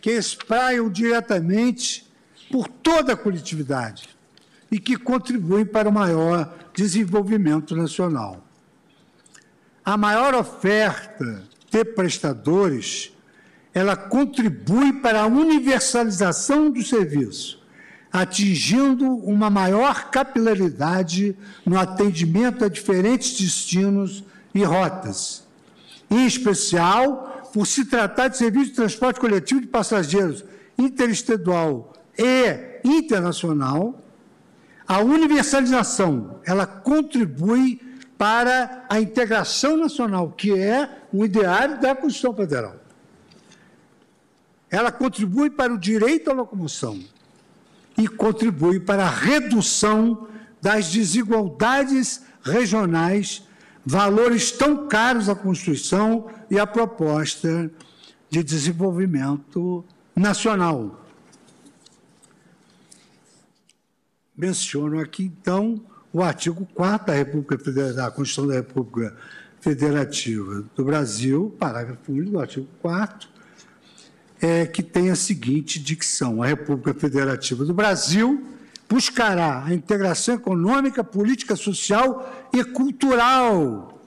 que 0.00 0.10
espraiam 0.10 0.90
diretamente 0.90 2.06
por 2.50 2.68
toda 2.68 3.12
a 3.12 3.16
coletividade 3.16 4.08
e 4.70 4.80
que 4.80 4.96
contribuem 4.96 5.64
para 5.64 5.88
o 5.88 5.92
maior 5.92 6.52
desenvolvimento 6.74 7.76
nacional. 7.76 8.44
A 9.84 9.96
maior 9.96 10.34
oferta 10.34 11.44
de 11.70 11.84
prestadores, 11.84 13.13
ela 13.74 13.96
contribui 13.96 14.92
para 14.92 15.22
a 15.22 15.26
universalização 15.26 16.70
do 16.70 16.82
serviço, 16.82 17.60
atingindo 18.12 19.04
uma 19.04 19.50
maior 19.50 20.10
capilaridade 20.10 21.36
no 21.66 21.76
atendimento 21.76 22.64
a 22.64 22.68
diferentes 22.68 23.38
destinos 23.40 24.22
e 24.54 24.62
rotas, 24.62 25.42
em 26.08 26.24
especial 26.24 27.50
por 27.52 27.66
se 27.66 27.84
tratar 27.84 28.28
de 28.28 28.36
serviço 28.36 28.70
de 28.70 28.76
transporte 28.76 29.18
coletivo 29.18 29.60
de 29.60 29.66
passageiros 29.66 30.44
interestadual 30.78 31.92
e 32.16 32.80
internacional, 32.84 34.00
a 34.86 35.00
universalização 35.00 36.40
ela 36.44 36.66
contribui 36.66 37.80
para 38.16 38.84
a 38.88 39.00
integração 39.00 39.76
nacional, 39.76 40.30
que 40.30 40.56
é 40.56 40.88
o 41.12 41.24
ideário 41.24 41.80
da 41.80 41.94
Constituição 41.94 42.34
Federal. 42.34 42.83
Ela 44.74 44.90
contribui 44.90 45.50
para 45.50 45.72
o 45.72 45.78
direito 45.78 46.32
à 46.32 46.34
locomoção 46.34 46.98
e 47.96 48.08
contribui 48.08 48.80
para 48.80 49.06
a 49.06 49.08
redução 49.08 50.26
das 50.60 50.90
desigualdades 50.90 52.22
regionais 52.42 53.46
valores 53.86 54.50
tão 54.50 54.88
caros 54.88 55.28
à 55.28 55.34
Constituição 55.36 56.28
e 56.50 56.58
à 56.58 56.66
proposta 56.66 57.70
de 58.28 58.42
desenvolvimento 58.42 59.84
nacional. 60.16 61.06
Menciono 64.36 64.98
aqui, 64.98 65.22
então, 65.22 65.80
o 66.12 66.20
artigo 66.20 66.66
4 66.74 67.06
da, 67.06 67.12
República 67.12 67.56
da 67.92 68.10
Constituição 68.10 68.48
da 68.48 68.54
República 68.54 69.16
Federativa 69.60 70.64
do 70.74 70.84
Brasil, 70.84 71.54
parágrafo 71.60 72.10
único 72.10 72.32
do 72.32 72.40
artigo 72.40 72.66
4 72.82 73.33
é, 74.44 74.66
que 74.66 74.82
tem 74.82 75.10
a 75.10 75.16
seguinte 75.16 75.80
dicção: 75.80 76.42
a 76.42 76.46
República 76.46 76.92
Federativa 76.92 77.64
do 77.64 77.72
Brasil 77.72 78.46
buscará 78.86 79.64
a 79.64 79.72
integração 79.72 80.34
econômica, 80.34 81.02
política, 81.02 81.56
social 81.56 82.48
e 82.52 82.62
cultural 82.62 83.98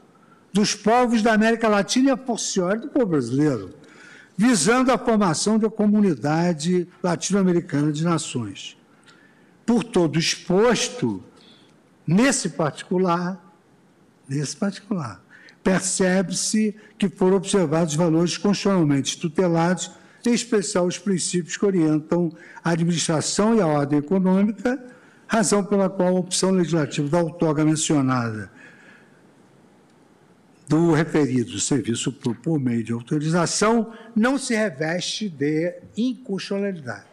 dos 0.53 0.75
povos 0.75 1.23
da 1.23 1.33
América 1.33 1.67
Latina 1.67 2.09
e 2.09 2.11
a 2.11 2.17
forciore 2.17 2.81
do 2.81 2.87
povo 2.87 3.07
brasileiro, 3.07 3.73
visando 4.37 4.91
a 4.91 4.97
formação 4.97 5.57
da 5.57 5.71
comunidade 5.71 6.87
latino-americana 7.01 7.91
de 7.91 8.03
nações. 8.03 8.77
Por 9.65 9.83
todo 9.83 10.19
exposto, 10.19 11.23
nesse 12.05 12.49
particular, 12.49 13.43
nesse 14.29 14.55
particular, 14.55 15.19
percebe-se 15.63 16.75
que 16.97 17.09
foram 17.09 17.37
observados 17.37 17.95
valores 17.95 18.37
constitucionalmente 18.37 19.17
tutelados 19.17 19.91
em 20.29 20.33
especial 20.33 20.85
os 20.85 20.97
princípios 20.97 21.57
que 21.57 21.65
orientam 21.65 22.31
a 22.63 22.71
administração 22.71 23.55
e 23.55 23.61
a 23.61 23.67
ordem 23.67 23.99
econômica, 23.99 24.83
razão 25.27 25.63
pela 25.63 25.89
qual 25.89 26.09
a 26.09 26.19
opção 26.19 26.51
legislativa 26.51 27.09
da 27.09 27.21
outorga 27.21 27.63
mencionada 27.63 28.51
do 30.67 30.91
referido 30.91 31.57
serviço 31.59 32.11
por 32.11 32.59
meio 32.59 32.83
de 32.83 32.91
autorização 32.91 33.93
não 34.15 34.37
se 34.37 34.53
reveste 34.53 35.29
de 35.29 35.75
inconstitucionalidade. 35.95 37.05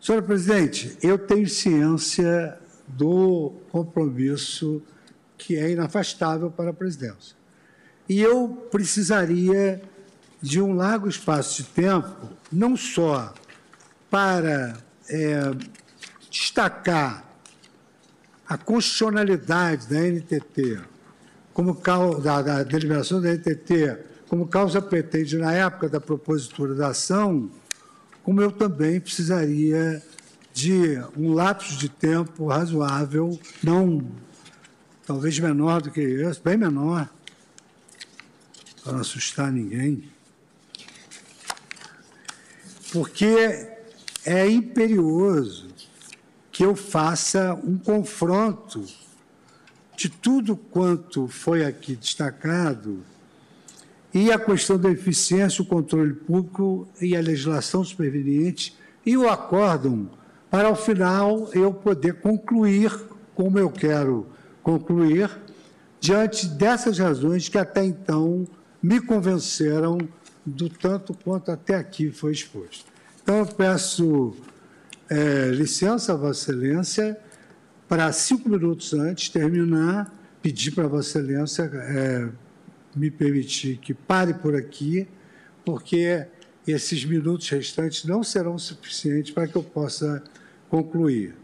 Senhora 0.00 0.24
Presidente, 0.24 0.96
eu 1.02 1.18
tenho 1.18 1.48
ciência 1.48 2.58
do 2.88 3.52
compromisso 3.70 4.82
que 5.36 5.56
é 5.56 5.70
inafastável 5.70 6.50
para 6.50 6.70
a 6.70 6.72
presidência. 6.72 7.36
E 8.08 8.20
eu 8.20 8.66
precisaria 8.70 9.82
de 10.40 10.60
um 10.60 10.74
largo 10.74 11.08
espaço 11.08 11.62
de 11.62 11.68
tempo, 11.68 12.28
não 12.52 12.76
só 12.76 13.32
para 14.10 14.76
é, 15.08 15.40
destacar 16.30 17.24
a 18.48 18.56
constitucionalidade 18.56 19.88
da 19.88 20.00
NTT, 20.00 20.80
como 21.52 21.74
da, 22.22 22.42
da 22.42 22.62
deliberação 22.62 23.20
da 23.20 23.32
NTT, 23.32 23.98
como 24.28 24.46
causa 24.46 24.82
pretende 24.82 25.36
na 25.38 25.52
época 25.52 25.88
da 25.88 26.00
propositura 26.00 26.74
da 26.74 26.88
ação, 26.88 27.50
como 28.22 28.40
eu 28.40 28.50
também 28.52 29.00
precisaria 29.00 30.02
de 30.52 30.98
um 31.16 31.32
lapso 31.32 31.76
de 31.76 31.88
tempo 31.88 32.46
razoável, 32.48 33.38
não 33.62 34.06
talvez 35.06 35.38
menor 35.38 35.80
do 35.80 35.90
que 35.90 36.00
esse, 36.00 36.40
bem 36.40 36.56
menor, 36.56 37.08
para 38.82 38.92
não 38.92 39.00
assustar 39.00 39.52
ninguém, 39.52 40.10
porque 42.96 43.68
é 44.24 44.48
imperioso 44.48 45.68
que 46.50 46.64
eu 46.64 46.74
faça 46.74 47.52
um 47.62 47.76
confronto 47.76 48.82
de 49.94 50.08
tudo 50.08 50.56
quanto 50.56 51.28
foi 51.28 51.62
aqui 51.62 51.94
destacado 51.94 53.00
e 54.14 54.32
a 54.32 54.38
questão 54.38 54.78
da 54.78 54.90
eficiência, 54.90 55.60
o 55.60 55.66
controle 55.66 56.14
público 56.14 56.88
e 56.98 57.14
a 57.14 57.20
legislação 57.20 57.84
superveniente 57.84 58.74
e 59.04 59.14
o 59.14 59.28
acórdão, 59.28 60.08
para 60.50 60.68
ao 60.68 60.74
final 60.74 61.50
eu 61.52 61.74
poder 61.74 62.14
concluir 62.14 62.90
como 63.34 63.58
eu 63.58 63.70
quero 63.70 64.26
concluir, 64.62 65.30
diante 66.00 66.46
dessas 66.46 66.98
razões 66.98 67.46
que 67.46 67.58
até 67.58 67.84
então 67.84 68.46
me 68.82 69.02
convenceram 69.02 69.98
do 70.46 70.68
tanto 70.70 71.12
quanto 71.12 71.50
até 71.50 71.74
aqui 71.74 72.10
foi 72.10 72.32
exposto. 72.32 72.86
Então, 73.22 73.38
eu 73.38 73.46
peço 73.46 74.36
é, 75.10 75.50
licença 75.50 76.16
Vossa 76.16 76.52
Excelência 76.52 77.18
para 77.88 78.12
cinco 78.12 78.48
minutos 78.48 78.92
antes 78.94 79.28
terminar, 79.28 80.12
pedir 80.40 80.70
para 80.70 80.86
Vossa 80.86 81.18
Excelência 81.18 81.64
é, 81.64 82.28
me 82.94 83.10
permitir 83.10 83.78
que 83.78 83.92
pare 83.92 84.34
por 84.34 84.54
aqui, 84.54 85.08
porque 85.64 86.26
esses 86.66 87.04
minutos 87.04 87.48
restantes 87.48 88.04
não 88.04 88.22
serão 88.22 88.58
suficientes 88.58 89.32
para 89.32 89.46
que 89.46 89.56
eu 89.56 89.62
possa 89.62 90.22
concluir. 90.68 91.34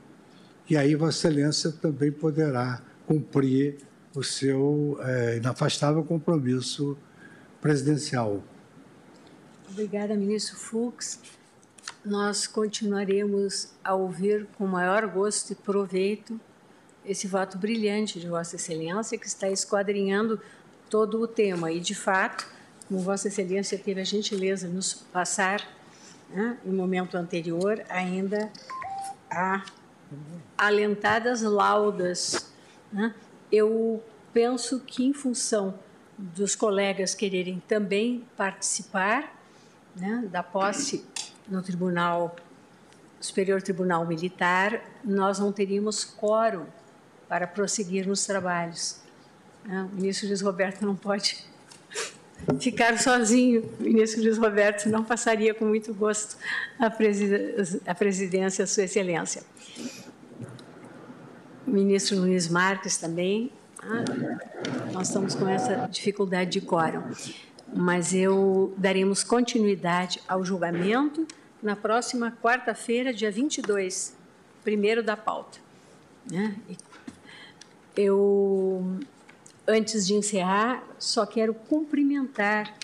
E 0.71 0.77
aí 0.77 0.95
Vossa 0.95 1.29
Excelência 1.29 1.73
também 1.73 2.13
poderá 2.13 2.81
cumprir 3.07 3.79
o 4.15 4.23
seu 4.23 4.99
é, 5.01 5.37
inafastável 5.39 6.05
compromisso 6.05 6.97
presidencial. 7.61 8.43
Obrigada, 9.73 10.15
ministro 10.15 10.55
Fux. 10.55 11.19
Nós 12.05 12.47
continuaremos 12.47 13.71
a 13.83 13.95
ouvir 13.95 14.47
com 14.59 14.67
maior 14.67 15.07
gosto 15.07 15.53
e 15.53 15.55
proveito 15.55 16.39
esse 17.07 17.27
voto 17.27 17.57
brilhante 17.57 18.21
de 18.21 18.29
Vossa 18.29 18.57
Excelência, 18.57 19.17
que 19.17 19.27
está 19.27 19.49
esquadrinhando 19.49 20.39
todo 20.91 21.19
o 21.23 21.27
tema. 21.27 21.73
E, 21.73 21.81
de 21.81 21.95
fato, 21.95 22.47
como 22.87 23.01
Vossa 23.01 23.29
Excelência 23.29 23.79
teve 23.79 23.99
a 24.03 24.05
gentileza 24.05 24.69
de 24.69 24.75
nos 24.75 24.93
passar, 24.93 25.67
né, 26.29 26.59
no 26.67 26.75
momento 26.75 27.17
anterior, 27.17 27.83
ainda 27.89 28.53
há 29.31 29.65
alentadas 30.59 31.41
laudas. 31.41 32.53
Né? 32.93 33.15
Eu 33.51 34.05
penso 34.35 34.81
que, 34.81 35.03
em 35.03 35.15
função 35.15 35.79
dos 36.19 36.55
colegas 36.55 37.15
quererem 37.15 37.63
também 37.67 38.23
participar 38.37 39.41
né, 39.97 40.25
da 40.31 40.43
posse 40.43 41.05
no 41.49 41.63
Tribunal 41.63 42.37
Superior 43.21 43.63
Tribunal 43.63 44.07
Militar, 44.07 44.83
nós 45.05 45.39
não 45.39 45.53
teríamos 45.53 46.05
quórum 46.05 46.67
para 47.29 47.47
prosseguir 47.47 48.07
nos 48.07 48.27
trabalhos. 48.27 49.01
Né? 49.65 49.89
O 49.93 49.95
ministro 49.95 50.27
Luiz 50.27 50.41
Roberto 50.41 50.85
não 50.85 50.97
pode 50.97 51.45
ficar 52.59 52.99
sozinho. 52.99 53.63
O 53.79 53.83
ministro 53.83 54.23
Luiz 54.23 54.39
Roberto 54.39 54.89
não 54.89 55.05
passaria 55.05 55.55
com 55.55 55.65
muito 55.65 55.95
gosto 55.95 56.37
a, 56.79 56.91
presidência, 57.95 58.65
a 58.65 58.67
Sua 58.67 58.83
Excelência. 58.85 59.45
O 61.65 61.71
ministro 61.71 62.19
Luiz 62.19 62.49
Marques 62.49 62.97
também 62.97 63.53
ah, 63.85 64.05
nós 64.93 65.09
estamos 65.09 65.35
com 65.35 65.49
essa 65.49 65.89
dificuldade 65.91 66.51
de 66.51 66.61
quórum. 66.61 67.03
Mas 67.75 68.13
eu 68.13 68.75
daremos 68.77 69.25
continuidade 69.25 70.21
ao 70.29 70.45
julgamento 70.45 71.27
na 71.63 71.75
próxima 71.75 72.31
quarta-feira, 72.43 73.13
dia 73.13 73.31
22, 73.31 74.17
primeiro 74.63 75.03
da 75.03 75.17
pauta. 75.17 75.59
Né? 76.31 76.57
Eu, 77.97 78.99
antes 79.67 80.07
de 80.07 80.15
encerrar, 80.15 80.83
só 80.99 81.25
quero 81.25 81.55
cumprimentar 81.55 82.75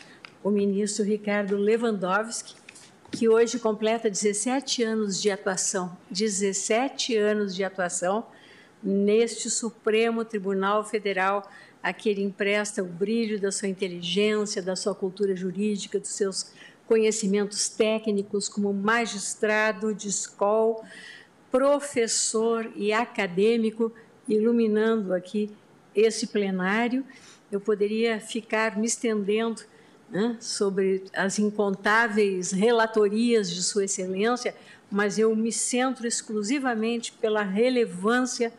o 0.43 0.51
ministro 0.51 1.05
Ricardo 1.05 1.57
Lewandowski, 1.57 2.55
que 3.11 3.29
hoje 3.29 3.59
completa 3.59 4.09
17 4.09 4.83
anos 4.83 5.21
de 5.21 5.31
atuação, 5.31 5.97
17 6.11 7.17
anos 7.17 7.55
de 7.55 7.65
atuação 7.65 8.27
neste 8.83 9.51
Supremo 9.51 10.25
Tribunal 10.25 10.85
Federal 10.85 11.49
a 11.89 11.93
que 11.93 12.11
ele 12.11 12.23
empresta 12.23 12.83
o 12.83 12.87
brilho 12.87 13.41
da 13.41 13.51
sua 13.51 13.67
inteligência, 13.67 14.61
da 14.61 14.77
sua 14.77 14.95
cultura 14.95 15.35
jurídica, 15.35 15.99
dos 15.99 16.11
seus 16.11 16.53
conhecimentos 16.87 17.71
técnicos 17.71 18.47
como 18.47 18.75
magistrado 18.75 19.95
de 19.95 20.09
escola, 20.09 20.83
professor 21.51 22.71
e 22.77 22.93
acadêmico, 22.93 23.91
iluminando 24.29 25.15
aqui 25.15 25.51
esse 25.95 26.27
plenário. 26.27 27.07
Eu 27.51 27.59
poderia 27.59 28.21
ficar 28.21 28.77
me 28.77 28.87
estendendo 28.87 29.63
né, 30.11 30.37
sobre 30.41 31.05
as 31.15 31.39
incontáveis 31.39 32.53
relatorias 32.53 33.51
de 33.51 33.63
Sua 33.63 33.87
Excelência, 33.87 34.55
mas 34.91 35.19
eu 35.19 35.35
me 35.35 35.51
centro 35.51 36.07
exclusivamente 36.07 37.13
pela 37.13 37.43
relevância 37.43 38.53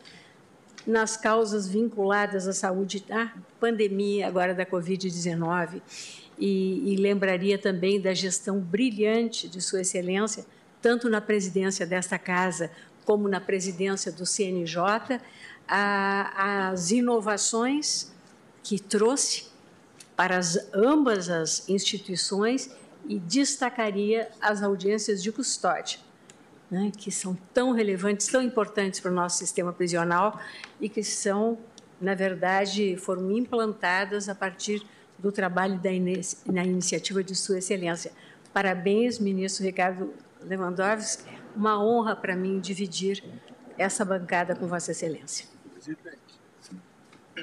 nas 0.86 1.16
causas 1.16 1.68
vinculadas 1.68 2.48
à 2.48 2.52
saúde 2.52 3.04
da 3.06 3.32
pandemia 3.58 4.26
agora 4.26 4.54
da 4.54 4.64
Covid-19 4.64 5.80
e, 6.38 6.92
e, 6.92 6.96
lembraria 6.96 7.58
também 7.58 8.00
da 8.00 8.14
gestão 8.14 8.58
brilhante 8.58 9.46
de 9.46 9.60
Sua 9.60 9.82
Excelência, 9.82 10.46
tanto 10.80 11.10
na 11.10 11.20
presidência 11.20 11.86
desta 11.86 12.18
casa 12.18 12.70
como 13.04 13.28
na 13.28 13.40
presidência 13.40 14.10
do 14.10 14.24
CNJ, 14.24 15.20
a, 15.68 16.70
as 16.70 16.90
inovações 16.90 18.10
que 18.62 18.78
trouxe 18.78 19.48
para 20.16 20.38
as, 20.38 20.68
ambas 20.72 21.28
as 21.28 21.68
instituições 21.68 22.70
e 23.06 23.18
destacaria 23.18 24.30
as 24.40 24.62
audiências 24.62 25.22
de 25.22 25.30
custódia 25.30 25.98
né, 26.70 26.92
que 26.96 27.10
são 27.10 27.36
tão 27.52 27.72
relevantes, 27.72 28.28
tão 28.28 28.40
importantes 28.40 29.00
para 29.00 29.10
o 29.10 29.14
nosso 29.14 29.38
sistema 29.38 29.72
prisional 29.72 30.40
e 30.80 30.88
que 30.88 31.02
são, 31.02 31.58
na 32.00 32.14
verdade, 32.14 32.96
foram 32.96 33.30
implantadas 33.32 34.28
a 34.28 34.34
partir 34.34 34.86
do 35.18 35.32
trabalho 35.32 35.78
da 35.78 35.90
na 36.46 36.64
iniciativa 36.64 37.22
de 37.22 37.34
Sua 37.34 37.58
Excelência. 37.58 38.12
Parabéns, 38.52 39.18
ministro 39.18 39.64
Ricardo 39.64 40.14
Lewandowski. 40.42 41.24
Uma 41.54 41.82
honra 41.82 42.14
para 42.14 42.36
mim 42.36 42.60
dividir 42.60 43.22
essa 43.76 44.04
bancada 44.04 44.54
com 44.54 44.66
Vossa 44.66 44.92
Excelência. 44.92 45.46
Presidente, 45.74 46.18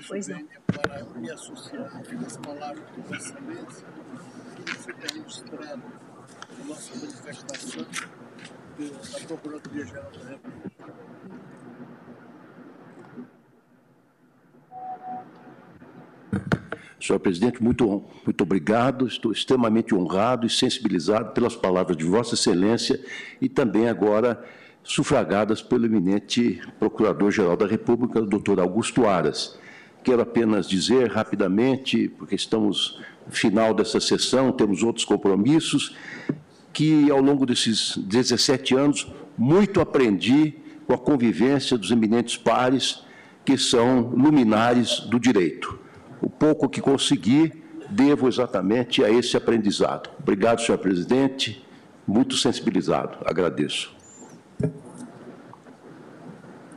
pois 0.08 0.28
não. 0.28 0.46
para 0.68 1.04
me 1.20 1.30
associar 1.30 2.02
às 2.26 2.38
palavras 2.38 2.84
de 2.96 3.02
Vossa 3.02 3.16
Excelência, 3.16 3.88
que 4.56 4.76
fica 4.76 5.14
registrado 5.14 5.84
a 6.62 6.64
nossa 6.66 6.96
manifestação 6.96 7.86
da 8.78 9.28
Procuradoria-Geral 9.28 10.12
da 10.12 10.30
República. 10.30 10.78
Senhor 17.00 17.20
presidente, 17.20 17.64
muito, 17.64 18.04
muito 18.26 18.42
obrigado. 18.42 19.08
Estou 19.08 19.32
extremamente 19.32 19.96
honrado 19.96 20.46
e 20.46 20.50
sensibilizado 20.50 21.32
pelas 21.32 21.56
palavras 21.56 21.96
de 21.98 22.04
Vossa 22.04 22.36
Excelência 22.36 23.00
e 23.42 23.48
também 23.48 23.88
agora 23.88 24.44
sufragadas 24.84 25.62
pelo 25.62 25.86
eminente 25.86 26.62
Procurador-Geral 26.80 27.58
da 27.58 27.66
República, 27.66 28.22
doutor 28.22 28.60
Augusto 28.60 29.06
Aras. 29.08 29.58
Quero 30.04 30.22
apenas 30.22 30.68
dizer 30.68 31.12
rapidamente, 31.12 32.10
porque 32.10 32.36
estamos 32.36 33.02
no 33.26 33.34
final 33.34 33.74
dessa 33.74 34.00
sessão, 34.00 34.52
temos 34.52 34.84
outros 34.84 35.06
compromissos, 35.06 35.96
que, 36.78 37.10
ao 37.10 37.20
longo 37.20 37.44
desses 37.44 37.98
17 37.98 38.76
anos, 38.76 39.12
muito 39.36 39.82
aprendi 39.82 40.60
com 40.86 40.94
a 40.94 40.98
convivência 40.98 41.76
dos 41.76 41.90
eminentes 41.90 42.38
pares 42.38 43.02
que 43.44 43.58
são 43.58 44.02
luminares 44.02 45.00
do 45.00 45.20
direito. 45.20 45.80
O 46.22 46.30
pouco 46.30 46.70
que 46.70 46.80
consegui, 46.80 47.52
devo 47.90 48.28
exatamente 48.28 49.04
a 49.04 49.10
esse 49.10 49.36
aprendizado. 49.36 50.12
Obrigado, 50.20 50.62
senhor 50.62 50.78
presidente, 50.78 51.66
muito 52.06 52.38
sensibilizado. 52.38 53.18
Agradeço. 53.26 53.92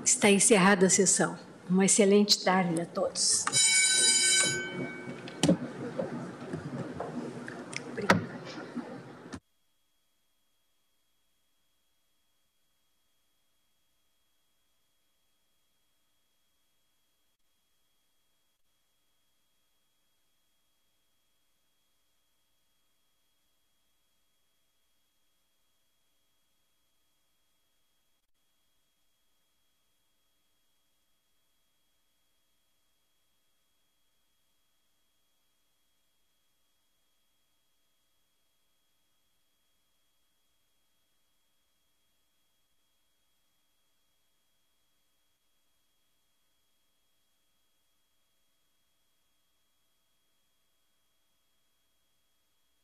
Está 0.03 0.31
encerrada 0.31 0.87
a 0.87 0.91
sessão. 0.91 1.37
Uma 1.69 1.85
excelente 1.85 2.43
tarde 2.43 2.81
a 2.81 2.87
todos. 2.87 3.45